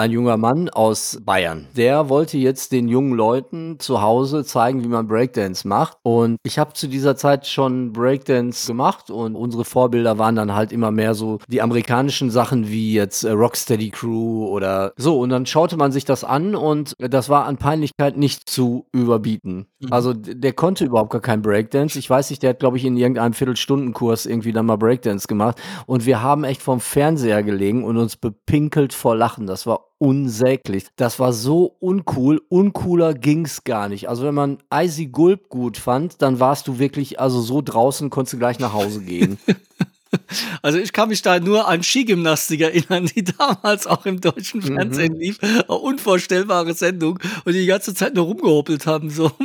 ein 0.00 0.10
junger 0.10 0.38
Mann 0.38 0.70
aus 0.70 1.18
Bayern. 1.22 1.66
Der 1.76 2.08
wollte 2.08 2.38
jetzt 2.38 2.72
den 2.72 2.88
jungen 2.88 3.12
Leuten 3.12 3.78
zu 3.78 4.00
Hause 4.00 4.44
zeigen, 4.44 4.82
wie 4.82 4.88
man 4.88 5.06
Breakdance 5.06 5.68
macht. 5.68 5.98
Und 6.02 6.38
ich 6.42 6.58
habe 6.58 6.72
zu 6.72 6.88
dieser 6.88 7.16
Zeit 7.16 7.46
schon 7.46 7.92
Breakdance 7.92 8.66
gemacht 8.66 9.10
und 9.10 9.36
unsere 9.36 9.64
Vorbilder 9.64 10.18
waren 10.18 10.36
dann 10.36 10.54
halt 10.54 10.72
immer 10.72 10.90
mehr 10.90 11.14
so 11.14 11.38
die 11.48 11.60
amerikanischen 11.60 12.30
Sachen 12.30 12.68
wie 12.68 12.94
jetzt 12.94 13.24
äh, 13.24 13.30
Rocksteady 13.30 13.90
Crew 13.90 14.46
oder 14.46 14.92
so. 14.96 15.20
Und 15.20 15.28
dann 15.28 15.44
schaute 15.44 15.76
man 15.76 15.92
sich 15.92 16.06
das 16.06 16.24
an 16.24 16.54
und 16.54 16.94
das 16.98 17.28
war 17.28 17.44
an 17.44 17.58
Peinlichkeit 17.58 18.16
nicht 18.16 18.48
zu 18.48 18.86
überbieten. 18.92 19.66
Mhm. 19.80 19.92
Also 19.92 20.14
der 20.14 20.54
konnte 20.54 20.86
überhaupt 20.86 21.10
gar 21.10 21.20
kein 21.20 21.42
Breakdance. 21.42 21.98
Ich 21.98 22.08
weiß 22.08 22.30
nicht, 22.30 22.42
der 22.42 22.50
hat 22.50 22.60
glaube 22.60 22.78
ich 22.78 22.86
in 22.86 22.96
irgendeinem 22.96 23.34
Viertelstundenkurs 23.34 24.24
irgendwie 24.24 24.52
dann 24.52 24.64
mal 24.64 24.76
Breakdance 24.76 25.28
gemacht. 25.28 25.60
Und 25.84 26.06
wir 26.06 26.22
haben 26.22 26.44
echt 26.44 26.62
vom 26.62 26.80
Fernseher 26.80 27.42
gelegen 27.42 27.84
und 27.84 27.98
uns 27.98 28.16
bepinkelt 28.16 28.94
vor 28.94 29.14
Lachen. 29.14 29.46
Das 29.46 29.66
war 29.66 29.89
unsäglich. 30.00 30.86
Das 30.96 31.20
war 31.20 31.32
so 31.32 31.76
uncool. 31.78 32.40
Uncooler 32.48 33.14
ging's 33.14 33.64
gar 33.64 33.88
nicht. 33.88 34.08
Also 34.08 34.24
wenn 34.24 34.34
man 34.34 34.58
Icy 34.72 35.06
Gulp 35.06 35.48
gut 35.50 35.76
fand, 35.76 36.22
dann 36.22 36.40
warst 36.40 36.66
du 36.66 36.78
wirklich, 36.78 37.20
also 37.20 37.40
so 37.40 37.60
draußen 37.62 38.10
konntest 38.10 38.32
du 38.32 38.38
gleich 38.38 38.58
nach 38.58 38.72
Hause 38.72 39.02
gehen. 39.02 39.38
Also 40.62 40.78
ich 40.78 40.92
kann 40.92 41.08
mich 41.08 41.22
da 41.22 41.40
nur 41.40 41.68
an 41.68 41.82
Skigymnastik 41.82 42.60
erinnern, 42.60 43.06
die 43.06 43.24
damals 43.38 43.86
auch 43.86 44.06
im 44.06 44.20
deutschen 44.20 44.60
mhm. 44.60 44.74
Fernsehen 44.74 45.14
mhm. 45.14 45.18
lief. 45.18 45.38
Eine 45.42 45.64
unvorstellbare 45.66 46.74
Sendung 46.74 47.18
und 47.44 47.52
die, 47.52 47.60
die 47.60 47.66
ganze 47.66 47.94
Zeit 47.94 48.14
nur 48.14 48.24
rumgehoppelt 48.26 48.86
haben. 48.86 49.10
So. 49.10 49.30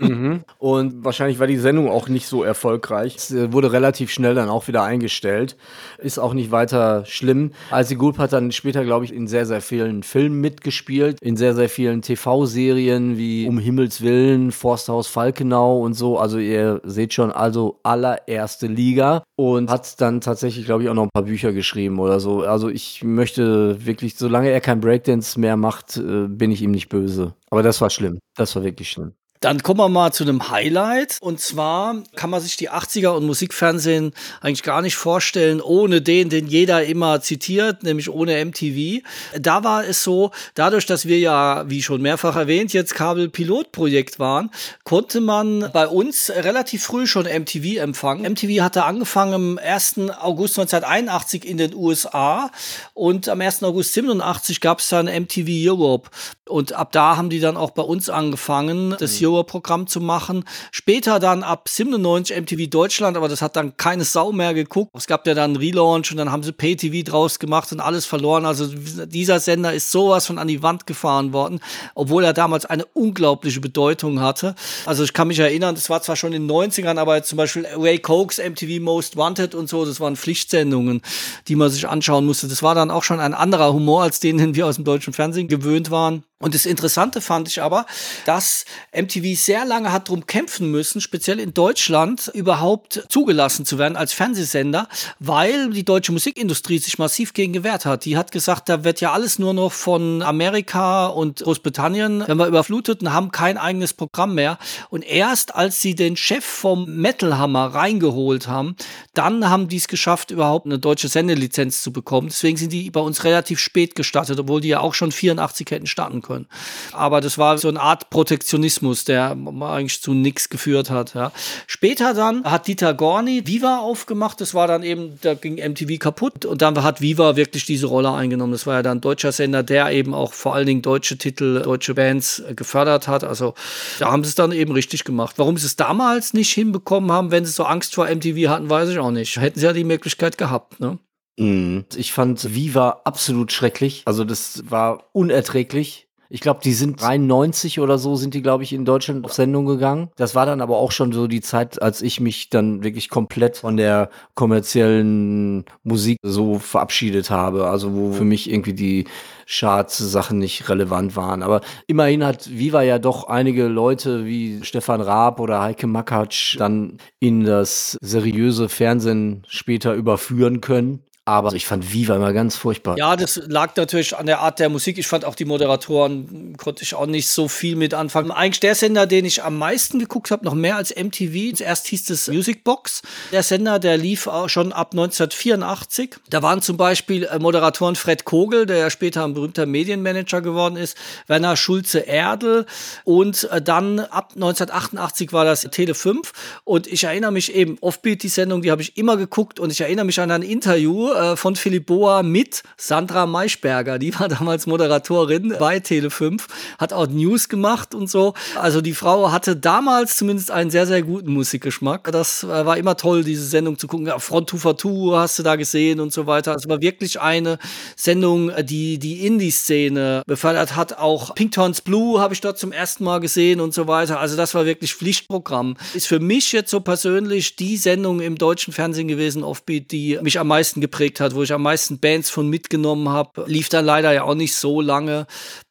Mhm. 0.00 0.42
Und 0.58 1.04
wahrscheinlich 1.04 1.38
war 1.38 1.46
die 1.46 1.56
Sendung 1.56 1.88
auch 1.88 2.08
nicht 2.08 2.26
so 2.26 2.42
erfolgreich. 2.42 3.16
Es 3.16 3.30
äh, 3.30 3.52
wurde 3.52 3.72
relativ 3.72 4.10
schnell 4.10 4.34
dann 4.34 4.48
auch 4.48 4.68
wieder 4.68 4.82
eingestellt. 4.82 5.56
Ist 5.98 6.18
auch 6.18 6.34
nicht 6.34 6.50
weiter 6.50 7.04
schlimm. 7.06 7.52
Alsi 7.70 7.94
Gulp 7.94 8.18
hat 8.18 8.32
dann 8.32 8.52
später, 8.52 8.84
glaube 8.84 9.04
ich, 9.04 9.14
in 9.14 9.28
sehr, 9.28 9.46
sehr 9.46 9.62
vielen 9.62 10.02
Filmen 10.02 10.40
mitgespielt, 10.40 11.20
in 11.22 11.36
sehr, 11.36 11.54
sehr 11.54 11.68
vielen 11.68 12.02
TV-Serien 12.02 13.16
wie 13.16 13.46
Um 13.46 13.58
Himmels 13.58 14.02
Willen, 14.02 14.52
Forsthaus 14.52 15.06
Falkenau 15.06 15.80
und 15.80 15.94
so. 15.94 16.18
Also 16.18 16.38
ihr 16.38 16.82
seht 16.84 17.14
schon, 17.14 17.30
also 17.30 17.78
allererste 17.82 18.66
Liga 18.66 19.22
und 19.36 19.70
hat 19.70 20.00
dann 20.00 20.03
tatsächlich, 20.20 20.64
glaube 20.64 20.82
ich, 20.82 20.88
auch 20.88 20.94
noch 20.94 21.04
ein 21.04 21.10
paar 21.12 21.24
Bücher 21.24 21.52
geschrieben 21.52 21.98
oder 21.98 22.20
so. 22.20 22.42
Also 22.42 22.68
ich 22.68 23.02
möchte 23.04 23.84
wirklich, 23.84 24.16
solange 24.16 24.50
er 24.50 24.60
kein 24.60 24.80
Breakdance 24.80 25.38
mehr 25.38 25.56
macht, 25.56 25.96
äh, 25.96 26.26
bin 26.28 26.50
ich 26.50 26.62
ihm 26.62 26.70
nicht 26.70 26.88
böse. 26.88 27.34
Aber 27.50 27.62
das 27.62 27.80
war 27.80 27.90
schlimm. 27.90 28.18
Das 28.36 28.54
war 28.56 28.64
wirklich 28.64 28.90
schlimm. 28.90 29.12
Dann 29.44 29.62
kommen 29.62 29.78
wir 29.78 29.90
mal 29.90 30.10
zu 30.10 30.24
einem 30.24 30.48
Highlight. 30.48 31.18
Und 31.20 31.38
zwar 31.38 31.96
kann 32.16 32.30
man 32.30 32.40
sich 32.40 32.56
die 32.56 32.70
80er 32.70 33.08
und 33.08 33.26
Musikfernsehen 33.26 34.14
eigentlich 34.40 34.62
gar 34.62 34.80
nicht 34.80 34.96
vorstellen, 34.96 35.60
ohne 35.60 36.00
den, 36.00 36.30
den 36.30 36.46
jeder 36.46 36.82
immer 36.86 37.20
zitiert, 37.20 37.82
nämlich 37.82 38.08
ohne 38.08 38.42
MTV. 38.42 39.02
Da 39.38 39.62
war 39.62 39.84
es 39.84 40.02
so, 40.02 40.30
dadurch, 40.54 40.86
dass 40.86 41.04
wir 41.04 41.18
ja, 41.18 41.68
wie 41.68 41.82
schon 41.82 42.00
mehrfach 42.00 42.36
erwähnt, 42.36 42.72
jetzt 42.72 42.94
Kabelpilotprojekt 42.94 44.18
waren, 44.18 44.50
konnte 44.82 45.20
man 45.20 45.68
bei 45.74 45.88
uns 45.88 46.30
relativ 46.30 46.82
früh 46.82 47.06
schon 47.06 47.26
MTV 47.26 47.82
empfangen. 47.82 48.32
MTV 48.32 48.62
hatte 48.62 48.84
angefangen 48.84 49.34
am 49.34 49.58
1. 49.58 49.96
August 50.22 50.58
1981 50.58 51.46
in 51.46 51.58
den 51.58 51.74
USA 51.74 52.50
und 52.94 53.28
am 53.28 53.42
1. 53.42 53.62
August 53.62 53.92
87 53.92 54.62
gab 54.62 54.78
es 54.78 54.88
dann 54.88 55.04
MTV 55.04 55.48
Europe. 55.70 56.08
Und 56.46 56.72
ab 56.74 56.92
da 56.92 57.16
haben 57.16 57.30
die 57.30 57.40
dann 57.40 57.56
auch 57.56 57.70
bei 57.70 57.82
uns 57.82 58.10
angefangen, 58.10 58.96
das 58.98 59.20
mhm. 59.20 59.26
Programm 59.42 59.88
zu 59.88 60.00
machen. 60.00 60.44
Später 60.70 61.18
dann 61.18 61.42
ab 61.42 61.68
97 61.68 62.36
MTV 62.36 62.70
Deutschland, 62.70 63.16
aber 63.16 63.28
das 63.28 63.42
hat 63.42 63.56
dann 63.56 63.76
keine 63.76 64.04
Sau 64.04 64.30
mehr 64.30 64.54
geguckt. 64.54 64.92
Es 64.94 65.08
gab 65.08 65.26
ja 65.26 65.34
dann 65.34 65.50
einen 65.50 65.56
Relaunch 65.56 66.12
und 66.12 66.18
dann 66.18 66.30
haben 66.30 66.44
sie 66.44 66.52
Pay-TV 66.52 67.10
draus 67.10 67.40
gemacht 67.40 67.72
und 67.72 67.80
alles 67.80 68.06
verloren. 68.06 68.46
Also 68.46 68.66
dieser 68.66 69.40
Sender 69.40 69.72
ist 69.72 69.90
sowas 69.90 70.26
von 70.26 70.38
an 70.38 70.46
die 70.46 70.62
Wand 70.62 70.86
gefahren 70.86 71.32
worden, 71.32 71.58
obwohl 71.94 72.24
er 72.24 72.32
damals 72.32 72.66
eine 72.66 72.84
unglaubliche 72.86 73.60
Bedeutung 73.60 74.20
hatte. 74.20 74.54
Also 74.86 75.02
ich 75.02 75.12
kann 75.12 75.28
mich 75.28 75.38
erinnern, 75.38 75.74
das 75.74 75.90
war 75.90 76.02
zwar 76.02 76.16
schon 76.16 76.32
in 76.32 76.46
den 76.46 76.56
90ern, 76.56 76.98
aber 76.98 77.22
zum 77.22 77.36
Beispiel 77.36 77.66
Ray 77.76 77.98
Cokes 77.98 78.38
MTV 78.38 78.80
Most 78.82 79.16
Wanted 79.16 79.54
und 79.54 79.68
so, 79.68 79.84
das 79.84 80.00
waren 80.00 80.16
Pflichtsendungen, 80.16 81.02
die 81.48 81.56
man 81.56 81.70
sich 81.70 81.88
anschauen 81.88 82.26
musste. 82.26 82.48
Das 82.48 82.62
war 82.62 82.74
dann 82.74 82.90
auch 82.90 83.02
schon 83.02 83.20
ein 83.20 83.34
anderer 83.34 83.72
Humor 83.72 84.02
als 84.02 84.20
den, 84.20 84.38
den 84.38 84.54
wir 84.54 84.66
aus 84.66 84.76
dem 84.76 84.84
deutschen 84.84 85.12
Fernsehen 85.12 85.48
gewöhnt 85.48 85.90
waren. 85.90 86.24
Und 86.40 86.54
das 86.54 86.66
Interessante 86.66 87.20
fand 87.20 87.46
ich 87.48 87.62
aber, 87.62 87.86
dass 88.26 88.64
MTV 88.92 89.38
sehr 89.40 89.64
lange 89.64 89.92
hat 89.92 90.08
drum 90.08 90.26
kämpfen 90.26 90.68
müssen, 90.68 91.00
speziell 91.00 91.38
in 91.38 91.54
Deutschland 91.54 92.30
überhaupt 92.34 93.06
zugelassen 93.08 93.64
zu 93.64 93.78
werden 93.78 93.96
als 93.96 94.12
Fernsehsender, 94.12 94.88
weil 95.20 95.70
die 95.70 95.84
deutsche 95.84 96.10
Musikindustrie 96.10 96.80
sich 96.80 96.98
massiv 96.98 97.34
gegen 97.34 97.52
gewehrt 97.52 97.86
hat. 97.86 98.04
Die 98.04 98.16
hat 98.16 98.32
gesagt, 98.32 98.68
da 98.68 98.82
wird 98.82 99.00
ja 99.00 99.12
alles 99.12 99.38
nur 99.38 99.54
noch 99.54 99.72
von 99.72 100.22
Amerika 100.22 101.06
und 101.06 101.38
Großbritannien, 101.40 102.24
wenn 102.26 102.36
wir 102.36 102.48
überflutet 102.48 103.00
und 103.00 103.12
haben 103.12 103.30
kein 103.30 103.56
eigenes 103.56 103.94
Programm 103.94 104.34
mehr. 104.34 104.58
Und 104.90 105.02
erst 105.02 105.54
als 105.54 105.80
sie 105.80 105.94
den 105.94 106.16
Chef 106.16 106.44
vom 106.44 106.84
Metal 106.96 107.38
Hammer 107.38 107.66
reingeholt 107.68 108.48
haben, 108.48 108.76
dann 109.14 109.48
haben 109.48 109.68
die 109.68 109.76
es 109.76 109.86
geschafft, 109.86 110.32
überhaupt 110.32 110.66
eine 110.66 110.80
deutsche 110.80 111.08
Sendelizenz 111.08 111.80
zu 111.80 111.92
bekommen. 111.92 112.28
Deswegen 112.28 112.56
sind 112.56 112.72
die 112.72 112.90
bei 112.90 113.00
uns 113.00 113.22
relativ 113.22 113.60
spät 113.60 113.94
gestartet, 113.94 114.40
obwohl 114.40 114.60
die 114.60 114.68
ja 114.68 114.80
auch 114.80 114.94
schon 114.94 115.12
84 115.12 115.70
hätten 115.70 115.86
starten 115.86 116.23
können. 116.24 116.46
Aber 116.92 117.20
das 117.20 117.38
war 117.38 117.58
so 117.58 117.68
eine 117.68 117.80
Art 117.80 118.10
Protektionismus, 118.10 119.04
der 119.04 119.36
eigentlich 119.60 120.02
zu 120.02 120.14
nichts 120.14 120.48
geführt 120.48 120.90
hat. 120.90 121.14
Ja. 121.14 121.30
Später 121.66 122.14
dann 122.14 122.44
hat 122.44 122.66
Dieter 122.66 122.94
Gorni 122.94 123.46
Viva 123.46 123.78
aufgemacht. 123.78 124.40
Das 124.40 124.54
war 124.54 124.66
dann 124.66 124.82
eben, 124.82 125.18
da 125.20 125.34
ging 125.34 125.54
MTV 125.54 125.98
kaputt. 125.98 126.44
Und 126.44 126.62
dann 126.62 126.82
hat 126.82 127.00
Viva 127.00 127.36
wirklich 127.36 127.66
diese 127.66 127.86
Rolle 127.86 128.12
eingenommen. 128.12 128.52
Das 128.52 128.66
war 128.66 128.74
ja 128.74 128.82
dann 128.82 128.98
ein 128.98 129.00
deutscher 129.00 129.32
Sender, 129.32 129.62
der 129.62 129.90
eben 129.90 130.14
auch 130.14 130.32
vor 130.32 130.54
allen 130.54 130.66
Dingen 130.66 130.82
deutsche 130.82 131.18
Titel, 131.18 131.62
deutsche 131.62 131.94
Bands 131.94 132.40
äh, 132.40 132.54
gefördert 132.54 133.06
hat. 133.06 133.24
Also 133.24 133.54
da 133.98 134.10
haben 134.10 134.24
sie 134.24 134.28
es 134.28 134.34
dann 134.34 134.52
eben 134.52 134.72
richtig 134.72 135.04
gemacht. 135.04 135.34
Warum 135.36 135.56
sie 135.58 135.66
es 135.66 135.76
damals 135.76 136.34
nicht 136.34 136.52
hinbekommen 136.52 137.12
haben, 137.12 137.30
wenn 137.30 137.44
sie 137.44 137.52
so 137.52 137.64
Angst 137.64 137.94
vor 137.94 138.08
MTV 138.08 138.48
hatten, 138.48 138.70
weiß 138.70 138.88
ich 138.88 138.98
auch 138.98 139.10
nicht. 139.10 139.36
Hätten 139.36 139.60
sie 139.60 139.66
ja 139.66 139.72
die 139.72 139.84
Möglichkeit 139.84 140.38
gehabt. 140.38 140.80
Ne? 140.80 140.98
Mhm. 141.38 141.84
Ich 141.96 142.12
fand 142.12 142.54
Viva 142.54 143.02
absolut 143.04 143.52
schrecklich. 143.52 144.02
Also 144.04 144.24
das 144.24 144.62
war 144.68 145.08
unerträglich. 145.12 146.08
Ich 146.34 146.40
glaube, 146.40 146.58
die 146.64 146.72
sind 146.72 147.00
93 147.00 147.78
oder 147.78 147.96
so 147.96 148.16
sind 148.16 148.34
die, 148.34 148.42
glaube 148.42 148.64
ich, 148.64 148.72
in 148.72 148.84
Deutschland 148.84 149.24
auf 149.24 149.32
Sendung 149.32 149.66
gegangen. 149.66 150.10
Das 150.16 150.34
war 150.34 150.46
dann 150.46 150.60
aber 150.60 150.78
auch 150.78 150.90
schon 150.90 151.12
so 151.12 151.28
die 151.28 151.40
Zeit, 151.40 151.80
als 151.80 152.02
ich 152.02 152.18
mich 152.18 152.50
dann 152.50 152.82
wirklich 152.82 153.08
komplett 153.08 153.56
von 153.56 153.76
der 153.76 154.10
kommerziellen 154.34 155.64
Musik 155.84 156.18
so 156.24 156.58
verabschiedet 156.58 157.30
habe. 157.30 157.68
Also 157.68 157.94
wo 157.94 158.10
für 158.10 158.24
mich 158.24 158.50
irgendwie 158.50 158.72
die 158.72 159.04
Charts-Sachen 159.46 160.36
nicht 160.36 160.68
relevant 160.68 161.14
waren. 161.14 161.44
Aber 161.44 161.60
immerhin 161.86 162.24
hat 162.24 162.50
Viva 162.50 162.82
ja 162.82 162.98
doch 162.98 163.28
einige 163.28 163.68
Leute 163.68 164.26
wie 164.26 164.58
Stefan 164.64 165.02
Raab 165.02 165.38
oder 165.38 165.62
Heike 165.62 165.86
Makatsch 165.86 166.58
dann 166.58 166.98
in 167.20 167.44
das 167.44 167.96
seriöse 168.00 168.68
Fernsehen 168.68 169.44
später 169.46 169.94
überführen 169.94 170.60
können. 170.60 171.04
Aber 171.26 171.54
ich 171.54 171.64
fand 171.64 171.90
Viva 171.90 172.16
immer 172.16 172.34
ganz 172.34 172.54
furchtbar. 172.54 172.98
Ja, 172.98 173.16
das 173.16 173.40
lag 173.46 173.74
natürlich 173.76 174.14
an 174.14 174.26
der 174.26 174.40
Art 174.40 174.58
der 174.58 174.68
Musik. 174.68 174.98
Ich 174.98 175.06
fand 175.06 175.24
auch 175.24 175.34
die 175.34 175.46
Moderatoren, 175.46 176.54
konnte 176.58 176.82
ich 176.82 176.94
auch 176.94 177.06
nicht 177.06 177.30
so 177.30 177.48
viel 177.48 177.76
mit 177.76 177.94
anfangen. 177.94 178.30
Eigentlich 178.30 178.60
der 178.60 178.74
Sender, 178.74 179.06
den 179.06 179.24
ich 179.24 179.42
am 179.42 179.56
meisten 179.56 179.98
geguckt 179.98 180.30
habe, 180.30 180.44
noch 180.44 180.52
mehr 180.52 180.76
als 180.76 180.94
MTV. 180.94 181.56
Zuerst 181.56 181.86
hieß 181.86 182.10
es 182.10 182.28
Music 182.28 182.62
Box. 182.62 183.00
Der 183.32 183.42
Sender, 183.42 183.78
der 183.78 183.96
lief 183.96 184.26
auch 184.26 184.50
schon 184.50 184.74
ab 184.74 184.90
1984. 184.92 186.16
Da 186.28 186.42
waren 186.42 186.60
zum 186.60 186.76
Beispiel 186.76 187.24
äh, 187.24 187.38
Moderatoren 187.38 187.96
Fred 187.96 188.26
Kogel, 188.26 188.66
der 188.66 188.76
ja 188.76 188.90
später 188.90 189.24
ein 189.24 189.32
berühmter 189.32 189.64
Medienmanager 189.64 190.42
geworden 190.42 190.76
ist, 190.76 190.94
Werner 191.26 191.56
Schulze-Erdl 191.56 192.66
und 193.04 193.44
äh, 193.44 193.62
dann 193.62 193.98
ab 193.98 194.32
1988 194.34 195.32
war 195.32 195.46
das 195.46 195.62
Tele 195.62 195.94
5. 195.94 196.32
Und 196.64 196.86
ich 196.86 197.04
erinnere 197.04 197.32
mich 197.32 197.54
eben, 197.54 197.78
Offbeat, 197.80 198.22
die 198.22 198.28
Sendung, 198.28 198.60
die 198.60 198.70
habe 198.70 198.82
ich 198.82 198.98
immer 198.98 199.16
geguckt 199.16 199.58
und 199.58 199.72
ich 199.72 199.80
erinnere 199.80 200.04
mich 200.04 200.20
an 200.20 200.30
ein 200.30 200.42
Interview 200.42 201.13
äh, 201.14 201.36
von 201.36 201.56
Philipp 201.56 201.86
Boa 201.86 202.22
mit 202.22 202.62
Sandra 202.76 203.26
Maischberger. 203.26 203.98
Die 203.98 204.18
war 204.18 204.28
damals 204.34 204.66
Moderatorin 204.66 205.54
bei 205.58 205.78
Tele5, 205.78 206.42
hat 206.78 206.92
auch 206.92 207.06
News 207.06 207.48
gemacht 207.48 207.94
und 207.94 208.10
so. 208.10 208.34
Also 208.56 208.80
die 208.80 208.94
Frau 208.94 209.32
hatte 209.32 209.56
damals 209.56 210.16
zumindest 210.16 210.50
einen 210.50 210.70
sehr, 210.70 210.86
sehr 210.86 211.02
guten 211.02 211.32
Musikgeschmack. 211.32 212.10
Das 212.12 212.44
äh, 212.44 212.48
war 212.48 212.76
immer 212.76 212.96
toll, 212.96 213.24
diese 213.24 213.46
Sendung 213.46 213.78
zu 213.78 213.86
gucken. 213.86 214.06
Ja, 214.06 214.18
Front 214.18 214.50
2 214.50 214.58
for 214.58 214.78
2 214.78 215.16
hast 215.16 215.38
du 215.38 215.42
da 215.42 215.56
gesehen 215.56 216.00
und 216.00 216.12
so 216.12 216.26
weiter. 216.26 216.54
Es 216.54 216.68
war 216.68 216.80
wirklich 216.80 217.20
eine 217.20 217.58
Sendung, 217.96 218.52
die 218.62 218.98
die 218.98 219.26
Indie-Szene 219.26 220.22
befördert 220.26 220.76
hat. 220.76 220.98
Auch 220.98 221.34
Pink 221.34 221.52
Turns 221.52 221.80
Blue 221.80 222.20
habe 222.20 222.34
ich 222.34 222.40
dort 222.40 222.58
zum 222.58 222.72
ersten 222.72 223.04
Mal 223.04 223.20
gesehen 223.20 223.60
und 223.60 223.74
so 223.74 223.86
weiter. 223.86 224.20
Also 224.20 224.36
das 224.36 224.54
war 224.54 224.66
wirklich 224.66 224.94
Pflichtprogramm. 224.94 225.76
Ist 225.94 226.06
für 226.06 226.20
mich 226.20 226.52
jetzt 226.52 226.70
so 226.70 226.80
persönlich 226.80 227.56
die 227.56 227.76
Sendung 227.76 228.20
im 228.20 228.36
deutschen 228.36 228.72
Fernsehen 228.72 229.08
gewesen, 229.08 229.44
Offbeat, 229.44 229.92
die 229.92 230.18
mich 230.22 230.38
am 230.38 230.48
meisten 230.48 230.80
geprägt 230.80 231.03
geprägt 231.04 231.20
hat, 231.20 231.34
wo 231.34 231.42
ich 231.42 231.52
am 231.52 231.62
meisten 231.62 231.98
Bands 231.98 232.30
von 232.30 232.48
mitgenommen 232.48 233.08
habe. 233.08 233.44
Lief 233.46 233.68
dann 233.68 233.84
leider 233.84 234.12
ja 234.12 234.24
auch 234.24 234.34
nicht 234.34 234.54
so 234.54 234.80
lange, 234.80 235.26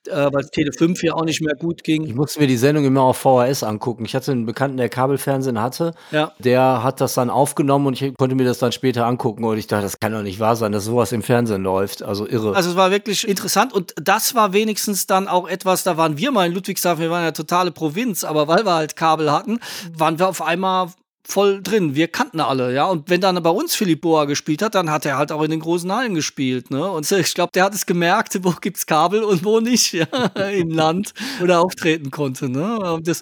äh, 0.07 0.29
weil 0.31 0.45
Tele 0.45 0.71
5 0.71 1.01
ja 1.03 1.13
auch 1.13 1.25
nicht 1.25 1.41
mehr 1.41 1.55
gut 1.55 1.83
ging. 1.83 2.03
Ich 2.05 2.13
musste 2.13 2.39
mir 2.39 2.47
die 2.47 2.57
Sendung 2.57 2.85
immer 2.85 3.01
auf 3.01 3.17
VHS 3.17 3.63
angucken. 3.63 4.05
Ich 4.05 4.15
hatte 4.15 4.31
einen 4.31 4.45
Bekannten, 4.45 4.77
der 4.77 4.89
Kabelfernsehen 4.89 5.59
hatte. 5.59 5.93
Ja. 6.11 6.33
Der 6.39 6.83
hat 6.83 7.01
das 7.01 7.15
dann 7.15 7.29
aufgenommen 7.29 7.87
und 7.87 8.01
ich 8.01 8.13
konnte 8.15 8.35
mir 8.35 8.45
das 8.45 8.59
dann 8.59 8.71
später 8.71 9.05
angucken 9.05 9.43
und 9.43 9.57
ich 9.57 9.67
dachte, 9.67 9.83
das 9.83 9.99
kann 9.99 10.11
doch 10.11 10.21
nicht 10.21 10.39
wahr 10.39 10.55
sein, 10.55 10.71
dass 10.71 10.85
sowas 10.85 11.11
im 11.11 11.23
Fernsehen 11.23 11.63
läuft. 11.63 12.03
Also 12.03 12.27
irre. 12.27 12.55
Also 12.55 12.71
es 12.71 12.75
war 12.75 12.91
wirklich 12.91 13.27
interessant 13.27 13.73
und 13.73 13.93
das 13.95 14.35
war 14.35 14.53
wenigstens 14.53 15.07
dann 15.07 15.27
auch 15.27 15.47
etwas, 15.47 15.83
da 15.83 15.97
waren 15.97 16.17
wir 16.17 16.31
mal 16.31 16.47
in 16.47 16.53
Ludwigshafen, 16.53 17.01
wir 17.01 17.09
waren 17.09 17.23
ja 17.23 17.31
totale 17.31 17.71
Provinz, 17.71 18.23
aber 18.23 18.47
weil 18.47 18.65
wir 18.65 18.73
halt 18.73 18.95
Kabel 18.95 19.31
hatten, 19.31 19.59
waren 19.97 20.19
wir 20.19 20.29
auf 20.29 20.41
einmal 20.41 20.89
voll 21.25 21.61
drin. 21.61 21.95
Wir 21.95 22.07
kannten 22.07 22.39
alle, 22.39 22.73
ja. 22.73 22.85
Und 22.85 23.09
wenn 23.09 23.21
dann 23.21 23.41
bei 23.41 23.49
uns 23.49 23.75
Philipp 23.75 24.01
Boa 24.01 24.25
gespielt 24.25 24.61
hat, 24.61 24.75
dann 24.75 24.91
hat 24.91 25.05
er 25.05 25.17
halt 25.17 25.31
auch 25.31 25.41
in 25.41 25.51
den 25.51 25.61
großen 25.61 25.91
Hallen 25.91 26.15
gespielt, 26.15 26.69
ne? 26.71 26.89
Und 26.89 27.09
ich 27.11 27.33
glaube, 27.33 27.51
der 27.53 27.63
hat 27.63 27.73
es 27.73 27.85
gemerkt, 27.85 28.37
wo 28.43 28.51
gibt's 28.51 28.85
Kabel 28.85 29.23
und 29.23 29.43
wo 29.45 29.59
nicht, 29.59 29.93
ja, 29.93 30.05
im 30.51 30.69
Land, 30.69 31.13
wo 31.39 31.45
er 31.45 31.61
auftreten 31.61 32.11
konnte, 32.11 32.49
ne? 32.49 32.99
Das, 33.03 33.21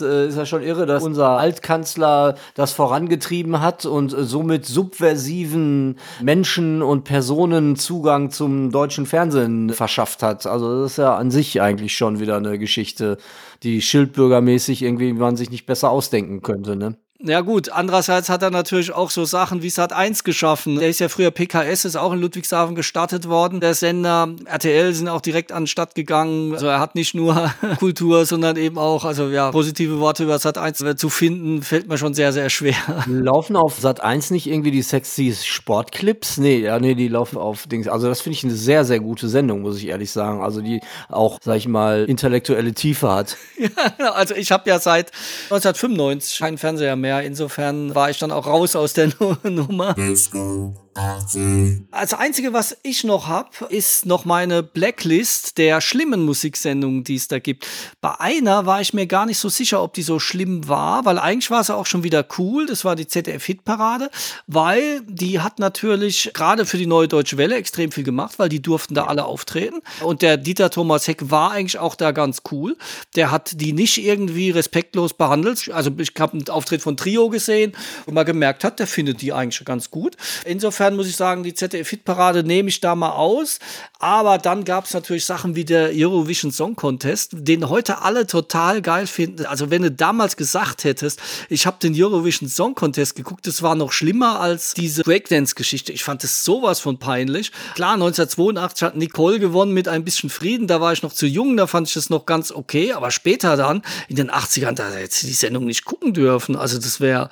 äh, 0.00 0.28
ist 0.28 0.36
ja 0.36 0.46
schon 0.46 0.62
irre, 0.62 0.86
dass 0.86 1.02
unser 1.02 1.30
Altkanzler 1.30 2.36
das 2.54 2.72
vorangetrieben 2.72 3.60
hat 3.60 3.86
und 3.86 4.12
äh, 4.12 4.22
somit 4.22 4.66
subversiven 4.66 5.98
Menschen 6.22 6.82
und 6.82 7.02
Personen 7.02 7.74
Zugang 7.74 8.30
zum 8.30 8.70
deutschen 8.70 9.06
Fernsehen 9.06 9.70
verschafft 9.70 10.22
hat. 10.22 10.46
Also 10.46 10.82
das 10.82 10.92
ist 10.92 10.98
ja 10.98 11.16
an 11.16 11.32
sich 11.32 11.60
eigentlich 11.60 11.96
schon 11.96 12.20
wieder 12.20 12.36
eine 12.36 12.58
Geschichte, 12.58 13.16
die 13.64 13.82
schildbürgermäßig 13.82 14.82
irgendwie 14.82 15.12
man 15.12 15.36
sich 15.36 15.50
nicht 15.50 15.66
besser 15.66 15.90
ausdenken 15.90 16.42
könnte, 16.42 16.76
ne? 16.76 16.96
Ja 17.22 17.42
gut, 17.42 17.70
andererseits 17.70 18.30
hat 18.30 18.42
er 18.42 18.50
natürlich 18.50 18.92
auch 18.92 19.10
so 19.10 19.26
Sachen 19.26 19.62
wie 19.62 19.68
Sat 19.68 19.92
1 19.92 20.24
geschaffen. 20.24 20.78
Der 20.78 20.88
ist 20.88 21.00
ja 21.00 21.10
früher 21.10 21.30
PKS, 21.30 21.84
ist 21.84 21.96
auch 21.96 22.12
in 22.14 22.20
Ludwigshafen 22.20 22.74
gestartet 22.74 23.28
worden. 23.28 23.60
Der 23.60 23.74
Sender 23.74 24.30
RTL 24.46 24.94
sind 24.94 25.08
auch 25.08 25.20
direkt 25.20 25.52
an 25.52 25.64
den 25.64 25.66
Start 25.66 25.94
gegangen. 25.94 26.54
Also 26.54 26.66
er 26.66 26.80
hat 26.80 26.94
nicht 26.94 27.14
nur 27.14 27.52
Kultur, 27.78 28.24
sondern 28.24 28.56
eben 28.56 28.78
auch, 28.78 29.04
also 29.04 29.28
ja, 29.28 29.50
positive 29.50 30.00
Worte 30.00 30.24
über 30.24 30.38
Sat 30.38 30.56
1 30.56 30.82
zu 30.96 31.10
finden, 31.10 31.62
fällt 31.62 31.88
mir 31.88 31.98
schon 31.98 32.14
sehr, 32.14 32.32
sehr 32.32 32.48
schwer. 32.48 32.76
Laufen 33.06 33.54
auf 33.54 33.78
Sat 33.78 34.00
1 34.02 34.30
nicht 34.30 34.46
irgendwie 34.46 34.70
die 34.70 34.82
sexy 34.82 35.34
Sportclips? 35.34 36.38
Nee, 36.38 36.60
ja, 36.60 36.78
nee, 36.78 36.94
die 36.94 37.08
laufen 37.08 37.36
auf 37.36 37.66
Dings. 37.66 37.86
Also 37.86 38.08
das 38.08 38.22
finde 38.22 38.38
ich 38.38 38.44
eine 38.44 38.54
sehr, 38.54 38.86
sehr 38.86 39.00
gute 39.00 39.28
Sendung, 39.28 39.60
muss 39.60 39.76
ich 39.76 39.88
ehrlich 39.88 40.10
sagen. 40.10 40.42
Also 40.42 40.62
die 40.62 40.80
auch, 41.10 41.38
sag 41.42 41.56
ich 41.56 41.68
mal, 41.68 42.04
intellektuelle 42.04 42.72
Tiefe 42.72 43.12
hat. 43.12 43.36
Ja, 43.98 44.12
also 44.12 44.34
ich 44.34 44.52
habe 44.52 44.68
ja 44.70 44.78
seit 44.78 45.10
1995 45.50 46.38
keinen 46.38 46.58
Fernseher 46.58 46.96
mehr 46.96 47.09
mehr. 47.10 47.22
Insofern 47.22 47.94
war 47.94 48.10
ich 48.10 48.18
dann 48.18 48.32
auch 48.32 48.46
raus 48.46 48.76
aus 48.76 48.92
der 48.92 49.10
Nummer. 49.42 49.94
Let's 49.96 50.30
go. 50.30 50.74
Das 50.94 52.14
Einzige, 52.14 52.52
was 52.52 52.76
ich 52.82 53.04
noch 53.04 53.28
habe, 53.28 53.50
ist 53.68 54.06
noch 54.06 54.24
meine 54.24 54.64
Blacklist 54.64 55.56
der 55.56 55.80
schlimmen 55.80 56.24
Musiksendungen, 56.24 57.04
die 57.04 57.14
es 57.14 57.28
da 57.28 57.38
gibt. 57.38 57.66
Bei 58.00 58.18
einer 58.18 58.66
war 58.66 58.80
ich 58.80 58.92
mir 58.92 59.06
gar 59.06 59.24
nicht 59.24 59.38
so 59.38 59.48
sicher, 59.48 59.82
ob 59.82 59.94
die 59.94 60.02
so 60.02 60.18
schlimm 60.18 60.66
war, 60.68 61.04
weil 61.04 61.18
eigentlich 61.20 61.50
war 61.50 61.62
sie 61.62 61.76
auch 61.76 61.86
schon 61.86 62.02
wieder 62.02 62.26
cool. 62.38 62.66
Das 62.66 62.84
war 62.84 62.96
die 62.96 63.06
ZDF-Hitparade, 63.06 64.10
weil 64.48 65.02
die 65.06 65.38
hat 65.38 65.60
natürlich 65.60 66.32
gerade 66.34 66.66
für 66.66 66.76
die 66.76 66.86
Neue 66.86 67.06
Deutsche 67.06 67.36
Welle 67.36 67.54
extrem 67.54 67.92
viel 67.92 68.04
gemacht, 68.04 68.38
weil 68.38 68.48
die 68.48 68.60
durften 68.60 68.94
da 68.94 69.04
alle 69.04 69.26
auftreten. 69.26 69.80
Und 70.02 70.22
der 70.22 70.38
Dieter 70.38 70.70
Thomas 70.70 71.06
Heck 71.06 71.30
war 71.30 71.52
eigentlich 71.52 71.78
auch 71.78 71.94
da 71.94 72.10
ganz 72.10 72.42
cool. 72.50 72.76
Der 73.14 73.30
hat 73.30 73.60
die 73.60 73.72
nicht 73.72 73.98
irgendwie 73.98 74.50
respektlos 74.50 75.14
behandelt. 75.14 75.70
Also 75.70 75.92
ich 75.98 76.12
habe 76.18 76.32
einen 76.32 76.48
Auftritt 76.48 76.82
von 76.82 76.96
Trio 76.96 77.28
gesehen, 77.28 77.72
wo 78.06 78.12
man 78.12 78.26
gemerkt 78.26 78.64
hat, 78.64 78.80
der 78.80 78.88
findet 78.88 79.22
die 79.22 79.32
eigentlich 79.32 79.64
ganz 79.64 79.90
gut. 79.90 80.16
Insofern 80.44 80.79
insofern 80.80 80.96
muss 80.96 81.08
ich 81.08 81.16
sagen, 81.16 81.42
die 81.42 81.52
ZDF-Hitparade 81.52 82.42
nehme 82.42 82.70
ich 82.70 82.80
da 82.80 82.94
mal 82.94 83.10
aus. 83.10 83.58
Aber 83.98 84.38
dann 84.38 84.64
gab 84.64 84.86
es 84.86 84.94
natürlich 84.94 85.26
Sachen 85.26 85.54
wie 85.54 85.66
der 85.66 85.90
Eurovision 85.92 86.50
Song 86.52 86.74
Contest, 86.74 87.32
den 87.34 87.68
heute 87.68 88.00
alle 88.00 88.26
total 88.26 88.80
geil 88.80 89.06
finden. 89.06 89.44
Also 89.44 89.68
wenn 89.68 89.82
du 89.82 89.90
damals 89.90 90.38
gesagt 90.38 90.84
hättest, 90.84 91.20
ich 91.50 91.66
habe 91.66 91.76
den 91.82 91.92
Eurovision 91.94 92.48
Song 92.48 92.74
Contest 92.74 93.14
geguckt, 93.14 93.46
das 93.46 93.60
war 93.60 93.74
noch 93.74 93.92
schlimmer 93.92 94.40
als 94.40 94.72
diese 94.72 95.02
Breakdance-Geschichte. 95.02 95.92
Ich 95.92 96.02
fand 96.02 96.24
es 96.24 96.44
sowas 96.44 96.80
von 96.80 96.98
peinlich. 96.98 97.52
Klar, 97.74 97.94
1982 97.94 98.82
hat 98.82 98.96
Nicole 98.96 99.38
gewonnen 99.38 99.74
mit 99.74 99.86
ein 99.86 100.02
bisschen 100.02 100.30
Frieden. 100.30 100.66
Da 100.66 100.80
war 100.80 100.94
ich 100.94 101.02
noch 101.02 101.12
zu 101.12 101.26
jung, 101.26 101.58
da 101.58 101.66
fand 101.66 101.88
ich 101.88 101.94
das 101.94 102.08
noch 102.08 102.24
ganz 102.24 102.52
okay. 102.52 102.94
Aber 102.94 103.10
später 103.10 103.58
dann, 103.58 103.82
in 104.08 104.16
den 104.16 104.30
80ern, 104.30 104.72
da 104.72 104.88
hätte 104.88 105.14
sie 105.14 105.26
die 105.26 105.34
Sendung 105.34 105.66
nicht 105.66 105.84
gucken 105.84 106.14
dürfen. 106.14 106.56
Also 106.56 106.78
das 106.78 107.00
wäre, 107.00 107.28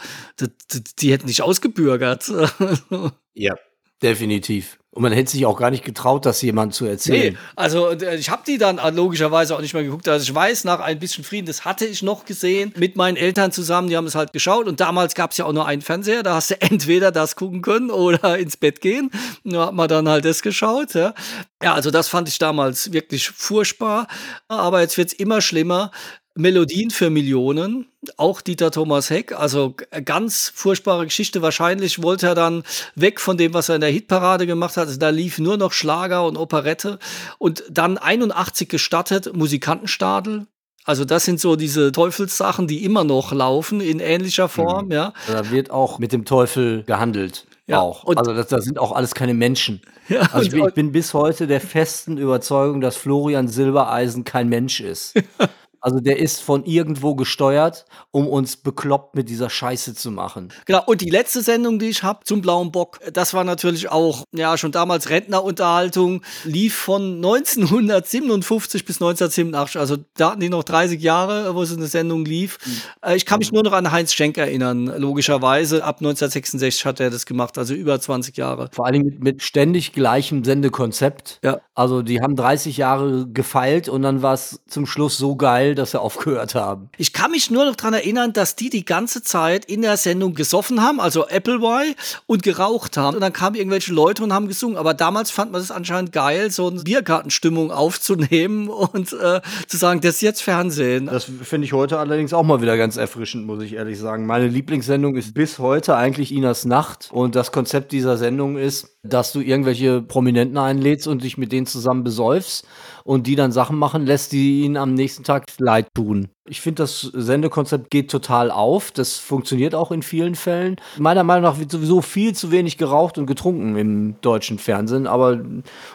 die 0.99 1.13
hätten 1.13 1.29
nicht 1.29 1.41
ausgebürgert. 1.41 2.31
Ja. 3.39 3.55
Definitiv. 4.03 4.79
Und 4.91 5.03
man 5.03 5.13
hätte 5.13 5.31
sich 5.31 5.45
auch 5.45 5.59
gar 5.59 5.71
nicht 5.71 5.85
getraut, 5.85 6.25
das 6.25 6.41
jemand 6.43 6.75
zu 6.75 6.87
erzählen. 6.87 7.35
Nee, 7.35 7.39
also 7.57 7.91
äh, 7.91 8.17
ich 8.17 8.31
habe 8.31 8.43
die 8.47 8.59
dann 8.59 8.81
logischerweise 8.95 9.55
auch 9.55 9.61
nicht 9.61 9.75
mehr 9.75 9.85
geguckt. 9.85 10.09
Also 10.09 10.25
ich 10.25 10.35
weiß, 10.35 10.65
nach 10.65 10.81
ein 10.81 10.99
bisschen 10.99 11.25
Frieden, 11.25 11.47
das 11.47 11.65
hatte 11.65 11.85
ich 11.85 12.03
noch 12.03 12.25
gesehen 12.25 12.73
mit 12.77 12.97
meinen 12.97 13.17
Eltern 13.17 13.53
zusammen. 13.53 13.89
Die 13.89 13.97
haben 13.97 14.07
es 14.07 14.15
halt 14.15 14.33
geschaut. 14.33 14.67
Und 14.67 14.81
damals 14.81 15.15
gab 15.15 15.33
es 15.33 15.37
ja 15.37 15.45
auch 15.45 15.53
nur 15.53 15.67
einen 15.67 15.83
Fernseher. 15.83 16.23
Da 16.23 16.35
hast 16.35 16.51
du 16.51 16.55
entweder 16.61 17.13
das 17.13 17.37
gucken 17.37 17.61
können 17.61 17.91
oder 17.91 18.39
ins 18.41 18.57
Bett 18.57 18.81
gehen. 18.81 19.11
Da 19.45 19.67
hat 19.67 19.75
man 19.75 19.89
dann 19.89 20.09
halt 20.09 20.25
das 20.25 20.43
geschaut. 20.43 20.95
Ja, 20.95 21.15
ja 21.63 21.75
also 21.75 21.91
das 21.91 22.09
fand 22.09 22.29
ich 22.29 22.39
damals 22.39 22.93
wirklich 22.93 23.29
furchtbar. 23.29 24.09
Aber 24.49 24.81
jetzt 24.81 24.97
wird 24.97 25.09
es 25.09 25.15
immer 25.15 25.41
schlimmer. 25.41 25.91
Melodien 26.39 26.91
für 26.91 27.11
Millionen, 27.11 27.87
auch 28.17 28.41
Dieter 28.41 28.71
Thomas 28.71 29.11
Heck, 29.11 29.33
also 29.33 29.75
ganz 30.05 30.53
furchtbare 30.55 31.05
Geschichte. 31.05 31.43
Wahrscheinlich 31.43 32.01
wollte 32.01 32.29
er 32.29 32.37
dann 32.37 32.63
weg 32.95 33.19
von 33.19 33.37
dem, 33.37 33.55
was 33.55 33.69
er 33.69 33.75
in 33.75 33.81
der 33.81 33.91
Hitparade 33.91 34.47
gemacht 34.47 34.77
hat. 34.77 34.87
Also 34.87 35.01
da 35.01 35.09
lief 35.09 35.41
nur 35.41 35.57
noch 35.57 35.73
Schlager 35.73 36.25
und 36.25 36.37
Operette 36.37 37.01
und 37.39 37.65
dann 37.69 37.99
81 37.99 38.69
gestattet 38.69 39.35
Musikantenstadel. 39.35 40.47
Also 40.85 41.05
das 41.05 41.25
sind 41.25 41.41
so 41.41 41.57
diese 41.57 41.91
Teufelssachen, 41.91 42.69
die 42.69 42.85
immer 42.85 43.03
noch 43.03 43.33
laufen 43.33 43.81
in 43.81 43.99
ähnlicher 43.99 44.49
Form, 44.49 44.87
mhm. 44.87 44.93
ja. 44.93 45.13
Da 45.27 45.51
wird 45.51 45.73
auch 45.73 45.99
mit 45.99 46.13
dem 46.13 46.25
Teufel 46.25 46.85
gehandelt. 46.85 47.49
Ja, 47.67 47.81
auch. 47.81 48.07
also 48.17 48.33
das, 48.33 48.47
das, 48.47 48.65
sind 48.65 48.79
auch 48.79 48.93
alles 48.93 49.15
keine 49.15 49.35
Menschen. 49.35 49.83
Ja, 50.09 50.23
also 50.33 50.47
ich 50.47 50.51
bin, 50.53 50.67
ich 50.67 50.73
bin, 50.73 50.91
bis 50.91 51.13
heute 51.13 51.47
der 51.47 51.61
festen 51.61 52.17
Überzeugung, 52.17 52.81
dass 52.81 52.97
Florian 52.97 53.47
Silbereisen 53.47 54.25
kein 54.25 54.49
Mensch 54.49 54.81
ist. 54.81 55.13
Also 55.89 56.01
der 56.01 56.19
ist 56.19 56.43
von 56.43 56.67
irgendwo 56.67 57.15
gesteuert, 57.15 57.87
um 58.11 58.29
uns 58.29 58.59
bekloppt 58.59 59.15
mit 59.15 59.31
dieser 59.31 59.49
Scheiße 59.49 59.95
zu 59.95 60.11
machen. 60.11 60.53
Genau, 60.67 60.83
und 60.85 61.01
die 61.01 61.09
letzte 61.09 61.41
Sendung, 61.41 61.79
die 61.79 61.89
ich 61.89 62.03
habe 62.03 62.25
zum 62.25 62.43
Blauen 62.43 62.73
Bock, 62.73 63.01
das 63.11 63.33
war 63.33 63.43
natürlich 63.43 63.91
auch, 63.91 64.25
ja, 64.35 64.59
schon 64.59 64.71
damals 64.71 65.09
Rentnerunterhaltung, 65.09 66.21
lief 66.45 66.77
von 66.77 67.17
1957 67.17 68.85
bis 68.85 68.97
1987, 68.97 69.81
also 69.81 69.97
da 70.19 70.33
hatten 70.33 70.41
die 70.41 70.51
noch 70.51 70.63
30 70.63 71.01
Jahre, 71.01 71.55
wo 71.55 71.63
es 71.63 71.75
eine 71.75 71.87
Sendung 71.87 72.27
lief. 72.27 72.59
Mhm. 72.67 73.15
Ich 73.15 73.25
kann 73.25 73.39
mich 73.39 73.51
nur 73.51 73.63
noch 73.63 73.73
an 73.73 73.91
Heinz 73.91 74.13
Schenk 74.13 74.37
erinnern, 74.37 74.93
logischerweise. 74.99 75.85
Ab 75.85 76.01
1966 76.01 76.85
hat 76.85 77.01
er 77.01 77.09
das 77.09 77.25
gemacht, 77.25 77.57
also 77.57 77.73
über 77.73 77.99
20 77.99 78.37
Jahre. 78.37 78.69
Vor 78.75 78.85
allem 78.85 79.05
mit, 79.05 79.25
mit 79.25 79.43
ständig 79.43 79.95
gleichem 79.95 80.45
Sendekonzept. 80.45 81.39
Ja. 81.43 81.63
Also 81.75 82.03
die 82.03 82.21
haben 82.21 82.37
30 82.37 82.77
Jahre 82.77 83.27
gefeilt 83.33 83.89
und 83.89 84.03
dann 84.03 84.21
war 84.21 84.35
es 84.35 84.61
zum 84.69 84.85
Schluss 84.85 85.17
so 85.17 85.37
geil, 85.37 85.49
geil, 85.69 85.75
dass 85.79 85.93
sie 85.93 86.01
aufgehört 86.01 86.55
haben. 86.55 86.91
Ich 86.99 87.13
kann 87.13 87.31
mich 87.31 87.51
nur 87.51 87.65
noch 87.65 87.77
daran 87.77 87.95
erinnern, 87.95 88.33
dass 88.33 88.57
die 88.57 88.71
die 88.71 88.85
ganze 88.85 89.23
Zeit 89.23 89.65
in 89.65 89.83
der 89.83 89.97
Sendung 89.97 90.35
gesoffen 90.35 90.83
haben, 90.83 91.01
also 91.01 91.27
Appleboy, 91.27 91.95
und 92.27 92.43
geraucht 92.43 92.97
haben. 92.97 93.15
Und 93.15 93.21
dann 93.21 93.33
kamen 93.33 93.57
irgendwelche 93.57 93.93
Leute 93.93 94.23
und 94.23 94.33
haben 94.33 94.49
gesungen. 94.49 94.77
Aber 94.77 94.95
damals 94.95 95.31
fand 95.31 95.53
man 95.53 95.61
es 95.61 95.71
anscheinend 95.71 96.13
geil, 96.13 96.51
so 96.51 96.69
eine 96.69 96.83
Biergartenstimmung 96.83 97.71
aufzunehmen 97.71 98.69
und 98.69 99.13
äh, 99.13 99.41
zu 99.67 99.77
sagen, 99.77 100.01
das 100.01 100.17
ist 100.17 100.21
jetzt 100.23 100.43
Fernsehen. 100.43 101.07
Das 101.07 101.25
finde 101.25 101.65
ich 101.65 101.73
heute 101.73 101.99
allerdings 101.99 102.33
auch 102.33 102.43
mal 102.43 102.61
wieder 102.61 102.77
ganz 102.77 102.97
erfrischend, 102.97 103.47
muss 103.47 103.63
ich 103.63 103.75
ehrlich 103.75 103.99
sagen. 103.99 104.27
Meine 104.27 104.49
Lieblingssendung 104.49 105.17
ist 105.17 105.35
bis 105.35 105.59
heute 105.59 105.97
eigentlich 105.97 106.33
Inas 106.33 106.65
Nacht. 106.65 107.09
Und 107.13 107.35
das 107.35 107.53
Konzept 107.53 107.93
dieser 107.93 108.17
Sendung 108.17 108.59
ist, 108.59 108.99
dass 109.03 109.33
du 109.33 109.41
irgendwelche 109.41 110.03
Prominenten 110.03 110.59
einlädst 110.59 111.07
und 111.07 111.23
dich 111.23 111.39
mit 111.39 111.53
denen 111.53 111.67
zusammen 111.67 112.05
besäufst 112.05 112.67
und 113.09 113.27
die 113.27 113.37
dann 113.37 113.53
Sachen 113.53 113.79
machen 113.79 114.05
lässt, 114.05 114.33
die 114.33 114.61
ihnen 114.65 114.77
am 114.77 114.93
nächsten 114.93 115.25
Tag 115.25 115.47
leid 115.57 115.89
tun. 115.95 116.29
Ich 116.49 116.61
finde, 116.61 116.83
das 116.83 117.01
Sendekonzept 117.01 117.91
geht 117.91 118.11
total 118.11 118.51
auf. 118.51 118.91
Das 118.91 119.17
funktioniert 119.17 119.75
auch 119.75 119.91
in 119.91 120.03
vielen 120.03 120.35
Fällen. 120.35 120.77
Meiner 120.99 121.25
Meinung 121.25 121.45
nach 121.45 121.59
wird 121.59 121.71
sowieso 121.71 122.01
viel 122.01 122.35
zu 122.35 122.51
wenig 122.51 122.79
geraucht 122.79 123.19
und 123.19 123.27
getrunken 123.27 123.77
im 123.77 124.21
deutschen 124.21 124.59
Fernsehen. 124.59 125.07
Aber 125.07 125.39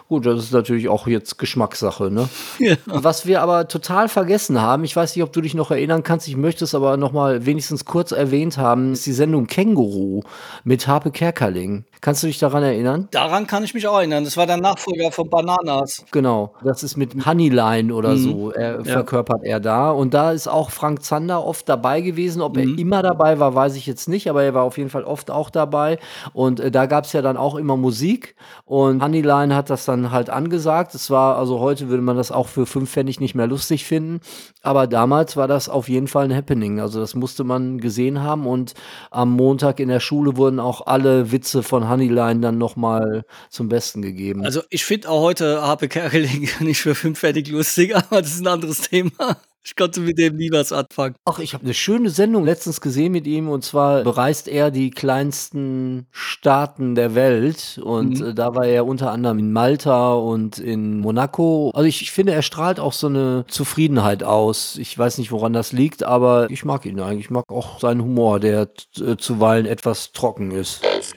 gut, 0.10 0.26
das 0.26 0.44
ist 0.44 0.54
natürlich 0.54 0.90
auch 0.90 1.08
jetzt 1.08 1.38
Geschmackssache. 1.38 2.12
Ne? 2.12 2.30
Ja. 2.60 2.76
Was 2.86 3.26
wir 3.26 3.42
aber 3.42 3.68
total 3.68 4.08
vergessen 4.08 4.62
haben, 4.62 4.84
ich 4.84 4.96
weiß 4.96 5.16
nicht, 5.16 5.24
ob 5.24 5.34
du 5.34 5.42
dich 5.42 5.54
noch 5.54 5.72
erinnern 5.72 6.04
kannst, 6.04 6.28
ich 6.28 6.38
möchte 6.38 6.64
es 6.64 6.74
aber 6.76 6.98
noch 6.98 7.12
mal 7.12 7.46
wenigstens 7.46 7.84
kurz 7.84 8.12
erwähnt 8.12 8.58
haben, 8.58 8.94
ist 8.94 9.06
die 9.06 9.12
Sendung 9.12 9.48
Känguru 9.48 10.22
mit 10.64 10.88
Harpe 10.88 11.12
Kerkerling. 11.12 11.86
Kannst 12.02 12.24
du 12.24 12.28
dich 12.28 12.38
daran 12.38 12.64
erinnern? 12.64 13.08
Daran 13.12 13.48
kann 13.48 13.64
ich 13.64 13.74
mich 13.74 13.88
auch 13.88 13.98
erinnern. 13.98 14.24
Das 14.24 14.38
war 14.38 14.46
der 14.46 14.58
Nachfolger 14.58 15.12
von 15.12 15.30
Bananas. 15.30 16.04
Genau, 16.12 16.54
das 16.64 16.84
ist 16.84 16.98
mit 16.98 17.26
Honeyline 17.26 17.94
oder 17.94 18.10
mhm. 18.10 18.18
so, 18.18 18.52
er, 18.52 18.78
ja. 18.78 18.84
verkörpert 18.84 19.44
er 19.44 19.60
da. 19.60 19.92
Und 19.92 20.14
da 20.14 20.32
ist 20.32 20.43
ist 20.44 20.48
auch 20.48 20.72
Frank 20.72 21.04
Zander 21.04 21.46
oft 21.46 21.68
dabei 21.70 22.02
gewesen. 22.02 22.42
Ob 22.42 22.58
mhm. 22.58 22.62
er 22.62 22.80
immer 22.80 23.02
dabei 23.02 23.40
war, 23.40 23.56
weiß 23.56 23.76
ich 23.76 23.86
jetzt 23.86 24.08
nicht, 24.10 24.30
aber 24.30 24.44
er 24.44 24.54
war 24.54 24.64
auf 24.64 24.78
jeden 24.78 24.90
Fall 24.90 25.04
oft 25.04 25.32
auch 25.32 25.50
dabei. 25.50 26.00
Und 26.34 26.60
äh, 26.60 26.72
da 26.72 26.86
gab 26.86 27.06
es 27.06 27.14
ja 27.14 27.22
dann 27.22 27.38
auch 27.38 27.56
immer 27.56 27.78
Musik. 27.78 28.36
Und 28.66 29.02
Honeyline 29.02 29.56
hat 29.56 29.70
das 29.70 29.86
dann 29.86 30.12
halt 30.12 30.30
angesagt. 30.30 30.96
Es 30.96 31.10
war, 31.10 31.38
also 31.38 31.60
heute 31.60 31.90
würde 31.90 32.04
man 32.04 32.18
das 32.18 32.32
auch 32.32 32.48
für 32.48 32.66
fünf 32.66 32.92
Pfennig 32.92 33.20
nicht 33.20 33.36
mehr 33.36 33.48
lustig 33.48 33.86
finden. 33.86 34.20
Aber 34.62 34.88
damals 34.88 35.38
war 35.38 35.48
das 35.48 35.70
auf 35.70 35.90
jeden 35.90 36.08
Fall 36.08 36.26
ein 36.26 36.36
Happening. 36.36 36.80
Also 36.80 37.00
das 37.00 37.16
musste 37.16 37.44
man 37.44 37.80
gesehen 37.80 38.22
haben. 38.22 38.46
Und 38.46 38.74
am 39.12 39.32
Montag 39.32 39.80
in 39.80 39.90
der 39.90 40.00
Schule 40.00 40.38
wurden 40.38 40.60
auch 40.60 40.86
alle 40.88 41.32
Witze 41.32 41.64
von 41.64 41.90
Honeyline 41.90 42.42
dann 42.42 42.58
nochmal 42.58 43.26
zum 43.50 43.70
Besten 43.70 44.02
gegeben. 44.02 44.44
Also 44.44 44.62
ich 44.70 44.86
finde 44.86 45.10
auch 45.10 45.22
heute 45.22 45.62
Harpe 45.62 45.88
Kerkeling 45.88 46.50
nicht 46.60 46.82
für 46.82 46.96
fünf 46.96 47.20
Pfennig 47.20 47.50
lustig, 47.50 47.96
aber 47.96 48.22
das 48.22 48.34
ist 48.34 48.42
ein 48.42 48.48
anderes 48.48 48.82
Thema. 48.82 49.38
Ich 49.66 49.78
konnte 49.78 50.02
mit 50.02 50.18
dem 50.18 50.36
nie 50.36 50.52
was 50.52 50.74
anfangen. 50.74 51.16
Ach, 51.24 51.40
ich 51.40 51.54
habe 51.54 51.64
eine 51.64 51.74
schöne 51.74 52.10
Sendung 52.10 52.44
letztens 52.44 52.82
gesehen 52.82 53.14
mit 53.14 53.26
ihm 53.26 53.48
und 53.48 53.64
zwar 53.64 54.04
bereist 54.04 54.50
er 54.50 54.72
die 54.72 54.92
kleinsten 54.92 56.06
Staaten 56.12 56.96
der 56.96 57.16
Welt 57.16 57.80
und 57.82 58.20
mhm. 58.20 58.36
da 58.36 58.56
war 58.56 58.66
er 58.66 58.86
unter 58.86 59.12
anderem 59.12 59.40
in 59.40 59.54
Malta 59.54 60.14
und 60.14 60.60
in 60.60 61.00
Monaco. 61.00 61.72
Also 61.74 61.88
ich, 61.88 62.02
ich, 62.02 62.12
finde, 62.12 62.34
er 62.34 62.42
strahlt 62.42 62.80
auch 62.80 62.92
so 62.92 63.08
eine 63.08 63.46
Zufriedenheit 63.48 64.24
aus. 64.24 64.78
Ich 64.78 64.98
weiß 64.98 65.18
nicht, 65.18 65.32
woran 65.32 65.54
das 65.54 65.72
liegt, 65.72 66.04
aber 66.04 66.50
ich 66.50 66.66
mag 66.66 66.86
ihn 66.86 67.00
eigentlich. 67.00 67.26
Ich 67.26 67.32
mag 67.32 67.46
auch 67.50 67.80
seinen 67.80 68.02
Humor, 68.02 68.42
der 68.42 68.68
äh, 69.00 69.16
zuweilen 69.16 69.66
etwas 69.66 70.12
trocken 70.12 70.52
ist. 70.52 70.84
Was 70.84 71.14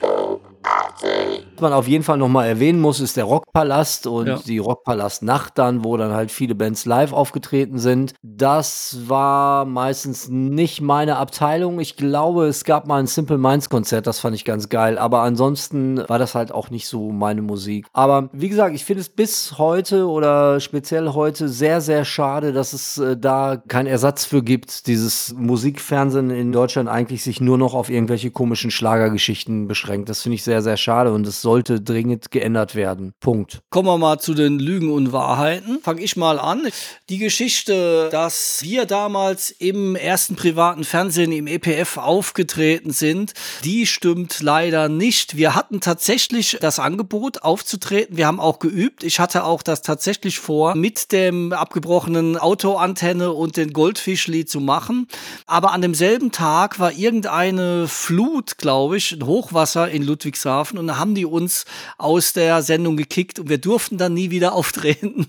man 1.60 1.72
auf 1.72 1.86
jeden 1.86 2.02
Fall 2.02 2.18
nochmal 2.18 2.48
erwähnen 2.48 2.80
muss, 2.80 3.00
ist 3.00 3.16
der 3.16 3.24
Rockpalast 3.24 4.08
und 4.08 4.26
ja. 4.26 4.38
die 4.44 4.58
Rockpalast-Nacht 4.58 5.56
dann, 5.56 5.84
wo 5.84 5.96
dann 5.96 6.12
halt 6.12 6.30
viele 6.30 6.54
Bands 6.54 6.84
live 6.84 7.12
aufgetreten 7.12 7.78
sind. 7.78 8.14
Das 8.22 8.98
war 9.06 9.64
meistens 9.64 10.28
nicht 10.28 10.80
meine 10.80 11.16
Abteilung. 11.16 11.78
Ich 11.78 11.96
glaube, 11.96 12.46
es 12.46 12.64
gab 12.64 12.86
mal 12.86 12.98
ein 12.98 13.06
Simple 13.06 13.38
Minds 13.38 13.68
Konzert, 13.70 14.06
das 14.08 14.18
fand 14.18 14.34
ich 14.34 14.44
ganz 14.44 14.68
geil. 14.68 14.98
Aber 14.98 15.20
ansonsten 15.20 16.02
war 16.08 16.18
das 16.18 16.34
halt 16.34 16.52
auch 16.52 16.70
nicht 16.70 16.88
so 16.88 17.12
meine 17.12 17.42
Musik. 17.42 17.86
Aber 17.92 18.28
wie 18.32 18.48
gesagt, 18.48 18.74
ich 18.74 18.84
finde 18.84 19.02
es 19.02 19.08
bis 19.08 19.58
heute 19.58 20.08
oder 20.08 20.58
speziell 20.58 21.10
heute 21.10 21.48
sehr, 21.48 21.80
sehr 21.80 22.04
schade, 22.04 22.52
dass 22.52 22.72
es 22.72 22.98
äh, 22.98 23.16
da 23.16 23.56
keinen 23.68 23.86
Ersatz 23.86 24.24
für 24.24 24.42
gibt. 24.42 24.88
Dieses 24.88 25.32
Musikfernsehen 25.34 26.30
in 26.30 26.50
Deutschland 26.50 26.88
eigentlich 26.88 27.22
sich 27.22 27.40
nur 27.40 27.56
noch 27.56 27.74
auf 27.74 27.88
irgendwelche 27.88 28.32
komischen 28.32 28.72
Schlagergeschichten 28.72 29.68
beschränkt. 29.68 30.08
Das 30.08 30.22
finde 30.22 30.34
ich 30.34 30.42
sehr 30.42 30.56
sehr, 30.56 30.62
sehr 30.62 30.76
schade 30.78 31.12
und 31.12 31.26
es 31.26 31.42
sollte 31.46 31.80
dringend 31.80 32.32
geändert 32.32 32.74
werden. 32.74 33.12
Punkt. 33.20 33.60
Kommen 33.70 33.86
wir 33.86 33.98
mal 33.98 34.18
zu 34.18 34.34
den 34.34 34.58
Lügen 34.58 34.90
und 34.90 35.12
Wahrheiten. 35.12 35.78
Fange 35.80 36.02
ich 36.02 36.16
mal 36.16 36.40
an. 36.40 36.66
Die 37.08 37.18
Geschichte, 37.18 38.08
dass 38.10 38.64
wir 38.64 38.84
damals 38.84 39.52
im 39.52 39.94
ersten 39.94 40.34
privaten 40.34 40.82
Fernsehen 40.82 41.30
im 41.30 41.46
EPF 41.46 41.98
aufgetreten 41.98 42.90
sind, 42.90 43.32
die 43.62 43.86
stimmt 43.86 44.42
leider 44.42 44.88
nicht. 44.88 45.36
Wir 45.36 45.54
hatten 45.54 45.80
tatsächlich 45.80 46.58
das 46.60 46.80
Angebot 46.80 47.44
aufzutreten. 47.44 48.16
Wir 48.16 48.26
haben 48.26 48.40
auch 48.40 48.58
geübt. 48.58 49.04
Ich 49.04 49.20
hatte 49.20 49.44
auch 49.44 49.62
das 49.62 49.82
tatsächlich 49.82 50.40
vor, 50.40 50.74
mit 50.74 51.12
dem 51.12 51.52
abgebrochenen 51.52 52.36
Autoantenne 52.36 53.30
und 53.32 53.56
den 53.56 53.72
Goldfischli 53.72 54.46
zu 54.46 54.58
machen. 54.58 55.06
Aber 55.46 55.70
an 55.70 55.82
demselben 55.82 56.32
Tag 56.32 56.80
war 56.80 56.90
irgendeine 56.90 57.86
Flut, 57.86 58.58
glaube 58.58 58.96
ich, 58.96 59.12
ein 59.12 59.24
Hochwasser 59.24 59.88
in 59.88 60.02
Ludwigshafen 60.02 60.76
und 60.76 60.88
da 60.88 60.98
haben 60.98 61.14
die 61.14 61.35
uns 61.36 61.64
aus 61.98 62.32
der 62.32 62.62
Sendung 62.62 62.96
gekickt 62.96 63.38
und 63.38 63.48
wir 63.48 63.58
durften 63.58 63.98
dann 63.98 64.14
nie 64.14 64.30
wieder 64.30 64.52
auftreten 64.56 65.26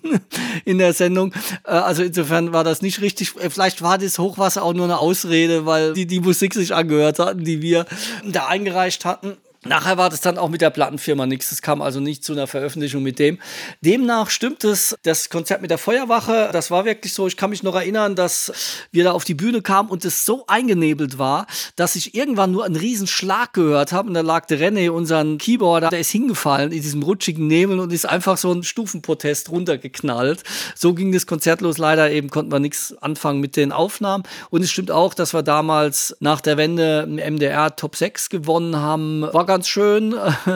in 0.65 0.77
der 0.77 0.93
Sendung. 0.93 1.33
Äh, 1.65 1.71
also 1.71 2.03
insofern 2.03 2.53
war 2.53 2.63
das 2.63 2.81
nicht 2.81 3.01
richtig. 3.01 3.35
Äh, 3.37 3.49
vielleicht 3.49 3.81
war 3.81 3.97
das 3.97 4.17
Hochwasser 4.17 4.63
auch 4.63 4.73
nur 4.73 4.85
eine 4.85 4.99
Ausrede, 4.99 5.65
weil 5.65 5.93
die 5.93 6.07
die 6.07 6.19
Musik 6.19 6.53
sich 6.53 6.73
angehört 6.73 7.19
hatten, 7.19 7.43
die 7.43 7.61
wir 7.61 7.85
da 8.25 8.47
eingereicht 8.47 9.05
hatten. 9.05 9.37
Nachher 9.63 9.97
war 9.97 10.09
das 10.09 10.21
dann 10.21 10.37
auch 10.37 10.49
mit 10.49 10.61
der 10.61 10.69
Plattenfirma 10.69 11.25
nichts. 11.25 11.51
Es 11.51 11.61
kam 11.61 11.81
also 11.81 11.99
nicht 11.99 12.23
zu 12.23 12.33
einer 12.33 12.47
Veröffentlichung 12.47 13.03
mit 13.03 13.19
dem. 13.19 13.39
Demnach 13.81 14.29
stimmt 14.29 14.63
es, 14.63 14.95
das 15.03 15.29
Konzert 15.29 15.61
mit 15.61 15.71
der 15.71 15.77
Feuerwache, 15.77 16.49
das 16.53 16.69
war 16.69 16.85
wirklich 16.85 17.13
so. 17.13 17.27
Ich 17.27 17.37
kann 17.37 17.49
mich 17.49 17.63
noch 17.63 17.75
erinnern, 17.75 18.15
dass 18.15 18.51
wir 18.91 19.03
da 19.03 19.11
auf 19.11 19.23
die 19.23 19.33
Bühne 19.33 19.61
kamen 19.61 19.89
und 19.89 20.05
es 20.05 20.25
so 20.25 20.45
eingenebelt 20.47 21.17
war, 21.17 21.47
dass 21.75 21.95
ich 21.95 22.13
irgendwann 22.15 22.51
nur 22.51 22.65
einen 22.65 22.75
riesen 22.75 23.07
Schlag 23.07 23.53
gehört 23.53 23.91
habe. 23.91 24.09
Und 24.09 24.13
da 24.13 24.21
lag 24.21 24.45
der 24.45 24.59
René, 24.59 24.91
unseren 24.91 25.37
Keyboarder, 25.37 25.89
der 25.89 25.99
ist 25.99 26.11
hingefallen 26.11 26.71
in 26.71 26.81
diesem 26.81 27.01
rutschigen 27.01 27.47
Nebel 27.47 27.79
und 27.79 27.91
ist 27.91 28.05
einfach 28.05 28.37
so 28.37 28.51
ein 28.51 28.63
Stufenprotest 28.63 29.49
runtergeknallt. 29.49 30.43
So 30.75 30.93
ging 30.93 31.11
das 31.11 31.25
Konzert 31.25 31.61
los. 31.61 31.79
Leider 31.79 32.11
eben 32.11 32.29
konnten 32.29 32.51
wir 32.51 32.59
nichts 32.59 32.95
anfangen 33.01 33.39
mit 33.39 33.55
den 33.55 33.71
Aufnahmen. 33.71 34.23
Und 34.51 34.61
es 34.61 34.69
stimmt 34.69 34.91
auch, 34.91 35.15
dass 35.15 35.33
wir 35.33 35.41
damals 35.41 36.15
nach 36.19 36.41
der 36.41 36.57
Wende 36.57 37.07
im 37.07 37.15
MDR 37.15 37.75
Top 37.75 37.95
6 37.95 38.29
gewonnen 38.29 38.75
haben. 38.75 39.23
War 39.23 39.46
ganz 39.47 39.67
schön, 39.67 40.13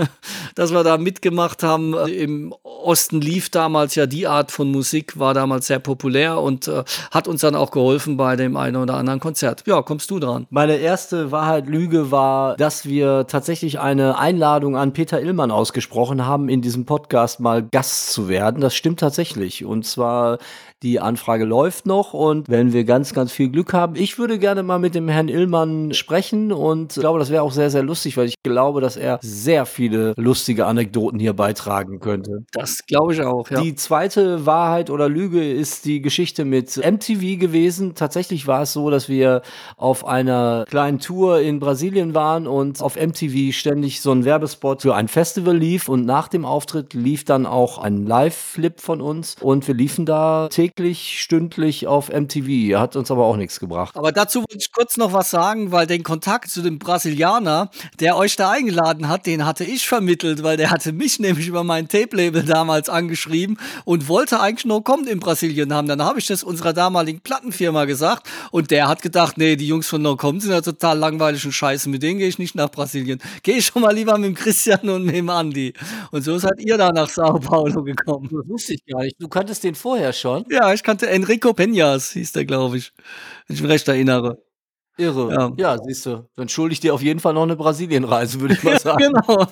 dass 0.55 0.71
wir 0.71 0.83
da 0.83 0.97
mitgemacht 0.97 1.63
haben. 1.63 1.95
Im 2.07 2.53
Osten 2.61 3.21
lief 3.21 3.49
damals 3.49 3.95
ja 3.95 4.05
die 4.05 4.27
Art 4.27 4.51
von 4.51 4.71
Musik, 4.71 5.17
war 5.17 5.33
damals 5.33 5.67
sehr 5.67 5.79
populär 5.79 6.39
und 6.39 6.67
äh, 6.67 6.83
hat 7.09 7.27
uns 7.27 7.41
dann 7.41 7.55
auch 7.55 7.71
geholfen 7.71 8.17
bei 8.17 8.35
dem 8.35 8.55
einen 8.55 8.75
oder 8.75 8.95
anderen 8.95 9.19
Konzert. 9.19 9.63
Ja, 9.65 9.81
kommst 9.81 10.11
du 10.11 10.19
dran? 10.19 10.45
Meine 10.51 10.75
erste 10.75 11.31
Wahrheit 11.31 11.67
Lüge 11.67 12.11
war, 12.11 12.55
dass 12.57 12.85
wir 12.85 13.25
tatsächlich 13.27 13.79
eine 13.79 14.19
Einladung 14.19 14.75
an 14.75 14.93
Peter 14.93 15.19
Illmann 15.19 15.49
ausgesprochen 15.49 16.25
haben, 16.25 16.49
in 16.49 16.61
diesem 16.61 16.85
Podcast 16.85 17.39
mal 17.39 17.63
Gast 17.63 18.11
zu 18.11 18.27
werden. 18.27 18.61
Das 18.61 18.75
stimmt 18.75 18.99
tatsächlich. 18.99 19.65
Und 19.65 19.85
zwar 19.85 20.37
die 20.83 20.99
Anfrage 20.99 21.45
läuft 21.45 21.85
noch 21.85 22.13
und 22.13 22.49
wenn 22.49 22.73
wir 22.73 22.85
ganz, 22.85 23.13
ganz 23.13 23.31
viel 23.31 23.49
Glück 23.49 23.71
haben, 23.71 23.95
ich 23.95 24.17
würde 24.17 24.39
gerne 24.39 24.63
mal 24.63 24.79
mit 24.79 24.95
dem 24.95 25.07
Herrn 25.09 25.27
Illmann 25.27 25.93
sprechen 25.93 26.51
und 26.51 26.95
glaube, 26.95 27.19
das 27.19 27.29
wäre 27.29 27.43
auch 27.43 27.51
sehr, 27.51 27.69
sehr 27.69 27.83
lustig, 27.83 28.17
weil 28.17 28.25
ich 28.25 28.41
glaube, 28.41 28.80
dass 28.81 28.97
er 28.97 29.19
sehr 29.21 29.65
viele 29.65 30.13
lustige 30.17 30.65
Anekdoten 30.65 31.19
hier 31.19 31.33
beitragen 31.33 31.99
könnte. 31.99 32.43
Das 32.51 32.85
glaube 32.85 33.13
ich 33.13 33.21
auch, 33.21 33.49
ja. 33.49 33.61
Die 33.61 33.75
zweite 33.75 34.45
Wahrheit 34.45 34.89
oder 34.89 35.07
Lüge 35.07 35.51
ist 35.51 35.85
die 35.85 36.01
Geschichte 36.01 36.45
mit 36.45 36.77
MTV 36.77 37.39
gewesen. 37.39 37.95
Tatsächlich 37.95 38.47
war 38.47 38.63
es 38.63 38.73
so, 38.73 38.89
dass 38.89 39.07
wir 39.07 39.41
auf 39.77 40.05
einer 40.05 40.65
kleinen 40.67 40.99
Tour 40.99 41.39
in 41.39 41.59
Brasilien 41.59 42.13
waren 42.13 42.47
und 42.47 42.81
auf 42.81 42.95
MTV 42.95 43.53
ständig 43.53 44.01
so 44.01 44.11
ein 44.11 44.25
Werbespot 44.25 44.81
für 44.81 44.95
ein 44.95 45.07
Festival 45.07 45.55
lief 45.55 45.87
und 45.87 46.05
nach 46.05 46.27
dem 46.27 46.45
Auftritt 46.45 46.93
lief 46.93 47.23
dann 47.23 47.45
auch 47.45 47.77
ein 47.77 48.05
Live-Flip 48.05 48.79
von 48.79 49.01
uns 49.01 49.35
und 49.39 49.67
wir 49.67 49.75
liefen 49.75 50.05
da 50.05 50.47
täglich 50.49 51.21
stündlich 51.21 51.87
auf 51.87 52.09
MTV. 52.09 52.79
Hat 52.79 52.95
uns 52.95 53.11
aber 53.11 53.25
auch 53.25 53.37
nichts 53.37 53.59
gebracht. 53.59 53.95
Aber 53.95 54.11
dazu 54.11 54.39
wollte 54.39 54.57
ich 54.57 54.71
kurz 54.71 54.97
noch 54.97 55.13
was 55.13 55.29
sagen, 55.29 55.71
weil 55.71 55.87
den 55.87 56.03
Kontakt 56.03 56.49
zu 56.49 56.61
dem 56.61 56.79
Brasilianer, 56.79 57.69
der 57.99 58.17
euch 58.17 58.35
da 58.35 58.49
eingeladen 58.71 59.09
hat, 59.09 59.25
den 59.25 59.45
hatte 59.45 59.63
ich 59.63 59.87
vermittelt, 59.87 60.43
weil 60.43 60.57
der 60.57 60.71
hatte 60.71 60.93
mich 60.93 61.19
nämlich 61.19 61.47
über 61.47 61.63
mein 61.63 61.87
Tape-Label 61.87 62.43
damals 62.43 62.89
angeschrieben 62.89 63.57
und 63.85 64.07
wollte 64.07 64.39
eigentlich 64.39 64.65
nur 64.65 64.83
kommen 64.83 65.07
in 65.07 65.19
Brasilien 65.19 65.73
haben. 65.73 65.87
Dann 65.87 66.01
habe 66.01 66.19
ich 66.19 66.27
das 66.27 66.43
unserer 66.43 66.73
damaligen 66.73 67.21
Plattenfirma 67.21 67.85
gesagt 67.85 68.27
und 68.51 68.71
der 68.71 68.87
hat 68.87 69.01
gedacht, 69.01 69.37
nee, 69.37 69.55
die 69.55 69.67
Jungs 69.67 69.87
von 69.87 70.01
No 70.01 70.15
Come 70.15 70.39
sind 70.39 70.51
ja 70.51 70.61
total 70.61 70.97
langweilig 70.97 71.45
und 71.45 71.51
scheiße, 71.51 71.89
mit 71.89 72.03
denen 72.03 72.19
gehe 72.19 72.27
ich 72.27 72.39
nicht 72.39 72.55
nach 72.55 72.69
Brasilien. 72.69 73.19
Gehe 73.43 73.57
ich 73.57 73.65
schon 73.65 73.81
mal 73.81 73.93
lieber 73.93 74.17
mit 74.17 74.29
dem 74.29 74.35
Christian 74.35 74.87
und 74.89 75.03
mit 75.03 75.15
dem 75.15 75.29
Andi. 75.29 75.73
Und 76.11 76.23
so 76.23 76.37
seid 76.37 76.59
ihr 76.59 76.77
da 76.77 76.91
nach 76.91 77.09
Sao 77.09 77.39
Paulo 77.39 77.83
gekommen. 77.83 78.29
Das 78.31 78.47
wusste 78.47 78.73
ich 78.73 78.85
gar 78.85 79.03
nicht. 79.03 79.15
Du 79.19 79.27
kanntest 79.27 79.63
den 79.63 79.75
vorher 79.75 80.13
schon? 80.13 80.45
Ja, 80.49 80.61
ja, 80.61 80.73
ich 80.73 80.83
kannte 80.83 81.09
Enrico 81.09 81.49
Peñas, 81.49 82.13
hieß 82.13 82.33
der, 82.33 82.45
glaube 82.45 82.77
ich. 82.77 82.93
Wenn 83.47 83.55
ich 83.55 83.61
mich 83.61 83.71
recht 83.71 83.87
erinnere. 83.87 84.37
Irre. 84.97 85.33
Ja, 85.33 85.51
ja 85.57 85.77
siehst 85.83 86.05
du. 86.05 86.27
Dann 86.35 86.49
schulde 86.49 86.73
ich 86.73 86.79
dir 86.79 86.93
auf 86.93 87.01
jeden 87.01 87.19
Fall 87.19 87.33
noch 87.33 87.43
eine 87.43 87.55
Brasilienreise, 87.55 88.39
würde 88.39 88.55
ich 88.55 88.63
mal 88.63 88.79
sagen. 88.79 89.13
genau. 89.13 89.47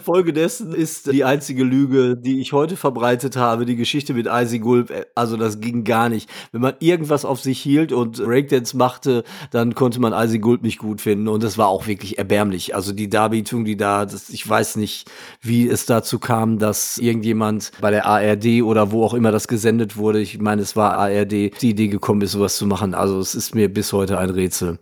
Folge 0.00 0.32
dessen 0.32 0.74
ist 0.74 1.12
die 1.12 1.24
einzige 1.24 1.64
Lüge, 1.64 2.16
die 2.16 2.40
ich 2.40 2.52
heute 2.52 2.76
verbreitet 2.76 3.36
habe, 3.36 3.64
die 3.64 3.76
Geschichte 3.76 4.14
mit 4.14 4.26
Icy 4.30 4.58
Gulp. 4.58 4.92
Also 5.14 5.36
das 5.36 5.60
ging 5.60 5.84
gar 5.84 6.08
nicht. 6.08 6.28
Wenn 6.52 6.60
man 6.60 6.74
irgendwas 6.80 7.24
auf 7.24 7.40
sich 7.40 7.60
hielt 7.60 7.92
und 7.92 8.22
Breakdance 8.22 8.76
machte, 8.76 9.24
dann 9.50 9.74
konnte 9.74 10.00
man 10.00 10.12
Icy 10.12 10.38
Gulp 10.38 10.62
nicht 10.62 10.78
gut 10.78 11.00
finden 11.00 11.28
und 11.28 11.42
das 11.42 11.58
war 11.58 11.68
auch 11.68 11.86
wirklich 11.86 12.18
erbärmlich. 12.18 12.74
Also 12.74 12.92
die 12.92 13.08
Darbietung, 13.08 13.64
die 13.64 13.76
da, 13.76 14.04
das, 14.04 14.30
ich 14.30 14.48
weiß 14.48 14.76
nicht, 14.76 15.10
wie 15.40 15.68
es 15.68 15.86
dazu 15.86 16.18
kam, 16.18 16.58
dass 16.58 16.98
irgendjemand 16.98 17.72
bei 17.80 17.90
der 17.90 18.06
ARD 18.06 18.62
oder 18.62 18.92
wo 18.92 19.04
auch 19.04 19.14
immer 19.14 19.32
das 19.32 19.48
gesendet 19.48 19.96
wurde, 19.96 20.20
ich 20.20 20.38
meine, 20.40 20.62
es 20.62 20.76
war 20.76 20.98
ARD, 20.98 21.30
die 21.30 21.70
Idee 21.70 21.88
gekommen 21.88 22.22
ist, 22.22 22.32
sowas 22.32 22.56
zu 22.56 22.66
machen. 22.66 22.94
Also 22.94 23.18
es 23.18 23.34
ist 23.34 23.54
mir 23.54 23.72
bis 23.72 23.92
heute 23.92 24.18
ein 24.18 24.30
Rätsel. 24.30 24.78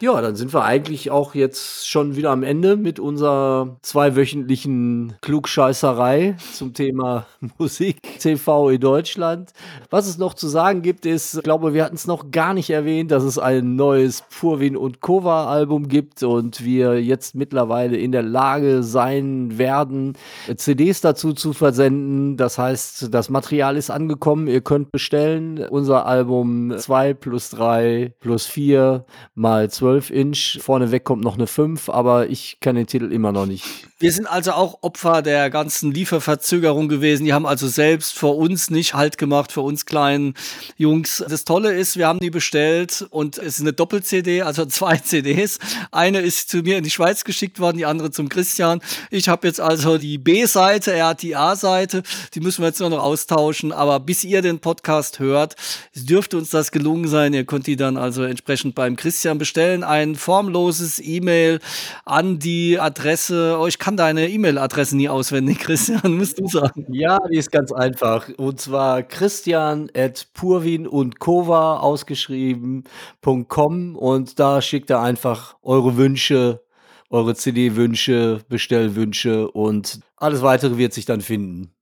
Ja, 0.00 0.20
dann 0.20 0.36
sind 0.36 0.54
wir 0.54 0.62
eigentlich 0.62 1.10
auch 1.10 1.34
jetzt 1.34 1.88
schon 1.88 2.14
wieder 2.14 2.30
am 2.30 2.44
Ende 2.44 2.76
mit 2.76 3.00
unserer 3.00 3.78
zweiwöchentlichen 3.82 5.14
Klugscheißerei 5.22 6.36
zum 6.52 6.72
Thema 6.72 7.26
Musik 7.58 8.20
TV 8.20 8.70
in 8.70 8.80
Deutschland. 8.80 9.50
Was 9.90 10.06
es 10.06 10.16
noch 10.16 10.34
zu 10.34 10.46
sagen 10.46 10.82
gibt, 10.82 11.04
ist, 11.04 11.34
ich 11.34 11.42
glaube, 11.42 11.74
wir 11.74 11.84
hatten 11.84 11.96
es 11.96 12.06
noch 12.06 12.30
gar 12.30 12.54
nicht 12.54 12.70
erwähnt, 12.70 13.10
dass 13.10 13.24
es 13.24 13.40
ein 13.40 13.74
neues 13.74 14.22
Purwin 14.30 14.76
und 14.76 15.00
Kova 15.00 15.48
Album 15.48 15.88
gibt 15.88 16.22
und 16.22 16.64
wir 16.64 17.02
jetzt 17.02 17.34
mittlerweile 17.34 17.96
in 17.96 18.12
der 18.12 18.22
Lage 18.22 18.84
sein 18.84 19.58
werden, 19.58 20.12
CDs 20.54 21.00
dazu 21.00 21.32
zu 21.32 21.52
versenden. 21.52 22.36
Das 22.36 22.56
heißt, 22.56 23.12
das 23.12 23.30
Material 23.30 23.76
ist 23.76 23.90
angekommen. 23.90 24.46
Ihr 24.46 24.60
könnt 24.60 24.92
bestellen. 24.92 25.58
Unser 25.68 26.06
Album 26.06 26.72
2 26.76 27.14
plus 27.14 27.50
3 27.50 28.12
plus 28.20 28.46
4 28.46 29.04
mal 29.34 29.68
12 29.68 29.87
12 29.88 30.10
Inch. 30.10 30.58
Vorneweg 30.60 31.02
kommt 31.02 31.24
noch 31.24 31.36
eine 31.36 31.46
5, 31.46 31.88
aber 31.88 32.28
ich 32.28 32.58
kann 32.60 32.76
den 32.76 32.86
Titel 32.86 33.10
immer 33.10 33.32
noch 33.32 33.46
nicht. 33.46 33.64
Wir 34.00 34.12
sind 34.12 34.26
also 34.26 34.52
auch 34.52 34.78
Opfer 34.82 35.22
der 35.22 35.50
ganzen 35.50 35.92
Lieferverzögerung 35.92 36.88
gewesen. 36.88 37.24
Die 37.24 37.32
haben 37.32 37.46
also 37.46 37.66
selbst 37.66 38.16
vor 38.16 38.36
uns 38.36 38.70
nicht 38.70 38.94
Halt 38.94 39.18
gemacht, 39.18 39.50
für 39.50 39.62
uns 39.62 39.86
kleinen 39.86 40.34
Jungs. 40.76 41.24
Das 41.28 41.44
Tolle 41.44 41.72
ist, 41.72 41.96
wir 41.96 42.06
haben 42.06 42.20
die 42.20 42.30
bestellt 42.30 43.06
und 43.10 43.38
es 43.38 43.54
ist 43.54 43.62
eine 43.62 43.72
Doppel-CD, 43.72 44.42
also 44.42 44.66
zwei 44.66 44.96
CDs. 45.04 45.58
Eine 45.90 46.20
ist 46.20 46.48
zu 46.48 46.58
mir 46.58 46.78
in 46.78 46.84
die 46.84 46.90
Schweiz 46.90 47.24
geschickt 47.24 47.58
worden, 47.58 47.78
die 47.78 47.86
andere 47.86 48.10
zum 48.10 48.28
Christian. 48.28 48.80
Ich 49.10 49.28
habe 49.28 49.48
jetzt 49.48 49.60
also 49.60 49.98
die 49.98 50.18
B-Seite, 50.18 50.92
er 50.92 51.08
hat 51.08 51.22
die 51.22 51.34
A-Seite. 51.34 52.02
Die 52.34 52.40
müssen 52.40 52.62
wir 52.62 52.68
jetzt 52.68 52.80
nur 52.80 52.90
noch 52.90 53.02
austauschen. 53.02 53.72
Aber 53.72 53.98
bis 53.98 54.22
ihr 54.22 54.42
den 54.42 54.60
Podcast 54.60 55.18
hört, 55.18 55.56
dürfte 55.94 56.36
uns 56.36 56.50
das 56.50 56.70
gelungen 56.70 57.08
sein. 57.08 57.34
Ihr 57.34 57.44
könnt 57.44 57.66
die 57.66 57.76
dann 57.76 57.96
also 57.96 58.22
entsprechend 58.22 58.76
beim 58.76 58.94
Christian 58.94 59.38
bestellen 59.38 59.77
ein 59.84 60.14
formloses 60.14 60.98
E-Mail 60.98 61.60
an 62.04 62.38
die 62.38 62.78
Adresse. 62.78 63.58
Oh, 63.60 63.66
ich 63.66 63.78
kann 63.78 63.96
deine 63.96 64.28
E-Mail-Adresse 64.28 64.96
nie 64.96 65.08
auswendig, 65.08 65.58
Christian, 65.60 66.16
musst 66.16 66.38
du 66.38 66.46
sagen. 66.48 66.86
Ja, 66.92 67.18
die 67.30 67.36
ist 67.36 67.50
ganz 67.50 67.72
einfach. 67.72 68.28
Und 68.36 68.60
zwar 68.60 69.02
christian 69.02 69.90
at 69.96 70.28
purwin 70.34 70.86
und 70.86 71.18
kova 71.18 71.78
ausgeschrieben.com 71.78 73.96
und 73.96 74.38
da 74.38 74.62
schickt 74.62 74.90
er 74.90 75.00
einfach 75.00 75.56
eure 75.62 75.96
Wünsche, 75.96 76.62
eure 77.10 77.34
CD-Wünsche, 77.34 78.40
Bestellwünsche 78.48 79.50
und 79.50 79.98
alles 80.16 80.42
weitere 80.42 80.78
wird 80.78 80.92
sich 80.92 81.06
dann 81.06 81.20
finden. 81.20 81.72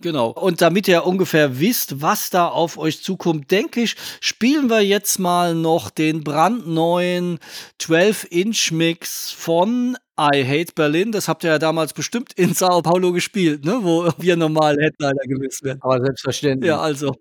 Genau. 0.00 0.28
Und 0.28 0.60
damit 0.60 0.88
ihr 0.88 1.06
ungefähr 1.06 1.58
wisst, 1.58 2.02
was 2.02 2.28
da 2.28 2.48
auf 2.48 2.76
euch 2.76 3.02
zukommt, 3.02 3.50
denke 3.50 3.80
ich, 3.80 3.96
spielen 4.20 4.68
wir 4.68 4.82
jetzt 4.82 5.18
mal 5.18 5.54
noch 5.54 5.88
den 5.88 6.22
brandneuen 6.22 7.38
12-Inch-Mix 7.80 9.30
von 9.30 9.96
I 10.18 10.42
Hate 10.42 10.72
Berlin, 10.74 11.12
das 11.12 11.28
habt 11.28 11.44
ihr 11.44 11.50
ja 11.50 11.58
damals 11.58 11.92
bestimmt 11.92 12.32
in 12.36 12.54
Sao 12.54 12.80
Paulo 12.80 13.12
gespielt, 13.12 13.66
ne? 13.66 13.80
wo 13.82 14.08
wir 14.16 14.36
normal 14.36 14.78
Headliner 14.80 15.22
gewesen 15.26 15.66
wären. 15.66 15.78
Aber 15.82 16.00
selbstverständlich. 16.00 16.70
Ja, 16.70 16.80
also, 16.80 17.16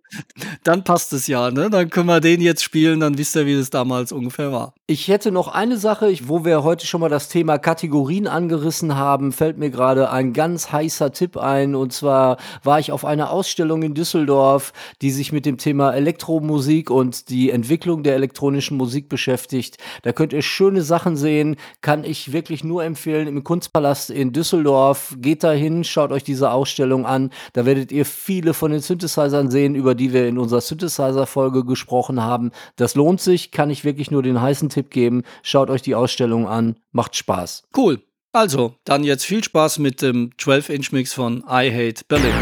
dann 0.64 0.86
passt 0.86 1.12
es 1.12 1.28
ja. 1.28 1.52
Ne? 1.52 1.70
Dann 1.70 1.90
können 1.90 2.08
wir 2.08 2.22
den 2.22 2.40
jetzt 2.40 2.64
spielen, 2.64 3.02
dann 3.02 3.18
wisst 3.18 3.36
ihr, 3.36 3.46
wie 3.46 3.58
das 3.58 3.70
damals 3.70 4.14
ungefähr 4.14 4.54
war. 4.54 4.74
Ich 4.88 5.10
hätte 5.10 5.32
noch 5.34 5.50
eine 5.50 5.78
Sache, 5.78 6.14
wo 6.24 6.46
wir 6.46 6.64
heute 6.64 6.88
schon 6.88 7.02
mal 7.02 7.10
das 7.10 7.28
Thema 7.28 7.58
Kategorien 7.58 8.28
angerissen 8.28 8.96
haben, 8.96 9.34
fällt 9.34 9.58
mir 9.58 9.72
gerade 9.72 10.10
ein 10.10 10.32
ganz 10.32 10.72
heißer 10.72 11.12
Tipp 11.12 11.36
ein. 11.36 11.76
Und 11.76 11.92
zwar 11.92 12.38
war 12.64 12.80
ich 12.80 12.94
auf 12.94 13.04
einer 13.04 13.30
Ausstellung 13.30 13.84
in 13.84 13.94
Düsseldorf, 13.94 14.72
die 15.02 15.12
sich 15.12 15.34
mit 15.34 15.46
dem 15.46 15.58
Thema 15.58 15.94
Elektromusik 15.94 16.90
und 16.90 17.30
die 17.30 17.50
Entwicklung 17.50 18.04
der 18.04 18.16
elektronischen 18.16 18.78
Musik 18.78 19.10
beschäftigt. 19.10 19.80
Da 20.04 20.14
könnt 20.14 20.32
ihr 20.32 20.42
schöne 20.42 20.82
Sachen 20.82 21.18
sehen, 21.18 21.58
kann 21.82 22.06
ich 22.06 22.32
wirklich 22.32 22.64
nur 22.64 22.85
empfehlen, 22.86 23.28
im 23.28 23.44
Kunstpalast 23.44 24.10
in 24.10 24.32
Düsseldorf. 24.32 25.16
Geht 25.20 25.44
da 25.44 25.52
hin, 25.52 25.84
schaut 25.84 26.12
euch 26.12 26.24
diese 26.24 26.52
Ausstellung 26.52 27.06
an. 27.06 27.32
Da 27.54 27.66
werdet 27.66 27.92
ihr 27.92 28.06
viele 28.06 28.54
von 28.54 28.72
den 28.72 28.80
Synthesizern 28.80 29.52
sehen, 29.52 29.76
über 29.76 29.96
die 29.96 30.14
wir 30.14 30.28
in 30.28 30.38
unserer 30.38 30.62
Synthesizer-Folge 30.62 31.66
gesprochen 31.66 32.22
haben. 32.22 32.52
Das 32.76 32.96
lohnt 32.96 33.22
sich, 33.22 33.52
kann 33.52 33.70
ich 33.70 33.84
wirklich 33.84 34.12
nur 34.12 34.24
den 34.24 34.42
heißen 34.42 34.70
Tipp 34.70 34.90
geben. 34.90 35.24
Schaut 35.44 35.70
euch 35.70 35.82
die 35.82 35.96
Ausstellung 35.96 36.48
an, 36.48 36.78
macht 36.92 37.16
Spaß. 37.16 37.64
Cool. 37.76 38.02
Also, 38.32 38.76
dann 38.84 39.04
jetzt 39.04 39.26
viel 39.26 39.44
Spaß 39.44 39.80
mit 39.80 40.02
dem 40.02 40.32
12-Inch-Mix 40.38 41.14
von 41.14 41.44
I 41.50 41.72
Hate 41.72 42.04
Berlin. 42.08 42.34